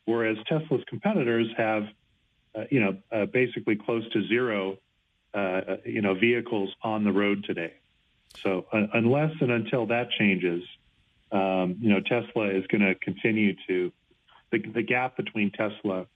Whereas 0.04 0.36
Tesla's 0.48 0.82
competitors 0.88 1.46
have, 1.56 1.84
you 2.70 2.80
know, 2.80 2.96
uh, 3.12 3.26
basically 3.26 3.76
close 3.76 4.08
to 4.12 4.26
zero, 4.26 4.78
uh, 5.34 5.76
you 5.84 6.02
know, 6.02 6.14
vehicles 6.14 6.70
on 6.82 7.04
the 7.04 7.12
road 7.12 7.44
today. 7.44 7.74
So 8.42 8.66
uh, 8.72 8.86
unless 8.94 9.32
and 9.40 9.50
until 9.50 9.86
that 9.86 10.10
changes, 10.10 10.62
um, 11.32 11.76
you 11.80 11.90
know, 11.90 12.00
Tesla 12.00 12.48
is 12.48 12.66
going 12.66 12.82
to 12.82 12.94
continue 12.96 13.54
to 13.68 13.92
the, 14.50 14.58
the 14.58 14.82
gap 14.82 15.16
between 15.16 15.50
Tesla 15.52 16.06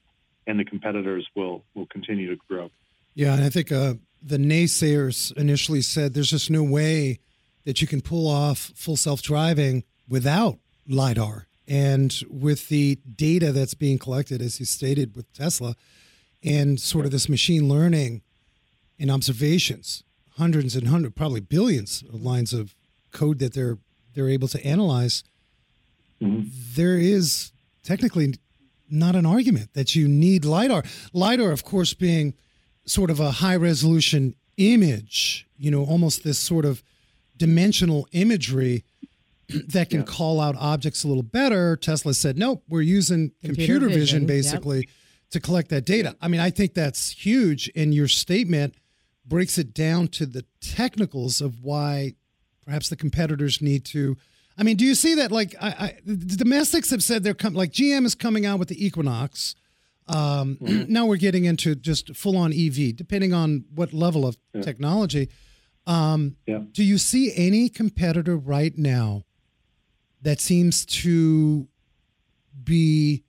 and 0.46 0.58
the 0.58 0.64
competitors 0.64 1.26
will 1.34 1.64
will 1.74 1.86
continue 1.86 2.34
to 2.34 2.40
grow. 2.48 2.70
Yeah, 3.14 3.34
and 3.34 3.44
I 3.44 3.50
think 3.50 3.70
uh, 3.70 3.94
the 4.22 4.38
naysayers 4.38 5.36
initially 5.36 5.82
said 5.82 6.14
there's 6.14 6.30
just 6.30 6.50
no 6.50 6.62
way 6.62 7.20
that 7.64 7.80
you 7.80 7.86
can 7.86 8.00
pull 8.00 8.28
off 8.28 8.72
full 8.74 8.96
self 8.96 9.22
driving 9.22 9.84
without 10.08 10.58
LiDAR. 10.88 11.46
And 11.66 12.14
with 12.28 12.68
the 12.68 12.96
data 12.96 13.50
that's 13.50 13.74
being 13.74 13.98
collected, 13.98 14.42
as 14.42 14.60
you 14.60 14.66
stated 14.66 15.16
with 15.16 15.32
Tesla, 15.32 15.76
and 16.44 16.78
sort 16.78 17.04
of 17.04 17.10
this 17.10 17.28
machine 17.28 17.68
learning 17.68 18.22
and 18.98 19.10
observations, 19.10 20.04
hundreds 20.36 20.76
and 20.76 20.88
hundreds, 20.88 21.14
probably 21.14 21.40
billions 21.40 22.02
of 22.12 22.22
lines 22.22 22.52
of 22.52 22.74
code 23.12 23.38
that 23.38 23.54
they're 23.54 23.78
they're 24.14 24.28
able 24.28 24.48
to 24.48 24.64
analyze, 24.64 25.24
mm-hmm. 26.22 26.48
there 26.76 26.96
is 26.96 27.50
technically 27.82 28.34
not 28.88 29.16
an 29.16 29.26
argument 29.26 29.74
that 29.74 29.96
you 29.96 30.06
need 30.06 30.44
lidar. 30.44 30.84
Lidar, 31.12 31.50
of 31.50 31.64
course, 31.64 31.94
being 31.94 32.34
sort 32.86 33.10
of 33.10 33.18
a 33.18 33.32
high 33.32 33.56
resolution 33.56 34.34
image, 34.56 35.48
you 35.58 35.70
know, 35.70 35.84
almost 35.84 36.22
this 36.22 36.38
sort 36.38 36.64
of 36.64 36.82
dimensional 37.36 38.06
imagery 38.12 38.84
that 39.48 39.90
can 39.90 40.04
call 40.04 40.40
out 40.40 40.54
objects 40.56 41.02
a 41.02 41.08
little 41.08 41.22
better. 41.22 41.76
Tesla 41.76 42.14
said, 42.14 42.38
nope, 42.38 42.62
we're 42.68 42.82
using 42.82 43.32
computer, 43.42 43.80
Computer 43.80 43.88
vision, 43.88 44.26
vision, 44.26 44.26
yep. 44.80 44.88
To 45.34 45.40
collect 45.40 45.68
that 45.70 45.84
data. 45.84 46.16
I 46.20 46.28
mean, 46.28 46.40
I 46.40 46.50
think 46.50 46.74
that's 46.74 47.10
huge. 47.10 47.70
And 47.76 47.92
your 47.94 48.08
statement 48.08 48.74
breaks 49.26 49.58
it 49.58 49.74
down 49.74 50.08
to 50.08 50.26
the 50.26 50.44
technicals 50.60 51.40
of 51.40 51.62
why 51.62 52.14
perhaps 52.64 52.88
the 52.88 52.96
competitors 52.96 53.60
need 53.60 53.84
to. 53.86 54.16
I 54.56 54.62
mean, 54.62 54.76
do 54.76 54.84
you 54.84 54.94
see 54.94 55.14
that? 55.16 55.30
Like, 55.32 55.54
I, 55.60 55.68
I, 55.68 55.96
the 56.06 56.36
domestics 56.36 56.90
have 56.90 57.02
said 57.02 57.24
they're 57.24 57.34
coming. 57.34 57.56
Like, 57.56 57.72
GM 57.72 58.04
is 58.06 58.14
coming 58.14 58.46
out 58.46 58.58
with 58.58 58.68
the 58.68 58.84
Equinox. 58.84 59.54
Um, 60.06 60.58
Now 60.60 61.06
we're 61.06 61.16
getting 61.16 61.44
into 61.46 61.74
just 61.74 62.14
full 62.14 62.36
on 62.36 62.52
EV, 62.52 62.94
depending 62.94 63.32
on 63.32 63.64
what 63.74 63.92
level 63.92 64.26
of 64.26 64.36
technology. 64.62 65.28
Um, 65.86 66.36
Yeah. 66.46 66.58
Do 66.72 66.84
you 66.84 66.98
see 66.98 67.32
any 67.34 67.68
competitor 67.68 68.36
right 68.36 68.76
now 68.76 69.24
that 70.22 70.40
seems 70.40 70.86
to 70.86 71.68
be 72.62 73.24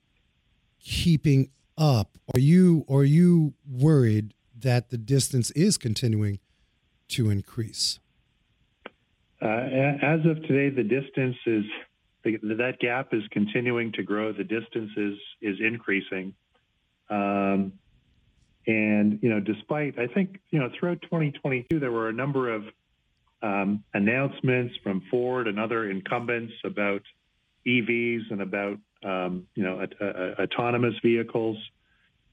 keeping 0.79 1.49
up? 1.77 2.17
Are 2.33 2.39
you 2.39 2.85
are 2.89 3.03
you 3.03 3.53
worried 3.69 4.33
that 4.57 4.89
the 4.89 4.97
distance 4.97 5.51
is 5.51 5.77
continuing 5.77 6.39
to 7.09 7.29
increase? 7.29 7.99
Uh, 9.41 9.47
as 9.47 10.21
of 10.25 10.41
today, 10.43 10.69
the 10.69 10.83
distance 10.83 11.35
is 11.45 11.63
that 12.23 12.77
gap 12.79 13.13
is 13.13 13.21
continuing 13.31 13.91
to 13.93 14.03
grow. 14.03 14.31
The 14.31 14.43
distance 14.43 14.91
is 14.97 15.17
is 15.41 15.57
increasing, 15.59 16.33
um, 17.09 17.73
and 18.65 19.19
you 19.21 19.29
know, 19.29 19.39
despite 19.39 19.99
I 19.99 20.07
think 20.07 20.39
you 20.49 20.59
know 20.59 20.69
throughout 20.79 21.01
2022 21.03 21.79
there 21.79 21.91
were 21.91 22.09
a 22.09 22.13
number 22.13 22.53
of 22.53 22.63
um, 23.43 23.83
announcements 23.93 24.75
from 24.81 25.03
Ford 25.11 25.47
and 25.47 25.59
other 25.59 25.89
incumbents 25.89 26.53
about 26.63 27.01
EVs 27.67 28.31
and 28.31 28.41
about 28.41 28.79
um, 29.03 29.47
you 29.55 29.63
know 29.63 29.81
aut- 29.81 30.01
uh, 30.01 30.41
autonomous 30.41 30.95
vehicles. 31.01 31.57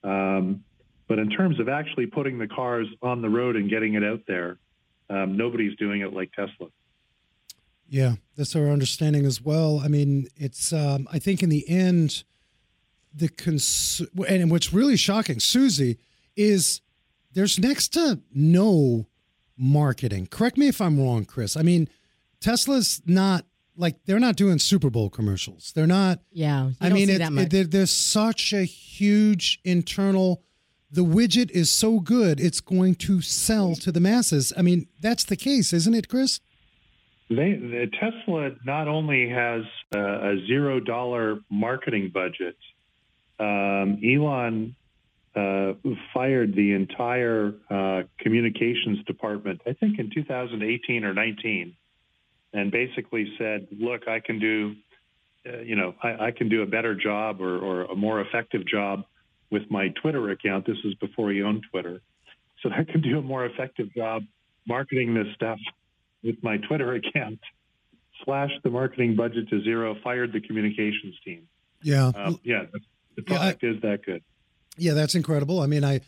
Um, 0.04 0.64
but 1.08 1.18
in 1.18 1.28
terms 1.28 1.60
of 1.60 1.68
actually 1.68 2.06
putting 2.06 2.38
the 2.38 2.46
cars 2.46 2.86
on 3.02 3.22
the 3.22 3.28
road 3.28 3.56
and 3.56 3.68
getting 3.68 3.94
it 3.94 4.04
out 4.04 4.22
there, 4.26 4.58
um, 5.10 5.36
nobody's 5.36 5.76
doing 5.76 6.00
it 6.00 6.12
like 6.12 6.32
Tesla. 6.32 6.68
Yeah, 7.88 8.14
that's 8.36 8.56
our 8.56 8.68
understanding 8.68 9.26
as 9.26 9.42
well. 9.42 9.80
I 9.84 9.88
mean, 9.88 10.28
it's 10.36 10.72
um, 10.72 11.06
I 11.12 11.18
think 11.18 11.42
in 11.42 11.50
the 11.50 11.68
end, 11.68 12.24
the 13.14 13.28
cons 13.28 14.00
and 14.26 14.50
what's 14.50 14.72
really 14.72 14.96
shocking, 14.96 15.40
Susie, 15.40 15.98
is 16.36 16.80
there's 17.34 17.58
next 17.58 17.88
to 17.88 18.20
no 18.32 19.06
marketing. 19.56 20.26
Correct 20.28 20.56
me 20.56 20.68
if 20.68 20.80
I'm 20.80 20.98
wrong, 20.98 21.24
Chris. 21.24 21.56
I 21.56 21.62
mean, 21.62 21.88
Tesla's 22.40 23.02
not 23.06 23.44
like 23.76 23.96
they're 24.06 24.20
not 24.20 24.36
doing 24.36 24.58
Super 24.58 24.90
Bowl 24.90 25.08
commercials. 25.10 25.72
They're 25.74 25.86
not. 25.86 26.20
Yeah, 26.30 26.68
you 26.68 26.74
I 26.80 26.88
don't 26.88 26.98
mean, 26.98 27.08
see 27.08 27.14
it, 27.14 27.18
that 27.18 27.32
much. 27.32 27.52
it- 27.54 27.70
there's 27.70 27.90
such 27.90 28.52
a 28.52 28.64
huge 28.64 29.60
internal. 29.64 30.42
The 30.90 31.04
widget 31.04 31.50
is 31.52 31.70
so 31.70 32.00
good, 32.00 32.38
it's 32.38 32.60
going 32.60 32.96
to 32.96 33.22
sell 33.22 33.74
to 33.76 33.90
the 33.90 34.00
masses. 34.00 34.52
I 34.58 34.62
mean, 34.62 34.88
that's 35.00 35.24
the 35.24 35.36
case, 35.36 35.72
isn't 35.72 35.94
it, 35.94 36.06
Chris? 36.08 36.40
They, 37.30 37.54
the 37.54 37.90
Tesla 37.98 38.50
not 38.66 38.88
only 38.88 39.26
has 39.30 39.62
uh, 39.94 39.98
a 39.98 40.46
zero 40.46 40.80
dollar 40.80 41.38
marketing 41.50 42.10
budget, 42.12 42.56
um, 43.40 43.98
Elon 44.04 44.74
uh, 45.34 45.72
fired 46.12 46.54
the 46.54 46.72
entire 46.74 47.54
uh, 47.70 48.02
communications 48.18 49.02
department, 49.06 49.62
I 49.66 49.72
think 49.72 49.98
in 49.98 50.10
2018 50.14 51.04
or 51.04 51.14
19, 51.14 51.74
and 52.52 52.70
basically 52.70 53.32
said, 53.38 53.66
"Look, 53.78 54.08
I 54.08 54.20
can 54.20 54.38
do, 54.38 54.74
uh, 55.48 55.60
you 55.60 55.76
know, 55.76 55.94
I, 56.02 56.26
I 56.26 56.30
can 56.30 56.48
do 56.48 56.62
a 56.62 56.66
better 56.66 56.94
job 56.94 57.40
or, 57.40 57.58
or 57.58 57.84
a 57.84 57.94
more 57.96 58.20
effective 58.20 58.66
job 58.66 59.04
with 59.50 59.62
my 59.70 59.88
Twitter 60.00 60.30
account. 60.30 60.66
This 60.66 60.78
is 60.84 60.94
before 60.94 61.30
he 61.32 61.42
owned 61.42 61.62
Twitter, 61.70 62.00
so 62.62 62.70
I 62.70 62.84
can 62.84 63.00
do 63.00 63.18
a 63.18 63.22
more 63.22 63.44
effective 63.46 63.92
job 63.94 64.22
marketing 64.66 65.14
this 65.14 65.26
stuff 65.34 65.58
with 66.22 66.36
my 66.42 66.56
Twitter 66.58 66.94
account." 66.94 67.40
Slashed 68.24 68.62
the 68.62 68.70
marketing 68.70 69.16
budget 69.16 69.48
to 69.48 69.62
zero, 69.64 69.96
fired 70.04 70.32
the 70.32 70.40
communications 70.40 71.16
team. 71.24 71.48
Yeah. 71.82 72.12
Um, 72.14 72.38
yeah, 72.44 72.66
the, 72.72 72.78
the 73.16 73.24
Yeah, 73.26 73.34
I- 73.34 73.38
product 73.38 73.64
is 73.64 73.80
that 73.82 74.04
good. 74.06 74.22
Yeah, 74.76 74.92
that's 74.94 75.14
incredible. 75.16 75.58
I 75.60 75.66
mean, 75.66 75.82
I 75.84 76.00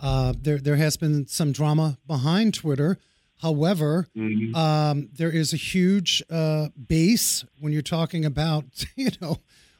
Uh, 0.00 0.32
there 0.40 0.58
there 0.58 0.76
has 0.76 0.96
been 0.96 1.26
some 1.26 1.50
drama 1.52 1.98
behind 2.06 2.54
Twitter. 2.54 2.98
However, 3.42 4.08
um, 4.54 5.08
there 5.14 5.30
is 5.30 5.52
a 5.52 5.56
huge 5.56 6.22
uh, 6.28 6.68
base 6.88 7.44
when 7.60 7.72
you're 7.72 7.82
talking 7.82 8.24
about 8.24 8.64
you 8.96 9.10
know 9.20 9.38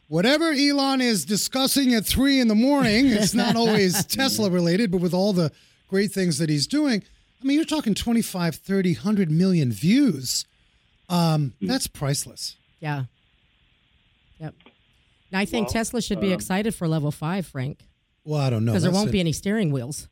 whatever 0.08 0.52
Elon 0.52 1.00
is 1.00 1.24
discussing 1.24 1.92
at 1.94 2.06
three 2.06 2.40
in 2.40 2.48
the 2.48 2.54
morning. 2.54 3.06
It's 3.08 3.34
not 3.34 3.56
always 3.56 4.04
Tesla 4.06 4.48
related, 4.50 4.90
but 4.90 5.00
with 5.00 5.12
all 5.12 5.32
the 5.32 5.50
great 5.88 6.12
things 6.12 6.38
that 6.38 6.48
he's 6.48 6.66
doing, 6.66 7.02
I 7.42 7.46
mean, 7.46 7.56
you're 7.56 7.64
talking 7.64 7.94
25, 7.94 8.54
30, 8.56 8.94
100 8.94 9.30
million 9.30 9.72
views. 9.72 10.44
Um, 11.08 11.54
that's 11.60 11.86
priceless. 11.86 12.56
Yeah. 12.80 13.04
Yep. 14.38 14.54
And 15.30 15.38
I 15.40 15.44
think 15.44 15.68
Tesla 15.68 16.00
should 16.00 16.20
be 16.20 16.32
excited 16.32 16.74
for 16.74 16.86
level 16.88 17.10
five, 17.10 17.46
Frank, 17.46 17.80
Well, 18.24 18.40
I 18.40 18.50
don't 18.50 18.64
know 18.64 18.72
because 18.72 18.82
there 18.82 18.92
won't 18.92 19.08
a- 19.08 19.12
be 19.12 19.20
any 19.20 19.32
steering 19.32 19.72
wheels. 19.72 20.08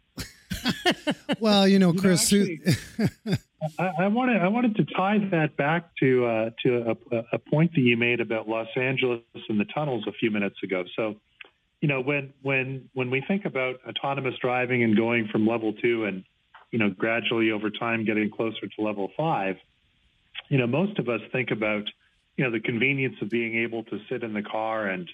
Well, 1.40 1.66
you 1.68 1.78
know, 1.78 1.92
Chris. 1.92 2.22
actually- 2.22 2.60
I, 3.78 3.90
I 4.00 4.06
wanted 4.08 4.40
I 4.40 4.48
wanted 4.48 4.76
to 4.76 4.84
tie 4.84 5.18
that 5.30 5.56
back 5.56 5.90
to 6.00 6.26
uh, 6.26 6.50
to 6.62 6.96
a, 7.12 7.16
a 7.32 7.38
point 7.38 7.72
that 7.74 7.80
you 7.80 7.96
made 7.96 8.20
about 8.20 8.48
Los 8.48 8.68
Angeles 8.76 9.20
and 9.48 9.58
the 9.58 9.64
tunnels 9.64 10.04
a 10.06 10.12
few 10.12 10.30
minutes 10.30 10.56
ago. 10.62 10.84
So, 10.94 11.16
you 11.80 11.88
know, 11.88 12.00
when 12.00 12.32
when 12.42 12.88
when 12.94 13.10
we 13.10 13.22
think 13.26 13.44
about 13.44 13.76
autonomous 13.88 14.34
driving 14.40 14.82
and 14.82 14.96
going 14.96 15.28
from 15.28 15.46
level 15.46 15.72
two 15.72 16.04
and 16.04 16.24
you 16.70 16.78
know 16.78 16.90
gradually 16.90 17.50
over 17.50 17.70
time 17.70 18.04
getting 18.04 18.30
closer 18.30 18.66
to 18.76 18.82
level 18.82 19.10
five, 19.16 19.56
you 20.48 20.58
know, 20.58 20.66
most 20.66 20.98
of 20.98 21.08
us 21.08 21.20
think 21.32 21.50
about 21.50 21.84
you 22.36 22.44
know 22.44 22.50
the 22.50 22.60
convenience 22.60 23.16
of 23.20 23.30
being 23.30 23.56
able 23.56 23.84
to 23.84 23.98
sit 24.08 24.22
in 24.22 24.32
the 24.32 24.42
car 24.42 24.86
and 24.86 25.08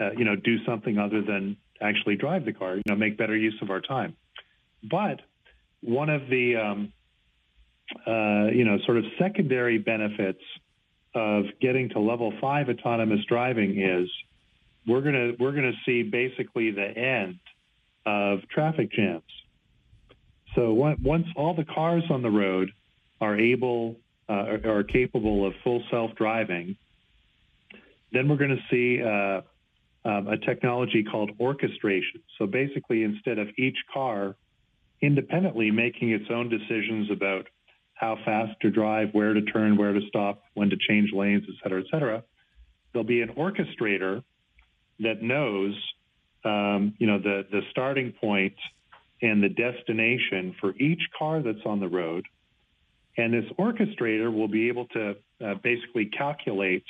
uh, 0.00 0.10
you 0.12 0.24
know 0.24 0.36
do 0.36 0.64
something 0.64 0.98
other 0.98 1.22
than 1.22 1.56
actually 1.80 2.16
drive 2.16 2.44
the 2.44 2.52
car. 2.52 2.76
You 2.76 2.82
know, 2.86 2.96
make 2.96 3.16
better 3.16 3.36
use 3.36 3.56
of 3.62 3.70
our 3.70 3.80
time. 3.80 4.16
But 4.82 5.20
one 5.82 6.08
of 6.08 6.28
the 6.28 6.56
um, 6.56 6.92
uh, 8.06 8.50
you 8.52 8.64
know 8.64 8.78
sort 8.84 8.98
of 8.98 9.04
secondary 9.18 9.78
benefits 9.78 10.42
of 11.14 11.44
getting 11.60 11.88
to 11.90 12.00
level 12.00 12.32
five 12.40 12.68
autonomous 12.68 13.24
driving 13.26 13.80
is 13.80 14.08
we're 14.86 15.00
gonna 15.00 15.32
we're 15.38 15.52
gonna 15.52 15.72
see 15.84 16.02
basically 16.02 16.70
the 16.70 16.86
end 16.86 17.38
of 18.06 18.40
traffic 18.48 18.92
jams. 18.92 19.22
So 20.54 20.72
once 20.72 21.26
all 21.36 21.54
the 21.54 21.64
cars 21.64 22.04
on 22.10 22.22
the 22.22 22.30
road 22.30 22.72
are 23.20 23.38
able 23.38 23.96
uh, 24.28 24.58
are, 24.64 24.82
capable 24.82 25.46
of 25.46 25.54
full 25.64 25.82
self 25.90 26.14
driving, 26.14 26.76
then 28.12 28.28
we're 28.28 28.36
going 28.36 28.56
to 28.56 28.62
see 28.70 29.02
uh, 29.02 29.40
um, 30.08 30.28
a 30.28 30.36
technology 30.36 31.02
called 31.02 31.30
orchestration. 31.40 32.22
So 32.38 32.46
basically, 32.46 33.04
instead 33.04 33.38
of 33.38 33.48
each 33.56 33.76
car 33.92 34.36
independently 35.00 35.70
making 35.70 36.10
its 36.10 36.26
own 36.30 36.48
decisions 36.48 37.10
about 37.10 37.46
how 37.94 38.16
fast 38.24 38.52
to 38.62 38.70
drive, 38.70 39.08
where 39.12 39.34
to 39.34 39.42
turn, 39.42 39.76
where 39.76 39.92
to 39.92 40.00
stop, 40.08 40.42
when 40.54 40.70
to 40.70 40.76
change 40.88 41.12
lanes, 41.12 41.44
et 41.48 41.54
cetera, 41.62 41.80
et 41.80 41.86
cetera, 41.90 42.22
there'll 42.92 43.06
be 43.06 43.22
an 43.22 43.30
orchestrator 43.30 44.22
that 45.00 45.22
knows, 45.22 45.74
um, 46.44 46.94
you 46.98 47.06
know, 47.06 47.18
the, 47.18 47.44
the 47.50 47.60
starting 47.70 48.12
point 48.12 48.54
and 49.20 49.42
the 49.42 49.48
destination 49.48 50.54
for 50.60 50.76
each 50.76 51.00
car 51.18 51.42
that's 51.42 51.64
on 51.66 51.80
the 51.80 51.88
road. 51.88 52.24
And 53.16 53.34
this 53.34 53.50
orchestrator 53.58 54.32
will 54.32 54.46
be 54.46 54.68
able 54.68 54.86
to 54.88 55.16
uh, 55.44 55.54
basically 55.62 56.06
calculate 56.06 56.84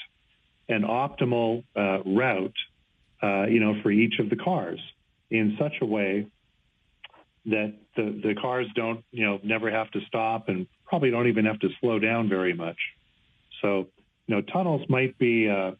an 0.68 0.82
optimal 0.82 1.64
uh, 1.74 2.02
route, 2.04 2.52
uh, 3.22 3.46
you 3.46 3.60
know, 3.60 3.80
for 3.82 3.90
each 3.90 4.18
of 4.18 4.28
the 4.28 4.36
cars 4.36 4.78
in 5.30 5.56
such 5.58 5.72
a 5.80 5.86
way 5.86 6.26
that 7.46 7.74
the, 7.96 8.20
the 8.22 8.34
cars 8.40 8.66
don't, 8.74 9.04
you 9.10 9.24
know, 9.24 9.40
never 9.42 9.70
have 9.70 9.90
to 9.92 10.00
stop 10.06 10.48
and 10.48 10.66
probably 10.84 11.10
don't 11.10 11.28
even 11.28 11.44
have 11.44 11.58
to 11.60 11.68
slow 11.80 11.98
down 11.98 12.28
very 12.28 12.54
much. 12.54 12.78
So, 13.62 13.88
you 14.26 14.34
know, 14.34 14.42
tunnels 14.42 14.82
might 14.88 15.18
be, 15.18 15.48
uh, 15.48 15.72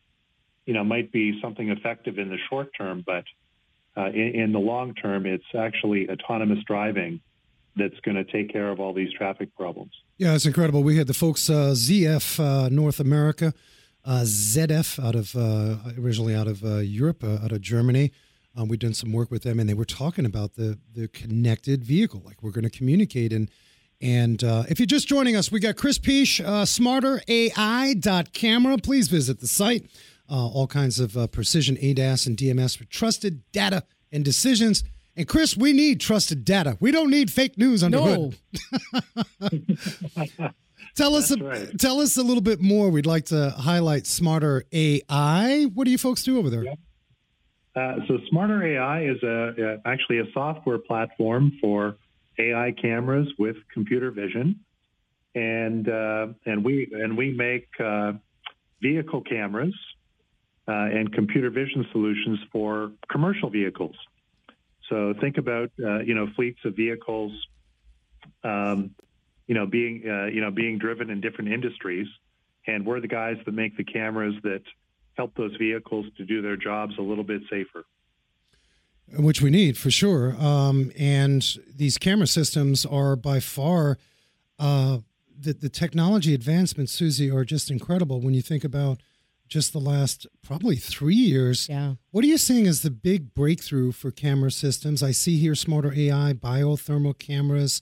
you 0.66 0.74
know, 0.74 0.84
might 0.84 1.12
be 1.12 1.40
something 1.42 1.68
effective 1.70 2.18
in 2.18 2.28
the 2.28 2.38
short 2.48 2.70
term, 2.76 3.02
but 3.06 3.24
uh, 3.96 4.06
in, 4.11 4.34
in 4.34 4.52
the 4.52 4.59
long 4.59 4.94
term, 4.94 5.26
it's 5.26 5.44
actually 5.56 6.09
autonomous 6.09 6.59
driving 6.66 7.20
that's 7.76 7.98
going 8.00 8.16
to 8.16 8.24
take 8.24 8.52
care 8.52 8.70
of 8.70 8.80
all 8.80 8.92
these 8.92 9.12
traffic 9.12 9.54
problems. 9.56 9.92
Yeah, 10.16 10.34
it's 10.34 10.46
incredible. 10.46 10.82
We 10.82 10.96
had 10.96 11.06
the 11.06 11.14
folks 11.14 11.48
uh, 11.48 11.74
ZF 11.74 12.40
uh, 12.40 12.68
North 12.70 13.00
America, 13.00 13.54
uh, 14.04 14.22
ZF 14.24 15.02
out 15.02 15.14
of 15.14 15.36
uh, 15.36 15.90
originally 16.00 16.34
out 16.34 16.48
of 16.48 16.64
uh, 16.64 16.78
Europe, 16.78 17.22
uh, 17.22 17.44
out 17.44 17.52
of 17.52 17.61
Germany. 17.61 18.12
Um, 18.59 18.68
we've 18.68 18.80
done 18.80 18.94
some 18.94 19.12
work 19.12 19.30
with 19.30 19.42
them, 19.44 19.61
and 19.61 19.68
they 19.68 19.74
were 19.74 19.84
talking 19.84 20.24
about 20.26 20.54
the 20.56 20.78
the 20.94 21.06
connected 21.09 21.84
vehicle, 21.84 22.22
like 22.24 22.42
we're 22.42 22.50
going 22.50 22.64
to 22.68 22.70
communicate. 22.70 23.32
And 23.32 23.48
and 24.00 24.42
uh, 24.42 24.64
if 24.68 24.80
you're 24.80 24.86
just 24.86 25.06
joining 25.06 25.36
us, 25.36 25.52
we 25.52 25.61
got 25.61 25.76
Chris 25.76 25.98
Piche, 25.98 26.40
uh, 26.40 26.64
smarterai.camera. 26.64 28.78
Please 28.78 29.06
visit 29.09 29.38
the 29.40 29.46
site. 29.46 29.86
Uh, 30.30 30.46
all 30.46 30.66
kinds 30.66 30.98
of 31.00 31.16
uh, 31.16 31.26
precision 31.28 31.76
ADAS 31.76 32.26
and 32.26 32.36
DMS 32.36 32.76
for 32.76 32.84
trusted 32.84 33.42
data 33.52 33.84
and 34.12 34.22
decisions. 34.24 34.84
And 35.16 35.26
Chris, 35.26 35.56
we 35.56 35.72
need 35.72 36.00
trusted 36.00 36.44
data. 36.44 36.76
We 36.80 36.90
don't 36.92 37.11
need 37.11 37.30
fake 37.30 37.56
news 37.59 37.82
under 37.82 37.98
No. 37.98 38.32
hood. 39.40 39.78
Tell 40.94 41.14
us, 41.14 41.30
a, 41.30 41.36
right. 41.36 41.78
tell 41.78 42.00
us 42.00 42.16
a 42.16 42.22
little 42.22 42.40
bit 42.40 42.61
more. 42.61 42.90
We'd 42.90 43.06
like 43.06 43.26
to 43.26 43.50
highlight 43.50 44.04
Smarter 44.06 44.64
AI. 44.72 45.64
What 45.74 45.84
do 45.84 45.90
you 45.92 45.98
folks 45.98 46.24
do 46.24 46.38
over 46.38 46.50
there? 46.50 46.64
Uh, 47.79 47.95
so 48.09 48.18
Smarter 48.29 48.64
AI 48.64 49.05
is 49.05 49.22
a, 49.22 49.81
actually 49.85 50.18
a 50.18 50.24
software 50.33 50.79
platform 50.79 51.53
for 51.61 51.97
AI 52.39 52.72
cameras 52.72 53.29
with 53.39 53.57
computer 53.72 54.11
vision, 54.11 54.59
and 55.37 55.89
uh, 55.89 56.26
and 56.45 56.64
we 56.64 56.89
and 56.93 57.16
we 57.16 57.33
make 57.33 57.68
uh, 57.79 58.12
vehicle 58.83 59.20
cameras 59.20 59.74
uh, 60.66 60.72
and 60.72 61.12
computer 61.12 61.51
vision 61.51 61.87
solutions 61.93 62.41
for 62.51 62.91
commercial 63.09 63.49
vehicles. 63.49 63.95
So 64.89 65.14
think 65.20 65.39
about 65.39 65.70
you 65.79 66.14
know 66.14 66.26
fleets 66.35 66.59
of 66.64 66.74
vehicles, 66.74 67.33
um, 68.43 68.91
you 69.47 69.55
know 69.55 69.66
being 69.66 70.03
you 70.33 70.41
know 70.41 70.51
being 70.51 70.79
driven 70.79 71.11
in 71.11 71.20
different 71.20 71.53
industries, 71.53 72.09
and 72.66 72.85
we're 72.85 73.01
the 73.01 73.09
guys 73.09 73.37
that 73.45 73.53
make 73.53 73.76
the 73.76 73.85
cameras 73.85 74.35
that 74.43 74.62
help 75.19 75.35
those 75.35 75.55
vehicles 75.57 76.07
to 76.16 76.25
do 76.25 76.41
their 76.41 76.57
jobs 76.57 76.95
a 76.97 77.03
little 77.03 77.25
bit 77.25 77.43
safer. 77.51 77.85
Which 79.19 79.43
we 79.43 79.51
need 79.51 79.77
for 79.77 79.91
sure. 79.91 80.37
Um, 80.39 80.93
and 80.99 81.45
these 81.75 81.99
camera 81.99 82.27
systems 82.27 82.87
are 82.87 83.16
by 83.16 83.41
far 83.41 83.99
uh, 84.59 84.99
the 85.41 85.53
the 85.53 85.69
technology 85.69 86.35
advancements, 86.35 86.93
Susie, 86.93 87.31
are 87.31 87.45
just 87.45 87.71
incredible. 87.71 88.21
When 88.21 88.35
you 88.35 88.43
think 88.43 88.64
about 88.64 89.01
just 89.49 89.73
the 89.73 89.81
last 89.81 90.27
probably 90.43 90.77
three 90.77 91.14
years, 91.14 91.69
Yeah. 91.69 91.95
What 92.11 92.23
are 92.23 92.29
you 92.29 92.39
seeing 92.39 92.66
as 92.66 92.83
the 92.83 92.91
big 92.91 93.35
breakthrough 93.35 93.93
for 93.93 94.11
camera 94.11 94.51
systems? 94.51 95.03
I 95.03 95.12
see 95.12 95.39
here 95.39 95.55
smarter 95.55 95.93
AI, 95.95 96.35
biothermal 96.35 97.19
cameras. 97.19 97.81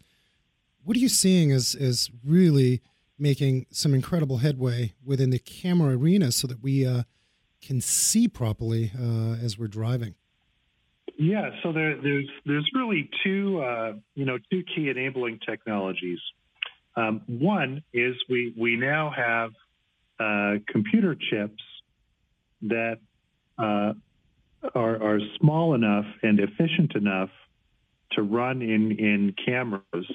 What 0.84 0.96
are 0.96 1.00
you 1.00 1.08
seeing 1.08 1.50
as 1.50 1.74
as 1.74 2.08
really 2.24 2.82
making 3.18 3.66
some 3.70 3.94
incredible 3.94 4.38
headway 4.38 4.92
within 5.04 5.30
the 5.30 5.38
camera 5.38 5.96
arena 5.96 6.30
so 6.30 6.46
that 6.46 6.62
we 6.62 6.86
uh, 6.86 7.02
can 7.60 7.80
see 7.80 8.28
properly 8.28 8.92
uh, 8.98 9.36
as 9.42 9.58
we're 9.58 9.68
driving? 9.68 10.14
Yeah, 11.18 11.50
so 11.62 11.72
there, 11.72 11.96
there's 12.00 12.28
there's 12.44 12.68
really 12.74 13.08
two 13.24 13.62
uh, 13.62 13.92
you 14.14 14.26
know 14.26 14.38
two 14.50 14.62
key 14.74 14.90
enabling 14.90 15.40
technologies. 15.48 16.18
Um, 16.94 17.22
one 17.26 17.82
is 17.92 18.14
we 18.28 18.54
we 18.58 18.76
now 18.76 19.12
have 19.16 19.50
uh, 20.20 20.58
computer 20.68 21.14
chips 21.14 21.62
that 22.62 22.98
uh, 23.58 23.92
are 24.74 25.02
are 25.02 25.20
small 25.40 25.74
enough 25.74 26.06
and 26.22 26.38
efficient 26.38 26.94
enough 26.94 27.30
to 28.12 28.22
run 28.22 28.60
in 28.60 28.92
in 28.92 29.34
cameras, 29.44 30.06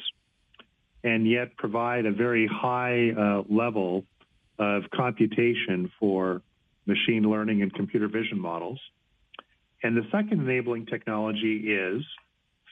and 1.03 1.27
yet 1.27 1.55
provide 1.57 2.05
a 2.05 2.11
very 2.11 2.47
high 2.47 3.09
uh, 3.09 3.43
level 3.49 4.05
of 4.59 4.83
computation 4.93 5.91
for 5.99 6.43
machine 6.85 7.23
learning 7.23 7.61
and 7.61 7.73
computer 7.73 8.07
vision 8.07 8.39
models. 8.39 8.79
And 9.83 9.97
the 9.97 10.03
second 10.11 10.41
enabling 10.41 10.85
technology 10.85 11.71
is 11.71 12.03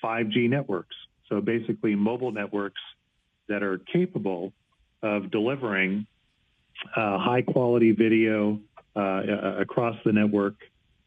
5G 0.03 0.49
networks. 0.49 0.95
So 1.27 1.41
basically, 1.41 1.95
mobile 1.95 2.31
networks 2.31 2.81
that 3.47 3.63
are 3.63 3.79
capable 3.91 4.53
of 5.01 5.31
delivering 5.31 6.05
uh, 6.95 7.17
high 7.19 7.41
quality 7.41 7.91
video 7.91 8.59
uh, 8.95 9.21
across 9.59 9.95
the 10.05 10.11
network 10.11 10.55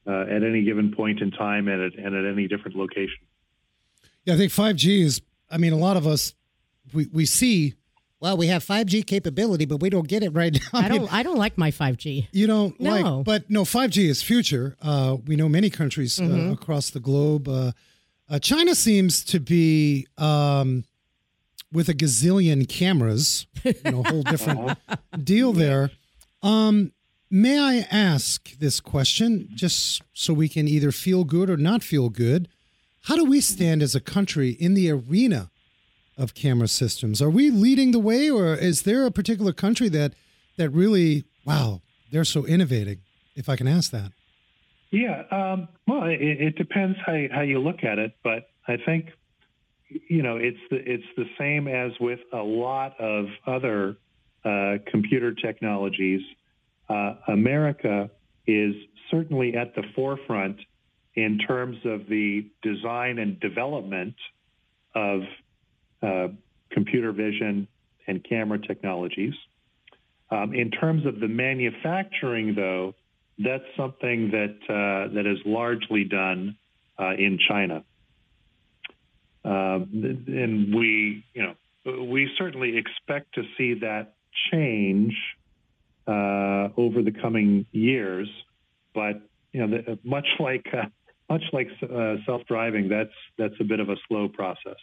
uh, 0.06 0.22
at 0.22 0.42
any 0.42 0.64
given 0.64 0.92
point 0.94 1.20
in 1.20 1.30
time 1.30 1.68
and 1.68 1.82
at, 1.82 1.98
and 1.98 2.14
at 2.14 2.30
any 2.30 2.48
different 2.48 2.76
location. 2.76 3.18
Yeah, 4.24 4.34
I 4.34 4.36
think 4.36 4.52
5G 4.52 5.02
is, 5.02 5.22
I 5.50 5.58
mean, 5.58 5.72
a 5.72 5.78
lot 5.78 5.96
of 5.96 6.06
us, 6.06 6.34
we, 6.92 7.08
we 7.12 7.26
see, 7.26 7.74
well, 8.22 8.36
we 8.36 8.46
have 8.46 8.64
5G 8.64 9.04
capability, 9.06 9.64
but 9.66 9.80
we 9.82 9.90
don't 9.90 10.06
get 10.06 10.22
it 10.22 10.30
right 10.30 10.54
now. 10.72 10.78
I 10.80 10.88
don't. 10.88 11.12
I 11.12 11.22
don't 11.24 11.36
like 11.38 11.58
my 11.58 11.70
5G. 11.72 12.28
You 12.32 12.46
don't 12.46 12.78
No. 12.80 12.90
like, 13.18 13.24
but 13.26 13.50
no, 13.50 13.64
5G 13.64 14.08
is 14.08 14.22
future. 14.22 14.76
Uh, 14.80 15.16
we 15.26 15.34
know 15.36 15.48
many 15.48 15.68
countries 15.70 16.18
uh, 16.20 16.24
Mm-hmm. 16.24 16.52
across 16.52 16.90
the 16.90 17.00
globe 17.00 17.48
uh, 17.48 17.72
Uh, 18.30 18.38
China 18.38 18.74
seems 18.74 19.24
to 19.24 19.40
be 19.40 20.06
um, 20.16 20.84
with 21.72 21.88
a 21.88 21.94
gazillion 21.94 22.66
cameras, 22.68 23.46
you 23.64 23.74
know, 23.84 24.00
a 24.00 24.08
whole 24.08 24.22
different 24.22 24.78
deal 25.24 25.52
there. 25.52 25.90
Um, 26.42 26.92
may 27.28 27.58
I 27.58 27.86
ask 27.90 28.56
this 28.58 28.78
question, 28.80 29.48
just 29.54 30.00
so 30.14 30.32
we 30.32 30.48
can 30.48 30.68
either 30.68 30.92
feel 30.92 31.24
good 31.24 31.50
or 31.50 31.56
not 31.56 31.82
feel 31.82 32.08
good? 32.08 32.48
How 33.06 33.16
do 33.16 33.24
we 33.24 33.40
stand 33.40 33.82
as 33.82 33.94
a 33.96 34.00
country 34.00 34.50
in 34.50 34.74
the 34.74 34.90
arena 34.90 35.50
of 36.16 36.34
camera 36.34 36.68
systems? 36.68 37.22
Are 37.22 37.30
we 37.30 37.50
leading 37.50 37.92
the 37.92 37.98
way, 37.98 38.30
or 38.30 38.54
is 38.54 38.82
there 38.82 39.06
a 39.06 39.10
particular 39.10 39.52
country 39.52 39.88
that 39.90 40.14
that 40.56 40.70
really, 40.70 41.24
wow, 41.44 41.80
they're 42.10 42.24
so 42.24 42.46
innovating? 42.46 42.98
If 43.34 43.48
I 43.48 43.56
can 43.56 43.66
ask 43.66 43.90
that. 43.92 44.12
Yeah, 44.90 45.22
um, 45.30 45.68
well, 45.86 46.04
it, 46.04 46.20
it 46.20 46.56
depends 46.56 46.98
how 47.04 47.14
you, 47.14 47.30
how 47.32 47.40
you 47.40 47.58
look 47.58 47.82
at 47.82 47.98
it, 47.98 48.14
but 48.22 48.50
I 48.68 48.76
think 48.84 49.06
you 49.88 50.22
know 50.22 50.36
it's 50.36 50.58
the 50.70 50.76
it's 50.76 51.06
the 51.16 51.24
same 51.38 51.66
as 51.66 51.92
with 51.98 52.20
a 52.32 52.42
lot 52.42 53.00
of 53.00 53.26
other 53.46 53.96
uh, 54.44 54.74
computer 54.90 55.32
technologies. 55.32 56.20
Uh, 56.88 57.14
America 57.28 58.10
is 58.46 58.74
certainly 59.10 59.56
at 59.56 59.74
the 59.74 59.82
forefront 59.94 60.58
in 61.14 61.38
terms 61.38 61.76
of 61.84 62.06
the 62.08 62.46
design 62.62 63.18
and 63.18 63.38
development 63.40 64.14
of 64.94 65.20
uh, 66.02 66.28
computer 66.70 67.12
vision 67.12 67.68
and 68.06 68.24
camera 68.24 68.58
technologies. 68.58 69.34
Um, 70.30 70.54
in 70.54 70.70
terms 70.70 71.04
of 71.06 71.20
the 71.20 71.28
manufacturing, 71.28 72.54
though, 72.54 72.94
that's 73.38 73.64
something 73.76 74.30
that 74.30 74.56
uh, 74.68 75.12
that 75.14 75.26
is 75.26 75.38
largely 75.44 76.04
done 76.04 76.56
uh, 76.98 77.12
in 77.12 77.38
China, 77.48 77.84
um, 79.44 79.88
and 80.26 80.74
we, 80.74 81.24
you 81.34 81.42
know, 81.42 82.04
we 82.04 82.30
certainly 82.38 82.76
expect 82.76 83.34
to 83.34 83.42
see 83.58 83.74
that 83.80 84.14
change 84.50 85.14
uh, 86.06 86.68
over 86.76 87.02
the 87.02 87.12
coming 87.20 87.66
years. 87.72 88.28
But 88.94 89.22
you 89.52 89.66
know, 89.66 89.76
the, 89.76 89.98
much 90.04 90.26
like 90.38 90.66
uh, 90.72 90.86
much 91.28 91.42
like 91.52 91.68
uh, 91.82 92.16
self-driving, 92.26 92.88
that's 92.88 93.14
that's 93.38 93.54
a 93.60 93.64
bit 93.64 93.80
of 93.80 93.88
a 93.88 93.96
slow 94.08 94.28
process. 94.28 94.76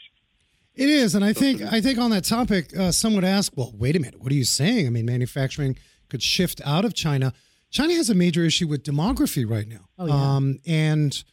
It 0.79 0.89
is, 0.89 1.13
and 1.15 1.25
I 1.25 1.33
think 1.33 1.61
I 1.61 1.81
think 1.81 1.99
on 1.99 2.11
that 2.11 2.23
topic, 2.23 2.75
uh, 2.77 2.91
some 2.91 3.13
would 3.15 3.25
ask, 3.25 3.51
"Well, 3.55 3.73
wait 3.77 3.95
a 3.95 3.99
minute, 3.99 4.21
what 4.21 4.31
are 4.31 4.35
you 4.35 4.45
saying? 4.45 4.87
I 4.87 4.89
mean, 4.89 5.05
manufacturing 5.05 5.77
could 6.09 6.23
shift 6.23 6.61
out 6.65 6.85
of 6.85 6.93
China. 6.93 7.33
China 7.69 7.93
has 7.93 8.09
a 8.09 8.15
major 8.15 8.43
issue 8.45 8.67
with 8.67 8.83
demography 8.83 9.47
right 9.47 9.67
now, 9.67 9.85
Oh, 9.99 10.07
yeah. 10.07 10.35
um, 10.35 10.59
and 10.65 11.23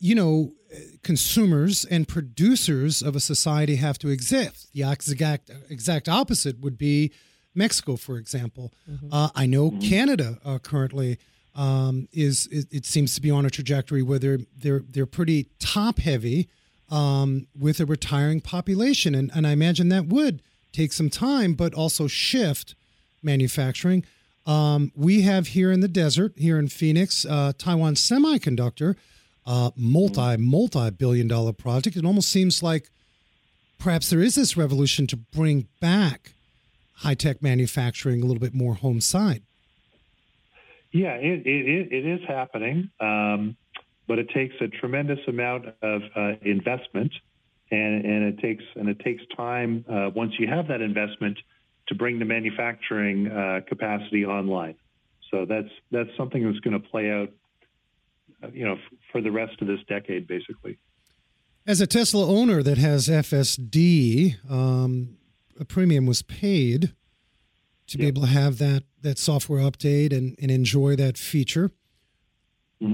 you 0.00 0.14
know, 0.14 0.52
consumers 1.02 1.84
and 1.84 2.06
producers 2.08 3.00
of 3.02 3.14
a 3.16 3.20
society 3.20 3.76
have 3.76 3.98
to 3.98 4.08
exist. 4.08 4.68
The 4.74 4.82
exact 4.90 5.50
exact 5.70 6.08
opposite 6.08 6.60
would 6.60 6.76
be 6.76 7.12
Mexico, 7.54 7.96
for 7.96 8.18
example. 8.18 8.72
Uh, 9.12 9.28
I 9.34 9.46
know 9.46 9.70
Canada 9.80 10.38
uh, 10.44 10.58
currently 10.58 11.18
um, 11.54 12.08
is 12.12 12.48
it, 12.50 12.66
it 12.72 12.86
seems 12.86 13.14
to 13.14 13.20
be 13.20 13.30
on 13.30 13.46
a 13.46 13.50
trajectory 13.50 14.02
where 14.02 14.18
they're 14.18 14.40
they're 14.56 14.82
they're 14.90 15.06
pretty 15.06 15.48
top 15.60 15.98
heavy 16.00 16.48
um, 16.94 17.48
with 17.58 17.80
a 17.80 17.86
retiring 17.86 18.40
population, 18.40 19.14
and 19.14 19.30
and 19.34 19.46
I 19.46 19.50
imagine 19.50 19.88
that 19.88 20.06
would 20.06 20.40
take 20.72 20.92
some 20.92 21.10
time, 21.10 21.54
but 21.54 21.74
also 21.74 22.06
shift 22.06 22.74
manufacturing. 23.22 24.04
Um, 24.46 24.92
we 24.94 25.22
have 25.22 25.48
here 25.48 25.72
in 25.72 25.80
the 25.80 25.88
desert, 25.88 26.34
here 26.36 26.58
in 26.58 26.68
Phoenix, 26.68 27.24
uh, 27.24 27.52
Taiwan 27.56 27.94
Semiconductor, 27.94 28.96
uh, 29.46 29.70
multi 29.76 30.36
multi 30.36 30.90
billion 30.90 31.26
dollar 31.26 31.52
project. 31.52 31.96
It 31.96 32.04
almost 32.04 32.30
seems 32.30 32.62
like 32.62 32.90
perhaps 33.78 34.10
there 34.10 34.20
is 34.20 34.36
this 34.36 34.56
revolution 34.56 35.06
to 35.08 35.16
bring 35.16 35.66
back 35.80 36.34
high 36.98 37.14
tech 37.14 37.42
manufacturing 37.42 38.22
a 38.22 38.26
little 38.26 38.40
bit 38.40 38.54
more 38.54 38.74
home 38.74 39.00
side. 39.00 39.42
Yeah, 40.92 41.14
it, 41.14 41.44
it, 41.44 41.92
it 41.92 42.06
is 42.06 42.20
happening, 42.28 42.90
um, 43.00 43.56
but 44.06 44.18
it 44.18 44.28
takes 44.30 44.54
a 44.60 44.68
tremendous 44.68 45.20
amount 45.26 45.66
of 45.82 46.02
uh, 46.16 46.32
investment, 46.42 47.12
and, 47.70 48.04
and 48.04 48.24
it 48.24 48.38
takes 48.38 48.64
and 48.76 48.88
it 48.88 48.98
takes 49.00 49.22
time 49.36 49.84
uh, 49.90 50.10
once 50.14 50.32
you 50.38 50.46
have 50.46 50.68
that 50.68 50.80
investment 50.80 51.38
to 51.88 51.94
bring 51.94 52.18
the 52.18 52.24
manufacturing 52.24 53.28
uh, 53.28 53.60
capacity 53.66 54.24
online. 54.24 54.74
So 55.30 55.46
that's 55.46 55.68
that's 55.90 56.10
something 56.16 56.44
that's 56.44 56.60
going 56.60 56.80
to 56.80 56.88
play 56.88 57.10
out, 57.10 57.30
uh, 58.42 58.48
you 58.52 58.64
know, 58.64 58.74
f- 58.74 58.98
for 59.10 59.20
the 59.20 59.30
rest 59.30 59.60
of 59.60 59.66
this 59.66 59.80
decade, 59.88 60.26
basically. 60.26 60.78
As 61.66 61.80
a 61.80 61.86
Tesla 61.86 62.26
owner 62.26 62.62
that 62.62 62.76
has 62.78 63.08
FSD, 63.08 64.36
um, 64.50 65.16
a 65.58 65.64
premium 65.64 66.04
was 66.04 66.22
paid 66.22 66.92
to 67.86 67.98
be 67.98 68.06
able 68.06 68.22
to 68.22 68.28
have 68.28 68.58
that 68.58 68.84
that 69.02 69.18
software 69.18 69.60
update 69.60 70.12
and, 70.12 70.36
and 70.40 70.50
enjoy 70.50 70.96
that 70.96 71.18
feature. 71.18 71.70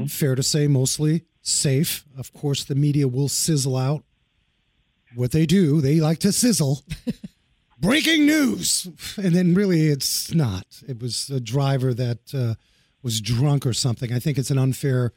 Fair 0.09 0.35
to 0.35 0.43
say, 0.43 0.67
mostly 0.67 1.23
safe. 1.43 2.05
Of 2.17 2.33
course, 2.33 2.65
the 2.65 2.75
media 2.75 3.09
will 3.09 3.29
sizzle 3.29 3.77
out 3.77 4.05
what 5.15 5.33
they 5.33 5.47
do. 5.47 5.81
They 5.81 6.01
like 6.01 6.19
to 6.21 6.33
sizzle. 6.33 6.85
Breaking 7.81 8.27
news, 8.27 8.87
and 9.17 9.35
then 9.35 9.55
really 9.55 9.89
it's 9.89 10.35
not. 10.35 10.67
It 10.87 11.01
was 11.01 11.31
a 11.31 11.41
driver 11.41 11.95
that 11.95 12.35
uh, 12.35 12.55
was 13.03 13.23
drunk 13.23 13.65
or 13.65 13.73
something. 13.73 14.13
I 14.13 14.19
think 14.19 14.37
it's 14.37 14.51
an 14.51 14.59
unfair 14.59 15.13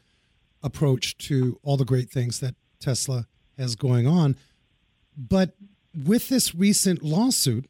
approach 0.62 1.18
to 1.18 1.60
all 1.62 1.76
the 1.76 1.84
great 1.84 2.10
things 2.10 2.40
that 2.40 2.54
Tesla 2.80 3.26
has 3.58 3.76
going 3.76 4.06
on. 4.06 4.36
But 5.14 5.56
with 5.94 6.30
this 6.30 6.54
recent 6.54 7.02
lawsuit 7.02 7.68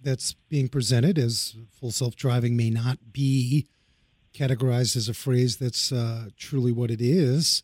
that's 0.00 0.34
being 0.48 0.68
presented 0.68 1.18
as 1.18 1.56
full 1.68 1.90
self 1.90 2.14
driving 2.14 2.56
may 2.56 2.70
not 2.70 3.12
be 3.12 3.66
categorized 4.36 4.96
as 4.96 5.08
a 5.08 5.14
phrase 5.14 5.56
that's 5.56 5.92
uh, 5.92 6.28
truly 6.36 6.72
what 6.72 6.90
it 6.90 7.00
is, 7.00 7.62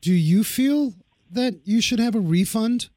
do 0.00 0.12
you 0.12 0.44
feel 0.44 0.94
that 1.30 1.60
you 1.64 1.80
should 1.80 1.98
have 1.98 2.14
a 2.14 2.20
refund? 2.20 2.88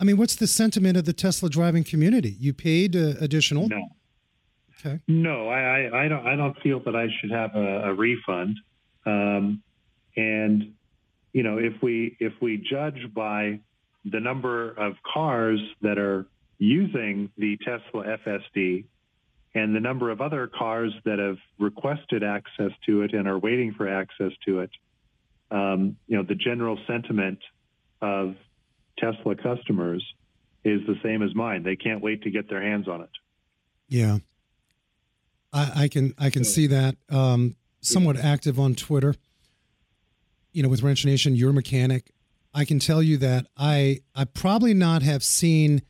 I 0.00 0.04
mean, 0.04 0.16
what's 0.16 0.36
the 0.36 0.46
sentiment 0.46 0.96
of 0.96 1.04
the 1.04 1.12
Tesla 1.12 1.48
driving 1.48 1.84
community? 1.84 2.36
You 2.38 2.54
paid 2.54 2.96
uh, 2.96 3.14
additional. 3.20 3.68
No. 3.68 3.88
Okay. 4.80 5.00
No, 5.08 5.48
I, 5.48 5.60
I, 5.60 6.04
I 6.04 6.08
don't. 6.08 6.26
I 6.26 6.36
don't 6.36 6.56
feel 6.60 6.80
that 6.84 6.94
I 6.94 7.08
should 7.20 7.32
have 7.32 7.54
a, 7.56 7.90
a 7.90 7.94
refund. 7.94 8.56
Um, 9.04 9.62
and 10.16 10.72
you 11.32 11.42
know, 11.42 11.58
if 11.58 11.82
we 11.82 12.16
if 12.20 12.32
we 12.40 12.64
judge 12.70 13.12
by 13.12 13.60
the 14.04 14.20
number 14.20 14.70
of 14.70 14.94
cars 15.12 15.60
that 15.82 15.98
are 15.98 16.26
using 16.58 17.30
the 17.36 17.58
Tesla 17.58 18.18
FSD 18.24 18.84
and 19.54 19.74
the 19.74 19.80
number 19.80 20.10
of 20.10 20.20
other 20.20 20.46
cars 20.46 20.92
that 21.04 21.18
have 21.18 21.38
requested 21.58 22.22
access 22.22 22.70
to 22.86 23.02
it 23.02 23.12
and 23.12 23.26
are 23.26 23.38
waiting 23.38 23.72
for 23.74 23.88
access 23.88 24.32
to 24.46 24.60
it, 24.60 24.70
um, 25.50 25.96
you 26.06 26.16
know, 26.16 26.22
the 26.22 26.34
general 26.34 26.78
sentiment 26.86 27.38
of 28.00 28.34
Tesla 28.98 29.34
customers 29.34 30.04
is 30.64 30.80
the 30.86 30.96
same 31.02 31.22
as 31.22 31.34
mine. 31.34 31.62
They 31.62 31.76
can't 31.76 32.02
wait 32.02 32.22
to 32.22 32.30
get 32.30 32.48
their 32.48 32.62
hands 32.62 32.88
on 32.88 33.02
it. 33.02 33.10
Yeah, 33.88 34.18
I, 35.52 35.84
I 35.84 35.88
can 35.88 36.14
I 36.18 36.30
can 36.30 36.44
see 36.44 36.66
that. 36.66 36.96
Um, 37.08 37.56
somewhat 37.80 38.16
active 38.16 38.58
on 38.58 38.74
Twitter. 38.74 39.14
You 40.52 40.62
know, 40.62 40.68
with 40.68 40.82
Wrench 40.82 41.04
Nation, 41.04 41.34
your 41.34 41.52
mechanic. 41.52 42.10
I 42.52 42.64
can 42.64 42.78
tell 42.78 43.02
you 43.02 43.16
that 43.18 43.46
I 43.56 44.00
I 44.14 44.24
probably 44.24 44.74
not 44.74 45.02
have 45.02 45.22
seen 45.22 45.82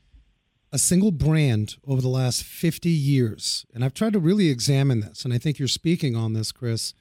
a 0.72 0.78
single 0.78 1.10
brand 1.10 1.76
over 1.86 2.00
the 2.00 2.08
last 2.08 2.42
50 2.42 2.88
years, 2.88 3.64
and 3.74 3.84
I've 3.84 3.94
tried 3.94 4.12
to 4.12 4.18
really 4.18 4.48
examine 4.48 5.00
this, 5.00 5.24
and 5.24 5.32
I 5.32 5.38
think 5.38 5.58
you're 5.58 5.68
speaking 5.68 6.14
on 6.14 6.34
this, 6.34 6.52
Chris, 6.52 6.94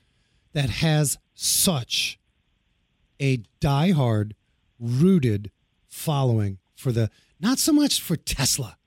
that 0.53 0.69
has 0.69 1.17
such 1.33 2.19
a 3.19 3.39
diehard, 3.59 4.31
rooted 4.79 5.51
following 5.87 6.59
for 6.75 6.91
the 6.91 7.09
not 7.39 7.59
so 7.59 7.73
much 7.73 8.01
for 8.01 8.15
Tesla, 8.15 8.77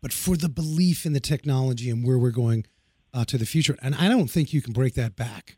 but 0.00 0.12
for 0.12 0.36
the 0.36 0.48
belief 0.48 1.04
in 1.04 1.12
the 1.12 1.20
technology 1.20 1.90
and 1.90 2.06
where 2.06 2.18
we're 2.18 2.30
going 2.30 2.64
uh, 3.12 3.24
to 3.24 3.38
the 3.38 3.46
future. 3.46 3.76
And 3.82 3.94
I 3.94 4.08
don't 4.08 4.28
think 4.28 4.52
you 4.52 4.62
can 4.62 4.72
break 4.72 4.94
that 4.94 5.16
back. 5.16 5.56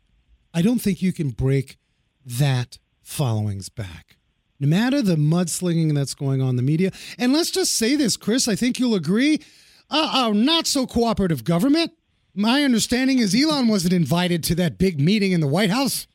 I 0.53 0.61
don't 0.61 0.79
think 0.79 1.01
you 1.01 1.13
can 1.13 1.29
break 1.29 1.77
that 2.25 2.79
followings 3.01 3.69
back. 3.69 4.17
No 4.61 4.67
matter 4.67 5.01
the 5.01 5.15
mudslinging 5.15 5.95
that's 5.95 6.13
going 6.13 6.39
on 6.39 6.51
in 6.51 6.55
the 6.55 6.61
media. 6.61 6.91
And 7.17 7.33
let's 7.33 7.49
just 7.49 7.75
say 7.75 7.95
this, 7.95 8.15
Chris, 8.15 8.47
I 8.47 8.55
think 8.55 8.77
you'll 8.79 8.93
agree. 8.93 9.41
Uh, 9.89 10.09
our 10.13 10.33
not 10.35 10.67
so 10.67 10.85
cooperative 10.85 11.43
government. 11.43 11.91
My 12.35 12.63
understanding 12.63 13.17
is 13.17 13.35
Elon 13.35 13.67
wasn't 13.67 13.93
invited 13.93 14.43
to 14.45 14.55
that 14.55 14.77
big 14.77 15.01
meeting 15.01 15.31
in 15.31 15.41
the 15.41 15.47
White 15.47 15.71
House. 15.71 16.05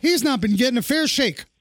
He's 0.00 0.22
not 0.22 0.40
been 0.40 0.54
getting 0.54 0.78
a 0.78 0.82
fair 0.82 1.06
shake. 1.06 1.44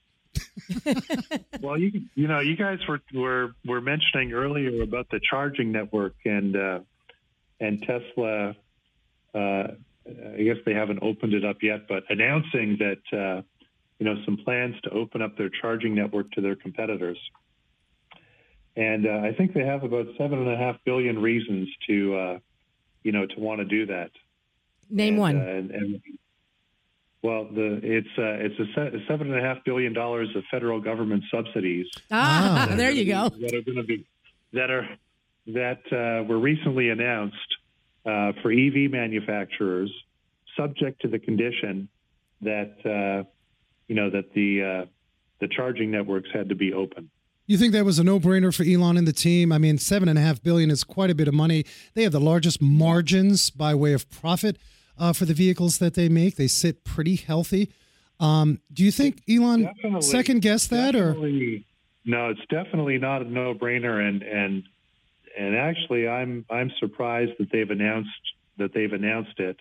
Well, 1.61 1.77
you 1.77 2.03
you 2.15 2.27
know, 2.27 2.39
you 2.39 2.55
guys 2.55 2.79
were 2.87 3.01
were 3.13 3.53
were 3.65 3.81
mentioning 3.81 4.33
earlier 4.33 4.81
about 4.81 5.09
the 5.11 5.19
charging 5.19 5.71
network 5.71 6.15
and 6.25 6.55
uh, 6.55 6.79
and 7.59 7.83
Tesla. 7.83 8.55
Uh, 9.35 9.73
I 10.07 10.41
guess 10.41 10.57
they 10.65 10.73
haven't 10.73 10.99
opened 11.03 11.33
it 11.33 11.45
up 11.45 11.57
yet, 11.61 11.87
but 11.87 12.03
announcing 12.09 12.79
that 12.79 13.17
uh, 13.17 13.41
you 14.01 14.07
know, 14.07 14.15
some 14.25 14.35
plans 14.35 14.73
to 14.83 14.89
open 14.89 15.21
up 15.21 15.37
their 15.37 15.51
charging 15.61 15.93
network 15.93 16.31
to 16.31 16.41
their 16.41 16.55
competitors. 16.55 17.19
And 18.75 19.05
uh, 19.05 19.27
I 19.27 19.31
think 19.37 19.53
they 19.53 19.63
have 19.63 19.83
about 19.83 20.07
seven 20.17 20.39
and 20.39 20.49
a 20.49 20.57
half 20.57 20.77
billion 20.85 21.21
reasons 21.21 21.69
to, 21.85 22.15
uh, 22.15 22.39
you 23.03 23.11
know, 23.11 23.27
to 23.27 23.39
want 23.39 23.59
to 23.59 23.65
do 23.65 23.85
that. 23.85 24.09
Name 24.89 25.13
and, 25.13 25.21
one. 25.21 25.37
Uh, 25.37 25.41
and, 25.41 25.71
and 25.71 26.01
well, 27.21 27.47
the 27.53 27.79
it's 27.83 28.07
uh, 28.17 28.43
it's 28.43 28.59
a 28.59 28.65
se- 28.73 29.05
seven 29.07 29.31
and 29.31 29.39
a 29.39 29.47
half 29.47 29.63
billion 29.65 29.93
dollars 29.93 30.29
of 30.35 30.43
federal 30.49 30.81
government 30.81 31.23
subsidies. 31.31 31.85
ah, 32.09 32.73
there 32.75 32.89
you 32.89 33.05
go. 33.05 33.29
That 33.29 33.53
are 33.53 33.61
going 33.61 33.77
to 33.77 33.83
be 33.83 34.07
that 34.53 34.71
are 34.71 34.89
that 35.45 35.81
uh, 35.91 36.23
were 36.23 36.39
recently 36.39 36.89
announced 36.89 37.35
uh, 38.07 38.31
for 38.41 38.51
EV 38.51 38.89
manufacturers, 38.89 39.91
subject 40.57 41.03
to 41.03 41.07
the 41.07 41.19
condition 41.19 41.87
that 42.41 42.73
uh, 42.83 43.29
you 43.91 43.97
know 43.97 44.09
that 44.09 44.33
the 44.33 44.63
uh, 44.63 44.85
the 45.41 45.49
charging 45.49 45.91
networks 45.91 46.29
had 46.33 46.47
to 46.47 46.55
be 46.55 46.71
open. 46.71 47.09
You 47.45 47.57
think 47.57 47.73
that 47.73 47.83
was 47.83 47.99
a 47.99 48.05
no-brainer 48.05 48.55
for 48.55 48.63
Elon 48.63 48.95
and 48.95 49.05
the 49.05 49.11
team? 49.11 49.51
I 49.51 49.57
mean, 49.57 49.77
seven 49.77 50.07
and 50.07 50.17
a 50.17 50.21
half 50.21 50.41
billion 50.41 50.71
is 50.71 50.85
quite 50.85 51.09
a 51.09 51.15
bit 51.15 51.27
of 51.27 51.33
money. 51.33 51.65
They 51.93 52.03
have 52.03 52.13
the 52.13 52.21
largest 52.21 52.61
margins 52.61 53.49
by 53.49 53.75
way 53.75 53.91
of 53.91 54.09
profit 54.09 54.57
uh, 54.97 55.11
for 55.11 55.25
the 55.25 55.33
vehicles 55.33 55.79
that 55.79 55.95
they 55.95 56.07
make. 56.07 56.37
They 56.37 56.47
sit 56.47 56.85
pretty 56.85 57.17
healthy. 57.17 57.69
Um, 58.17 58.61
do 58.71 58.81
you 58.85 58.91
think 58.91 59.23
Elon 59.29 59.63
Definitely- 59.63 60.01
second 60.03 60.41
guessed 60.41 60.69
that, 60.69 60.95
or 60.95 61.13
no? 62.05 62.29
It's 62.29 62.45
definitely 62.49 62.97
not 62.97 63.21
a 63.23 63.25
no-brainer, 63.25 63.99
and 64.07 64.23
and 64.23 64.63
and 65.37 65.57
actually, 65.57 66.07
I'm 66.07 66.45
I'm 66.49 66.71
surprised 66.79 67.33
that 67.39 67.51
they've 67.51 67.69
announced 67.69 68.09
that 68.57 68.73
they've 68.73 68.93
announced 68.93 69.37
it. 69.37 69.57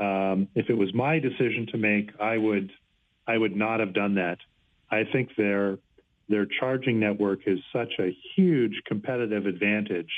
Um, 0.00 0.48
if 0.56 0.68
it 0.68 0.74
was 0.76 0.92
my 0.92 1.20
decision 1.20 1.68
to 1.70 1.78
make, 1.78 2.10
I 2.20 2.38
would 2.38 2.72
I 3.26 3.36
would 3.36 3.56
not 3.56 3.80
have 3.80 3.92
done 3.92 4.14
that. 4.14 4.38
I 4.90 5.04
think 5.04 5.30
their 5.36 5.78
their 6.28 6.46
charging 6.46 6.98
network 6.98 7.40
is 7.46 7.58
such 7.72 7.92
a 8.00 8.16
huge 8.34 8.82
competitive 8.86 9.46
advantage. 9.46 10.10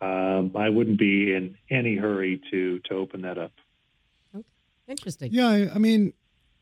Um, 0.00 0.52
I 0.56 0.68
wouldn't 0.68 0.98
be 0.98 1.34
in 1.34 1.56
any 1.70 1.96
hurry 1.96 2.40
to 2.50 2.80
to 2.80 2.94
open 2.94 3.22
that 3.22 3.38
up. 3.38 3.52
Interesting. 4.86 5.32
Yeah, 5.32 5.48
I, 5.48 5.70
I 5.74 5.78
mean, 5.78 6.12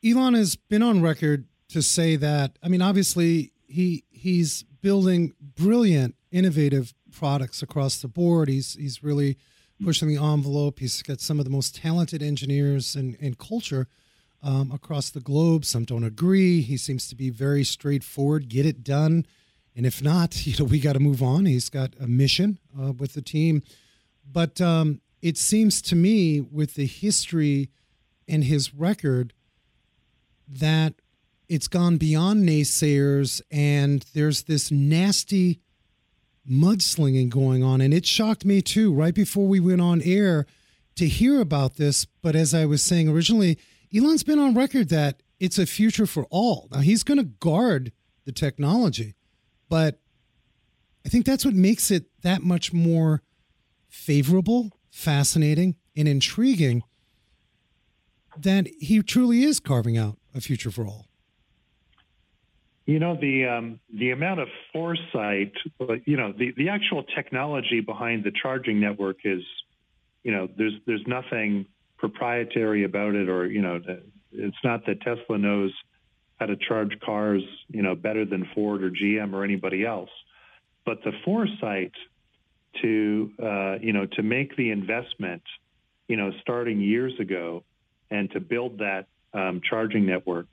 Elon 0.04 0.34
has 0.34 0.54
been 0.54 0.82
on 0.82 1.02
record 1.02 1.46
to 1.70 1.82
say 1.82 2.16
that. 2.16 2.56
I 2.62 2.68
mean, 2.68 2.82
obviously, 2.82 3.52
he 3.66 4.04
he's 4.10 4.64
building 4.80 5.34
brilliant, 5.56 6.14
innovative 6.30 6.94
products 7.10 7.62
across 7.62 8.00
the 8.00 8.08
board. 8.08 8.48
He's 8.48 8.74
he's 8.74 9.02
really 9.02 9.38
pushing 9.82 10.08
the 10.08 10.22
envelope. 10.22 10.78
He's 10.78 11.02
got 11.02 11.20
some 11.20 11.38
of 11.38 11.44
the 11.44 11.50
most 11.50 11.74
talented 11.74 12.22
engineers 12.22 12.94
and, 12.94 13.16
and 13.20 13.36
culture 13.38 13.88
um, 14.42 14.70
across 14.72 15.10
the 15.10 15.20
globe. 15.20 15.64
Some 15.64 15.84
don't 15.84 16.04
agree. 16.04 16.62
He 16.62 16.76
seems 16.76 17.08
to 17.08 17.14
be 17.14 17.30
very 17.30 17.64
straightforward. 17.64 18.48
Get 18.48 18.66
it 18.66 18.82
done, 18.82 19.26
and 19.76 19.86
if 19.86 20.02
not, 20.02 20.46
you 20.46 20.56
know, 20.58 20.64
we 20.64 20.80
got 20.80 20.94
to 20.94 21.00
move 21.00 21.22
on. 21.22 21.46
He's 21.46 21.68
got 21.68 21.94
a 22.00 22.06
mission 22.06 22.58
uh, 22.80 22.92
with 22.92 23.14
the 23.14 23.22
team, 23.22 23.62
but 24.30 24.60
um, 24.60 25.00
it 25.20 25.38
seems 25.38 25.80
to 25.82 25.96
me 25.96 26.40
with 26.40 26.74
the 26.74 26.86
history 26.86 27.70
and 28.28 28.44
his 28.44 28.74
record 28.74 29.32
that 30.48 30.94
it's 31.48 31.68
gone 31.68 31.96
beyond 31.96 32.48
naysayers 32.48 33.40
and 33.50 34.04
there's 34.14 34.44
this 34.44 34.70
nasty 34.70 35.60
mudslinging 36.50 37.28
going 37.28 37.62
on 37.62 37.80
and 37.80 37.94
it 37.94 38.04
shocked 38.04 38.44
me 38.44 38.60
too 38.60 38.92
right 38.92 39.14
before 39.14 39.46
we 39.46 39.60
went 39.60 39.80
on 39.80 40.02
air 40.02 40.44
to 40.96 41.06
hear 41.06 41.40
about 41.40 41.76
this 41.76 42.04
but 42.20 42.34
as 42.34 42.52
i 42.52 42.64
was 42.64 42.82
saying 42.82 43.08
originally 43.08 43.56
elon's 43.94 44.22
been 44.22 44.38
on 44.38 44.54
record 44.54 44.88
that 44.88 45.22
it's 45.40 45.58
a 45.58 45.66
future 45.66 46.06
for 46.06 46.26
all 46.30 46.68
now 46.72 46.80
he's 46.80 47.02
going 47.02 47.18
to 47.18 47.24
guard 47.24 47.92
the 48.24 48.32
technology 48.32 49.14
but 49.68 50.00
i 51.04 51.08
think 51.08 51.24
that's 51.24 51.44
what 51.44 51.54
makes 51.54 51.90
it 51.90 52.04
that 52.22 52.42
much 52.42 52.72
more 52.72 53.22
favorable 53.88 54.70
fascinating 54.90 55.74
and 55.96 56.06
intriguing 56.06 56.82
that 58.36 58.66
he 58.80 59.02
truly 59.02 59.42
is 59.42 59.60
carving 59.60 59.98
out 59.98 60.18
a 60.34 60.40
future 60.40 60.70
for 60.70 60.86
all. 60.86 61.06
You 62.86 62.98
know 62.98 63.16
the 63.20 63.46
um, 63.46 63.80
the 63.94 64.10
amount 64.10 64.40
of 64.40 64.48
foresight, 64.72 65.52
but, 65.78 66.06
you 66.06 66.16
know 66.16 66.32
the, 66.32 66.52
the 66.56 66.68
actual 66.68 67.04
technology 67.04 67.80
behind 67.80 68.24
the 68.24 68.32
charging 68.32 68.80
network 68.80 69.18
is, 69.24 69.42
you 70.24 70.32
know, 70.32 70.48
there's 70.56 70.74
there's 70.84 71.04
nothing 71.06 71.66
proprietary 72.02 72.84
about 72.84 73.14
it, 73.14 73.30
or 73.30 73.46
you 73.46 73.62
know, 73.62 73.80
it's 74.32 74.56
not 74.62 74.84
that 74.86 75.00
Tesla 75.00 75.38
knows 75.38 75.72
how 76.38 76.46
to 76.46 76.56
charge 76.56 76.98
cars, 77.00 77.42
you 77.68 77.82
know, 77.82 77.94
better 77.94 78.26
than 78.26 78.46
Ford 78.54 78.82
or 78.82 78.90
GM 78.90 79.32
or 79.32 79.44
anybody 79.44 79.86
else, 79.86 80.10
but 80.84 80.98
the 81.04 81.12
foresight 81.24 81.92
to 82.82 83.30
uh, 83.42 83.78
you 83.80 83.94
know 83.94 84.06
to 84.16 84.22
make 84.22 84.54
the 84.56 84.70
investment, 84.70 85.42
you 86.08 86.16
know, 86.16 86.30
starting 86.42 86.80
years 86.80 87.14
ago, 87.18 87.64
and 88.10 88.30
to 88.32 88.40
build 88.40 88.78
that 88.78 89.06
um, 89.32 89.62
charging 89.70 90.04
network 90.04 90.48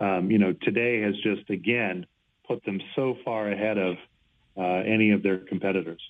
um, 0.00 0.30
you 0.30 0.38
know, 0.38 0.52
today 0.62 1.00
has 1.00 1.14
just 1.22 1.48
again 1.50 2.06
put 2.46 2.64
them 2.64 2.80
so 2.94 3.16
far 3.24 3.50
ahead 3.50 3.78
of 3.78 3.96
uh, 4.56 4.62
any 4.62 5.10
of 5.10 5.22
their 5.22 5.38
competitors. 5.38 6.00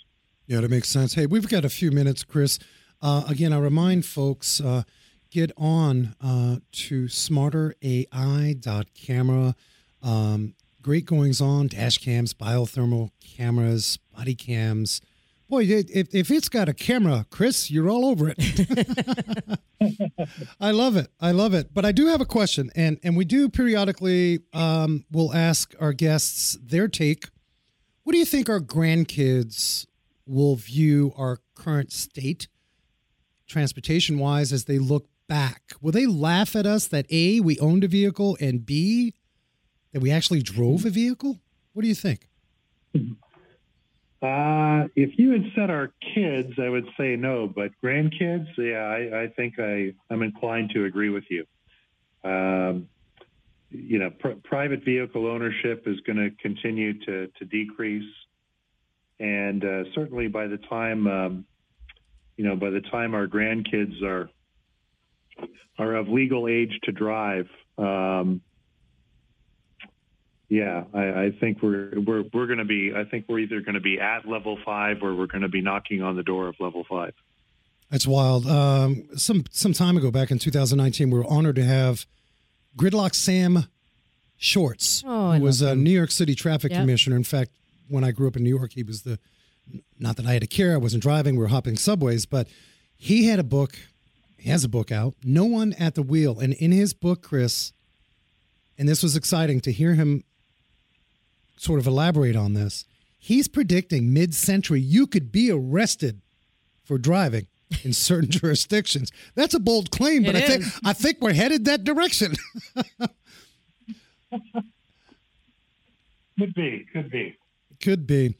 Yeah, 0.46 0.60
that 0.60 0.70
makes 0.70 0.88
sense. 0.88 1.14
Hey, 1.14 1.26
we've 1.26 1.48
got 1.48 1.64
a 1.64 1.68
few 1.68 1.90
minutes, 1.90 2.22
Chris. 2.24 2.58
Uh, 3.02 3.24
again, 3.28 3.52
I 3.52 3.58
remind 3.58 4.06
folks 4.06 4.60
uh, 4.60 4.82
get 5.30 5.52
on 5.56 6.14
uh, 6.20 6.56
to 6.72 7.04
smarterai.camera. 7.04 9.54
Um, 10.02 10.54
great 10.82 11.04
goings 11.04 11.40
on, 11.40 11.68
dash 11.68 11.98
cams, 11.98 12.34
biothermal 12.34 13.10
cameras, 13.20 13.98
body 14.14 14.34
cams. 14.34 15.00
Boy, 15.48 15.62
if, 15.64 16.12
if 16.14 16.30
it's 16.30 16.48
got 16.48 16.68
a 16.68 16.74
camera, 16.74 17.24
Chris, 17.30 17.70
you're 17.70 17.88
all 17.88 18.04
over 18.04 18.34
it. 18.36 19.58
I 20.60 20.72
love 20.72 20.96
it. 20.96 21.08
I 21.20 21.30
love 21.30 21.54
it. 21.54 21.72
But 21.72 21.84
I 21.84 21.92
do 21.92 22.06
have 22.06 22.20
a 22.20 22.24
question, 22.24 22.70
and 22.74 22.98
and 23.04 23.16
we 23.16 23.24
do 23.24 23.48
periodically 23.48 24.40
um, 24.52 25.04
we'll 25.12 25.32
ask 25.32 25.72
our 25.78 25.92
guests 25.92 26.58
their 26.60 26.88
take. 26.88 27.28
What 28.02 28.12
do 28.12 28.18
you 28.18 28.24
think 28.24 28.48
our 28.48 28.60
grandkids 28.60 29.86
will 30.26 30.56
view 30.56 31.12
our 31.16 31.38
current 31.54 31.92
state, 31.92 32.48
transportation 33.46 34.18
wise, 34.18 34.52
as 34.52 34.64
they 34.64 34.78
look 34.78 35.06
back? 35.28 35.74
Will 35.80 35.92
they 35.92 36.06
laugh 36.06 36.54
at 36.56 36.66
us 36.66 36.86
that 36.88 37.06
a 37.10 37.40
we 37.40 37.58
owned 37.58 37.84
a 37.84 37.88
vehicle 37.88 38.36
and 38.40 38.64
b 38.64 39.14
that 39.92 40.00
we 40.00 40.10
actually 40.10 40.42
drove 40.42 40.84
a 40.84 40.90
vehicle? 40.90 41.38
What 41.72 41.82
do 41.82 41.88
you 41.88 41.94
think? 41.94 42.28
Uh, 44.22 44.88
if 44.96 45.18
you 45.18 45.30
had 45.32 45.44
said 45.54 45.70
our 45.70 45.92
kids, 46.14 46.54
I 46.58 46.68
would 46.68 46.86
say 46.98 47.16
no, 47.16 47.46
but 47.46 47.70
grandkids, 47.84 48.46
yeah, 48.56 48.78
I, 48.78 49.22
I 49.22 49.28
think 49.28 49.58
I, 49.58 49.94
I'm 50.10 50.22
inclined 50.22 50.70
to 50.70 50.84
agree 50.84 51.10
with 51.10 51.24
you. 51.28 51.44
Um, 52.24 52.88
you 53.70 53.98
know, 53.98 54.10
pr- 54.10 54.40
private 54.42 54.84
vehicle 54.84 55.26
ownership 55.26 55.84
is 55.86 56.00
going 56.00 56.16
to 56.16 56.30
continue 56.42 56.98
to, 57.04 57.28
decrease. 57.44 58.10
And 59.20 59.64
uh, 59.64 59.84
certainly 59.94 60.28
by 60.28 60.46
the 60.46 60.58
time, 60.58 61.06
um, 61.06 61.44
you 62.36 62.44
know, 62.44 62.56
by 62.56 62.70
the 62.70 62.80
time 62.80 63.14
our 63.14 63.26
grandkids 63.26 64.02
are, 64.02 64.28
are 65.78 65.94
of 65.96 66.08
legal 66.08 66.48
age 66.48 66.78
to 66.84 66.92
drive, 66.92 67.48
um, 67.78 68.40
yeah, 70.48 70.84
I, 70.94 71.00
I 71.24 71.30
think 71.40 71.60
we're 71.60 71.90
we're 72.06 72.22
we're 72.32 72.46
going 72.46 72.58
to 72.58 72.64
be. 72.64 72.92
I 72.94 73.04
think 73.04 73.26
we're 73.28 73.40
either 73.40 73.60
going 73.60 73.74
to 73.74 73.80
be 73.80 73.98
at 74.00 74.28
level 74.28 74.56
five 74.64 74.98
or 75.02 75.14
we're 75.14 75.26
going 75.26 75.42
to 75.42 75.48
be 75.48 75.60
knocking 75.60 76.02
on 76.02 76.14
the 76.14 76.22
door 76.22 76.46
of 76.48 76.54
level 76.60 76.84
five. 76.88 77.14
That's 77.90 78.06
wild. 78.06 78.46
Um, 78.46 79.08
some 79.16 79.44
some 79.50 79.72
time 79.72 79.96
ago, 79.96 80.10
back 80.12 80.30
in 80.30 80.38
2019, 80.38 81.10
we 81.10 81.18
were 81.18 81.24
honored 81.26 81.56
to 81.56 81.64
have 81.64 82.06
Gridlock 82.76 83.14
Sam 83.16 83.64
Schwartz, 84.36 85.02
Oh, 85.04 85.32
who 85.32 85.42
was 85.42 85.62
a. 85.62 85.74
New 85.74 85.90
York 85.90 86.12
City 86.12 86.34
traffic 86.36 86.70
Yep. 86.70 86.80
commissioner. 86.82 87.16
In 87.16 87.24
fact, 87.24 87.50
when 87.88 88.04
I 88.04 88.12
grew 88.12 88.28
up 88.28 88.36
in 88.36 88.44
New 88.44 88.54
York, 88.56 88.72
he 88.74 88.84
was 88.84 89.02
the 89.02 89.18
not 89.98 90.16
that 90.16 90.26
I 90.26 90.32
had 90.32 90.42
to 90.42 90.46
care. 90.46 90.74
I 90.74 90.78
wasn't 90.78 91.02
driving. 91.02 91.36
We 91.36 91.42
were 91.42 91.48
hopping 91.48 91.76
subways, 91.76 92.26
but 92.26 92.48
he 92.96 93.26
had 93.26 93.38
a 93.38 93.44
book. 93.44 93.78
He 94.38 94.50
has 94.50 94.64
a 94.64 94.68
book 94.68 94.92
out. 94.92 95.14
No 95.24 95.44
one 95.44 95.72
at 95.74 95.94
the 95.94 96.02
wheel, 96.02 96.38
and 96.38 96.52
in 96.54 96.72
his 96.72 96.94
book, 96.94 97.22
Chris, 97.22 97.72
and 98.78 98.88
this 98.88 99.02
was 99.02 99.16
exciting 99.16 99.60
to 99.62 99.72
hear 99.72 99.94
him 99.94 100.24
sort 101.56 101.80
of 101.80 101.86
elaborate 101.86 102.36
on 102.36 102.52
this. 102.54 102.84
He's 103.18 103.48
predicting 103.48 104.12
mid-century 104.12 104.80
you 104.80 105.06
could 105.06 105.32
be 105.32 105.50
arrested 105.50 106.20
for 106.84 106.98
driving 106.98 107.46
in 107.82 107.92
certain 107.94 108.30
jurisdictions. 108.30 109.10
That's 109.34 109.54
a 109.54 109.58
bold 109.58 109.90
claim, 109.90 110.22
but 110.22 110.36
It 110.36 110.44
I 110.44 110.46
think. 110.46 110.64
I 110.84 110.92
think 110.92 111.18
we're 111.20 111.32
headed 111.32 111.64
that 111.64 111.84
direction. 111.84 112.34
Could 116.38 116.54
be, 116.54 116.86
could 116.92 117.10
be. 117.10 117.34
Could 117.80 118.06
be. 118.06 118.34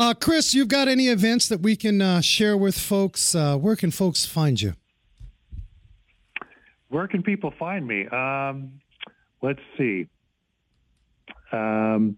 Uh, 0.00 0.14
Chris, 0.14 0.54
you've 0.54 0.68
got 0.68 0.88
any 0.88 1.08
events 1.08 1.46
that 1.48 1.60
we 1.60 1.76
can 1.76 2.00
uh, 2.00 2.22
share 2.22 2.56
with 2.56 2.78
folks? 2.78 3.34
Uh, 3.34 3.58
where 3.58 3.76
can 3.76 3.90
folks 3.90 4.24
find 4.24 4.58
you? 4.58 4.72
Where 6.88 7.06
can 7.06 7.22
people 7.22 7.52
find 7.58 7.86
me? 7.86 8.06
Um, 8.06 8.80
let's 9.42 9.60
see. 9.76 10.06
Um, 11.52 12.16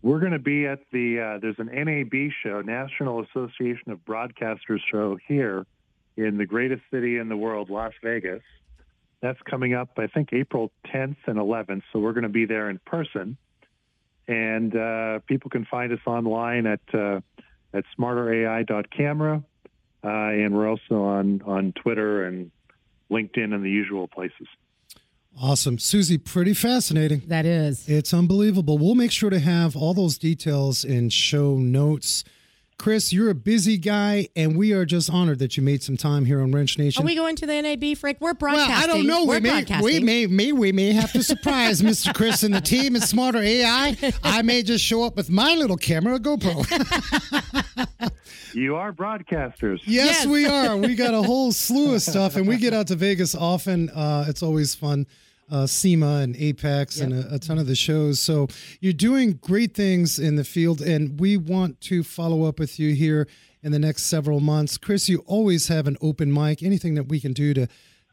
we're 0.00 0.20
going 0.20 0.30
to 0.30 0.38
be 0.38 0.64
at 0.68 0.78
the 0.92 1.34
uh, 1.34 1.38
there's 1.40 1.58
an 1.58 1.70
NAB 1.72 2.30
show, 2.40 2.60
National 2.60 3.24
Association 3.24 3.90
of 3.90 3.98
Broadcasters 4.04 4.78
show 4.88 5.18
here 5.26 5.66
in 6.16 6.38
the 6.38 6.46
greatest 6.46 6.82
city 6.92 7.18
in 7.18 7.28
the 7.28 7.36
world, 7.36 7.68
Las 7.68 7.94
Vegas. 8.00 8.42
That's 9.22 9.40
coming 9.50 9.74
up, 9.74 9.88
I 9.98 10.06
think, 10.06 10.28
April 10.32 10.70
10th 10.86 11.16
and 11.26 11.38
11th. 11.38 11.82
So 11.92 11.98
we're 11.98 12.12
going 12.12 12.22
to 12.22 12.28
be 12.28 12.46
there 12.46 12.70
in 12.70 12.78
person, 12.86 13.36
and 14.28 14.76
uh, 14.76 15.20
people 15.26 15.50
can 15.50 15.64
find 15.64 15.92
us 15.92 16.00
online 16.06 16.66
at 16.66 16.80
uh, 16.92 17.20
at 17.72 17.84
smarterai.camera, 17.98 19.42
uh, 20.02 20.08
and 20.08 20.54
we're 20.54 20.68
also 20.68 21.02
on 21.02 21.42
on 21.42 21.72
Twitter 21.72 22.24
and 22.24 22.50
LinkedIn 23.10 23.54
and 23.54 23.64
the 23.64 23.70
usual 23.70 24.08
places. 24.08 24.46
Awesome. 25.40 25.78
Susie, 25.78 26.16
pretty 26.16 26.54
fascinating. 26.54 27.22
That 27.26 27.44
is. 27.44 27.88
It's 27.88 28.14
unbelievable. 28.14 28.78
We'll 28.78 28.94
make 28.94 29.10
sure 29.10 29.30
to 29.30 29.40
have 29.40 29.76
all 29.76 29.92
those 29.92 30.16
details 30.16 30.84
in 30.84 31.08
show 31.08 31.56
notes. 31.56 32.22
Chris, 32.76 33.12
you're 33.12 33.30
a 33.30 33.34
busy 33.34 33.78
guy, 33.78 34.28
and 34.34 34.56
we 34.56 34.72
are 34.72 34.84
just 34.84 35.08
honored 35.10 35.38
that 35.38 35.56
you 35.56 35.62
made 35.62 35.82
some 35.82 35.96
time 35.96 36.24
here 36.24 36.40
on 36.40 36.50
Wrench 36.52 36.76
Nation. 36.76 37.02
Are 37.02 37.06
we 37.06 37.14
going 37.14 37.36
to 37.36 37.46
the 37.46 37.62
NAB, 37.62 37.96
Frank? 37.96 38.18
We're 38.20 38.34
broadcasting. 38.34 38.72
well. 38.74 38.82
I 38.82 38.86
don't 38.86 39.06
know. 39.06 39.24
We're 39.24 39.40
We 39.40 39.40
may, 39.40 39.64
we 39.80 40.00
may, 40.00 40.26
may, 40.26 40.52
we 40.52 40.72
may 40.72 40.92
have 40.92 41.12
to 41.12 41.22
surprise 41.22 41.80
Mr. 41.82 42.12
Chris 42.14 42.42
and 42.42 42.52
the 42.54 42.60
team 42.60 42.96
at 42.96 43.02
Smarter 43.02 43.38
AI. 43.38 43.96
I 44.22 44.42
may 44.42 44.62
just 44.62 44.84
show 44.84 45.04
up 45.04 45.16
with 45.16 45.30
my 45.30 45.54
little 45.54 45.76
camera, 45.76 46.18
GoPro. 46.18 46.64
You 48.54 48.76
are 48.76 48.92
broadcasters. 48.92 49.80
Yes, 49.84 50.20
Yes. 50.20 50.26
we 50.26 50.46
are. 50.46 50.76
We 50.76 50.94
got 50.94 51.12
a 51.12 51.22
whole 51.22 51.50
slew 51.52 51.94
of 51.96 52.02
stuff, 52.02 52.36
and 52.36 52.46
we 52.46 52.56
get 52.56 52.72
out 52.72 52.86
to 52.86 52.94
Vegas 52.94 53.34
often. 53.34 53.90
Uh, 53.90 54.26
it's 54.28 54.44
always 54.44 54.76
fun. 54.76 55.06
Uh, 55.50 55.66
SEMA 55.66 56.20
and 56.22 56.34
Apex 56.36 57.00
and 57.00 57.12
a, 57.12 57.34
a 57.34 57.38
ton 57.38 57.58
of 57.58 57.66
the 57.66 57.74
shows. 57.74 58.18
So 58.18 58.48
you're 58.80 58.94
doing 58.94 59.34
great 59.42 59.74
things 59.74 60.18
in 60.18 60.36
the 60.36 60.44
field, 60.44 60.80
and 60.80 61.20
we 61.20 61.36
want 61.36 61.82
to 61.82 62.02
follow 62.02 62.44
up 62.44 62.58
with 62.58 62.80
you 62.80 62.94
here 62.94 63.28
in 63.62 63.70
the 63.70 63.78
next 63.78 64.04
several 64.04 64.40
months. 64.40 64.78
Chris, 64.78 65.08
you 65.08 65.22
always 65.26 65.68
have 65.68 65.86
an 65.86 65.98
open 66.00 66.32
mic. 66.32 66.62
Anything 66.62 66.94
that 66.94 67.08
we 67.08 67.20
can 67.20 67.34
do 67.34 67.52
to 67.54 67.66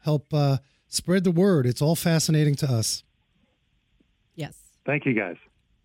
help 0.04 0.32
uh, 0.34 0.58
spread 0.88 1.24
the 1.24 1.30
word, 1.30 1.64
it's 1.66 1.80
all 1.80 1.96
fascinating 1.96 2.54
to 2.56 2.66
us. 2.66 3.02
Yes, 4.34 4.56
Thank 4.84 5.06
you, 5.06 5.14
guys. 5.14 5.36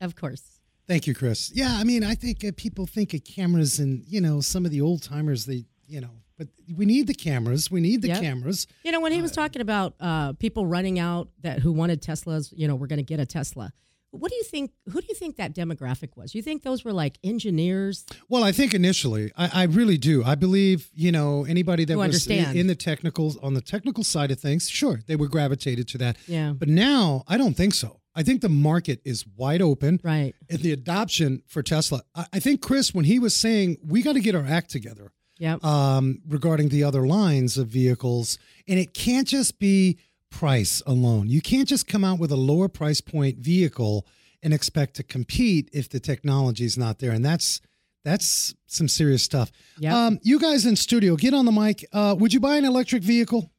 of 0.01 0.15
course. 0.15 0.59
Thank 0.87 1.05
you, 1.07 1.13
Chris. 1.13 1.51
Yeah, 1.53 1.75
I 1.79 1.83
mean, 1.83 2.03
I 2.03 2.15
think 2.15 2.45
uh, 2.45 2.51
people 2.55 2.87
think 2.87 3.13
of 3.13 3.23
cameras 3.23 3.79
and, 3.79 4.03
you 4.07 4.21
know, 4.21 4.39
some 4.41 4.65
of 4.65 4.71
the 4.71 4.79
old 4.81 5.03
timers, 5.03 5.45
they, 5.45 5.65
you 5.87 5.99
know, 5.99 6.11
but 6.37 6.47
we 6.75 6.85
need 6.85 7.07
the 7.07 7.13
cameras. 7.13 7.71
We 7.71 7.81
need 7.81 8.01
the 8.01 8.09
Yep. 8.09 8.21
cameras. 8.21 8.67
You 8.83 8.91
know, 8.91 8.99
when 9.01 9.11
he 9.11 9.21
was 9.21 9.31
talking 9.31 9.61
about 9.61 9.95
uh, 9.99 10.33
people 10.33 10.65
running 10.65 10.99
out 10.99 11.29
that 11.41 11.59
who 11.59 11.71
wanted 11.71 12.01
Teslas, 12.01 12.53
you 12.55 12.67
know, 12.67 12.75
we're 12.75 12.87
going 12.87 12.97
to 12.97 13.03
get 13.03 13.19
a 13.19 13.25
Tesla. 13.25 13.73
What 14.11 14.31
do 14.31 14.37
you 14.37 14.43
think? 14.43 14.71
Who 14.89 15.01
do 15.01 15.07
you 15.09 15.15
think 15.15 15.35
that 15.35 15.53
demographic 15.53 16.15
was? 16.15 16.33
You 16.33 16.41
think 16.41 16.63
those 16.63 16.85
were 16.85 16.93
like 16.93 17.19
engineers? 17.23 18.05
Well, 18.29 18.43
I 18.43 18.51
think 18.53 18.73
initially, 18.73 19.31
I, 19.37 19.49
I 19.61 19.63
really 19.65 19.97
do. 19.97 20.23
I 20.23 20.35
believe, 20.35 20.89
you 20.93 21.11
know, 21.11 21.43
anybody 21.43 21.83
that 21.85 21.97
was 21.97 22.25
in, 22.27 22.55
in 22.55 22.67
the 22.67 22.75
technicals, 22.75 23.37
on 23.37 23.53
the 23.53 23.61
technical 23.61 24.03
side 24.05 24.31
of 24.31 24.39
things, 24.39 24.69
sure, 24.69 25.01
they 25.07 25.15
were 25.17 25.27
gravitated 25.27 25.87
to 25.89 25.97
that. 25.99 26.17
Yeah. 26.25 26.53
But 26.53 26.69
now, 26.69 27.23
I 27.27 27.37
don't 27.37 27.55
think 27.55 27.73
so. 27.73 27.99
I 28.15 28.23
think 28.23 28.41
the 28.41 28.49
market 28.49 29.01
is 29.05 29.25
wide 29.35 29.61
open. 29.61 29.99
Right. 30.03 30.33
And 30.49 30.59
the 30.59 30.71
adoption 30.71 31.43
for 31.45 31.61
Tesla. 31.61 32.01
I, 32.15 32.25
I 32.33 32.39
think, 32.39 32.61
Chris, 32.61 32.93
when 32.93 33.05
he 33.05 33.19
was 33.19 33.35
saying 33.35 33.77
we 33.85 34.01
got 34.01 34.13
to 34.13 34.21
get 34.21 34.33
our 34.35 34.45
act 34.45 34.71
together, 34.71 35.11
Yep. 35.39 35.63
um, 35.63 36.21
regarding 36.27 36.69
the 36.69 36.83
other 36.83 37.05
lines 37.05 37.57
of 37.57 37.67
vehicles. 37.67 38.37
And 38.67 38.79
it 38.79 38.93
can't 38.93 39.27
just 39.27 39.59
be 39.59 39.97
price 40.29 40.81
alone. 40.85 41.29
You 41.29 41.41
can't 41.41 41.67
just 41.67 41.87
come 41.87 42.03
out 42.03 42.19
with 42.19 42.31
a 42.31 42.35
lower 42.35 42.67
price 42.67 43.01
point 43.01 43.37
vehicle 43.37 44.05
and 44.43 44.53
expect 44.53 44.95
to 44.95 45.03
compete 45.03 45.69
if 45.73 45.89
the 45.89 45.99
technology 45.99 46.65
is 46.65 46.77
not 46.77 46.99
there. 46.99 47.11
And 47.11 47.23
that's 47.23 47.61
that's 48.03 48.55
some 48.67 48.87
serious 48.87 49.21
stuff. 49.23 49.51
Yep. 49.79 49.93
Um, 49.93 50.19
you 50.23 50.39
guys 50.39 50.65
in 50.65 50.75
studio, 50.77 51.17
get 51.17 51.33
on 51.33 51.45
the 51.45 51.51
mic. 51.51 51.85
Uh, 51.91 52.15
would 52.17 52.33
you 52.33 52.39
buy 52.39 52.55
an 52.55 52.63
electric 52.63 53.03
vehicle? 53.03 53.51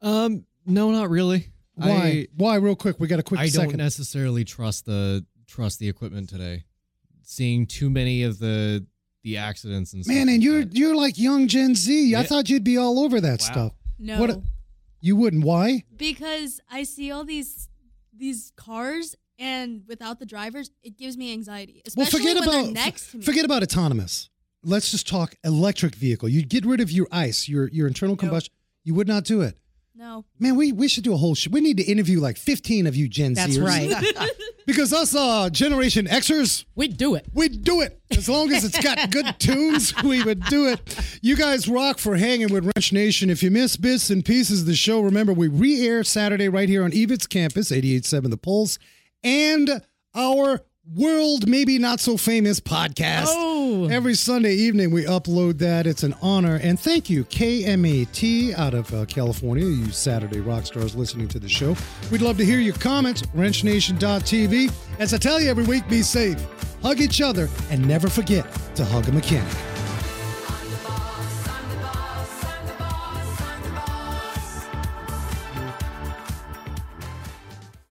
Um, 0.00 0.44
no, 0.64 0.90
not 0.90 1.10
really. 1.10 1.48
Why? 1.74 1.88
I, 1.88 2.26
Why? 2.34 2.56
Real 2.56 2.76
quick, 2.76 2.98
we 2.98 3.08
got 3.08 3.18
a 3.18 3.22
quick 3.22 3.40
I 3.40 3.48
don't 3.48 3.76
necessarily 3.76 4.44
trust 4.44 4.86
the 4.86 5.26
trust 5.46 5.80
the 5.80 5.88
equipment 5.88 6.28
today. 6.28 6.64
Seeing 7.22 7.66
too 7.66 7.90
many 7.90 8.22
of 8.22 8.38
the 8.38 8.86
the 9.24 9.36
accidents 9.38 9.92
and 9.94 10.04
stuff 10.04 10.14
Man, 10.14 10.28
and 10.28 10.38
like 10.38 10.44
you're 10.44 10.64
that. 10.64 10.76
you're 10.76 10.94
like 10.94 11.18
young 11.18 11.48
Gen 11.48 11.74
Z. 11.74 12.14
I 12.14 12.20
Yeah. 12.20 12.26
thought 12.26 12.48
you'd 12.48 12.62
be 12.62 12.76
all 12.76 13.00
over 13.00 13.20
that 13.20 13.40
Wow. 13.40 13.46
stuff. 13.46 13.72
No, 13.98 14.20
What? 14.20 14.40
You 15.00 15.16
wouldn't? 15.16 15.44
Why? 15.44 15.82
because 15.96 16.60
I 16.70 16.84
see 16.84 17.10
all 17.10 17.24
these 17.24 17.68
these 18.16 18.52
cars, 18.56 19.16
and 19.38 19.82
without 19.88 20.20
the 20.20 20.26
drivers, 20.26 20.70
it 20.84 20.96
gives 20.96 21.16
me 21.16 21.32
anxiety. 21.32 21.82
Well, 21.96 22.06
Especially 22.06 22.20
forget 22.20 22.34
when 22.36 22.48
about 22.48 22.62
they're 22.66 22.72
next 22.84 23.10
to 23.10 23.16
me. 23.18 23.24
forget 23.24 23.44
about 23.44 23.62
autonomous. 23.62 24.30
Let's 24.62 24.90
just 24.92 25.06
talk 25.08 25.34
electric 25.44 25.94
vehicle. 25.96 26.28
You'd 26.28 26.48
get 26.48 26.64
rid 26.64 26.80
of 26.80 26.90
your 26.92 27.06
ICE, 27.10 27.48
your 27.48 27.68
your 27.68 27.86
internal 27.86 28.16
combustion. 28.16 28.54
You 28.84 28.94
would 28.94 29.08
not 29.08 29.24
do 29.24 29.40
it. 29.42 29.58
no, 29.96 30.24
Man, 30.38 30.56
we, 30.56 30.72
we 30.72 30.88
should 30.88 31.04
do 31.04 31.12
a 31.12 31.16
whole 31.16 31.34
show. 31.34 31.50
We 31.50 31.60
need 31.60 31.76
to 31.78 31.82
interview 31.84 32.20
like 32.20 32.36
15 32.36 32.86
of 32.86 32.94
you 32.96 33.08
Gen 33.08 33.34
Z. 33.34 33.40
That's 33.40 33.56
Zers. 33.58 33.64
right. 33.66 34.30
because 34.66 34.92
us 34.92 35.14
uh, 35.14 35.50
Generation 35.50 36.06
Xers, 36.06 36.64
We'd 36.74 36.96
do 36.96 37.14
it. 37.14 37.26
we'd 37.34 37.62
do 37.64 37.80
it. 37.80 38.00
As 38.10 38.28
long 38.28 38.52
as 38.52 38.64
it's 38.64 38.80
got 38.82 39.10
good 39.10 39.26
tunes, 39.38 39.94
we 40.02 40.22
would 40.22 40.42
do 40.44 40.68
it. 40.68 41.18
You 41.22 41.36
guys 41.36 41.68
rock 41.68 41.98
for 41.98 42.16
hanging 42.16 42.52
with 42.52 42.64
Wrench 42.64 42.92
Nation. 42.92 43.28
If 43.30 43.42
you 43.42 43.50
miss 43.50 43.76
bits 43.76 44.10
and 44.10 44.24
pieces 44.24 44.60
of 44.60 44.66
the 44.66 44.76
show, 44.76 45.00
remember 45.00 45.32
we 45.32 45.48
re-air 45.48 46.04
Saturday 46.04 46.48
right 46.48 46.68
here 46.68 46.84
on 46.84 46.92
EVIT's 46.92 47.26
Campus, 47.26 47.70
88.7 47.70 48.30
The 48.30 48.36
Pulse, 48.36 48.78
and 49.22 49.82
our 50.14 50.60
world 50.94 51.48
maybe 51.48 51.78
not 51.78 51.98
so 51.98 52.16
famous 52.16 52.60
podcast. 52.60 53.26
Oh. 53.28 53.53
Every 53.64 54.14
Sunday 54.14 54.54
evening 54.54 54.90
we 54.90 55.04
upload 55.04 55.58
that. 55.58 55.86
It's 55.86 56.02
an 56.02 56.14
honor. 56.20 56.60
And 56.62 56.78
thank 56.78 57.08
you, 57.08 57.24
KMAT 57.24 58.54
out 58.58 58.74
of 58.74 58.92
uh, 58.92 59.06
California, 59.06 59.64
you 59.64 59.90
Saturday 59.90 60.40
rock 60.40 60.66
stars 60.66 60.94
listening 60.94 61.28
to 61.28 61.38
the 61.38 61.48
show. 61.48 61.74
We'd 62.10 62.20
love 62.20 62.36
to 62.38 62.44
hear 62.44 62.58
your 62.60 62.74
comments, 62.74 63.22
wrenchnation.tv. 63.34 64.72
As 64.98 65.14
I 65.14 65.18
tell 65.18 65.40
you 65.40 65.48
every 65.48 65.64
week, 65.64 65.88
be 65.88 66.02
safe, 66.02 66.38
hug 66.82 67.00
each 67.00 67.20
other, 67.20 67.48
and 67.70 67.86
never 67.86 68.10
forget 68.10 68.46
to 68.74 68.84
hug 68.84 69.08
a 69.08 69.12
mechanic. 69.12 69.73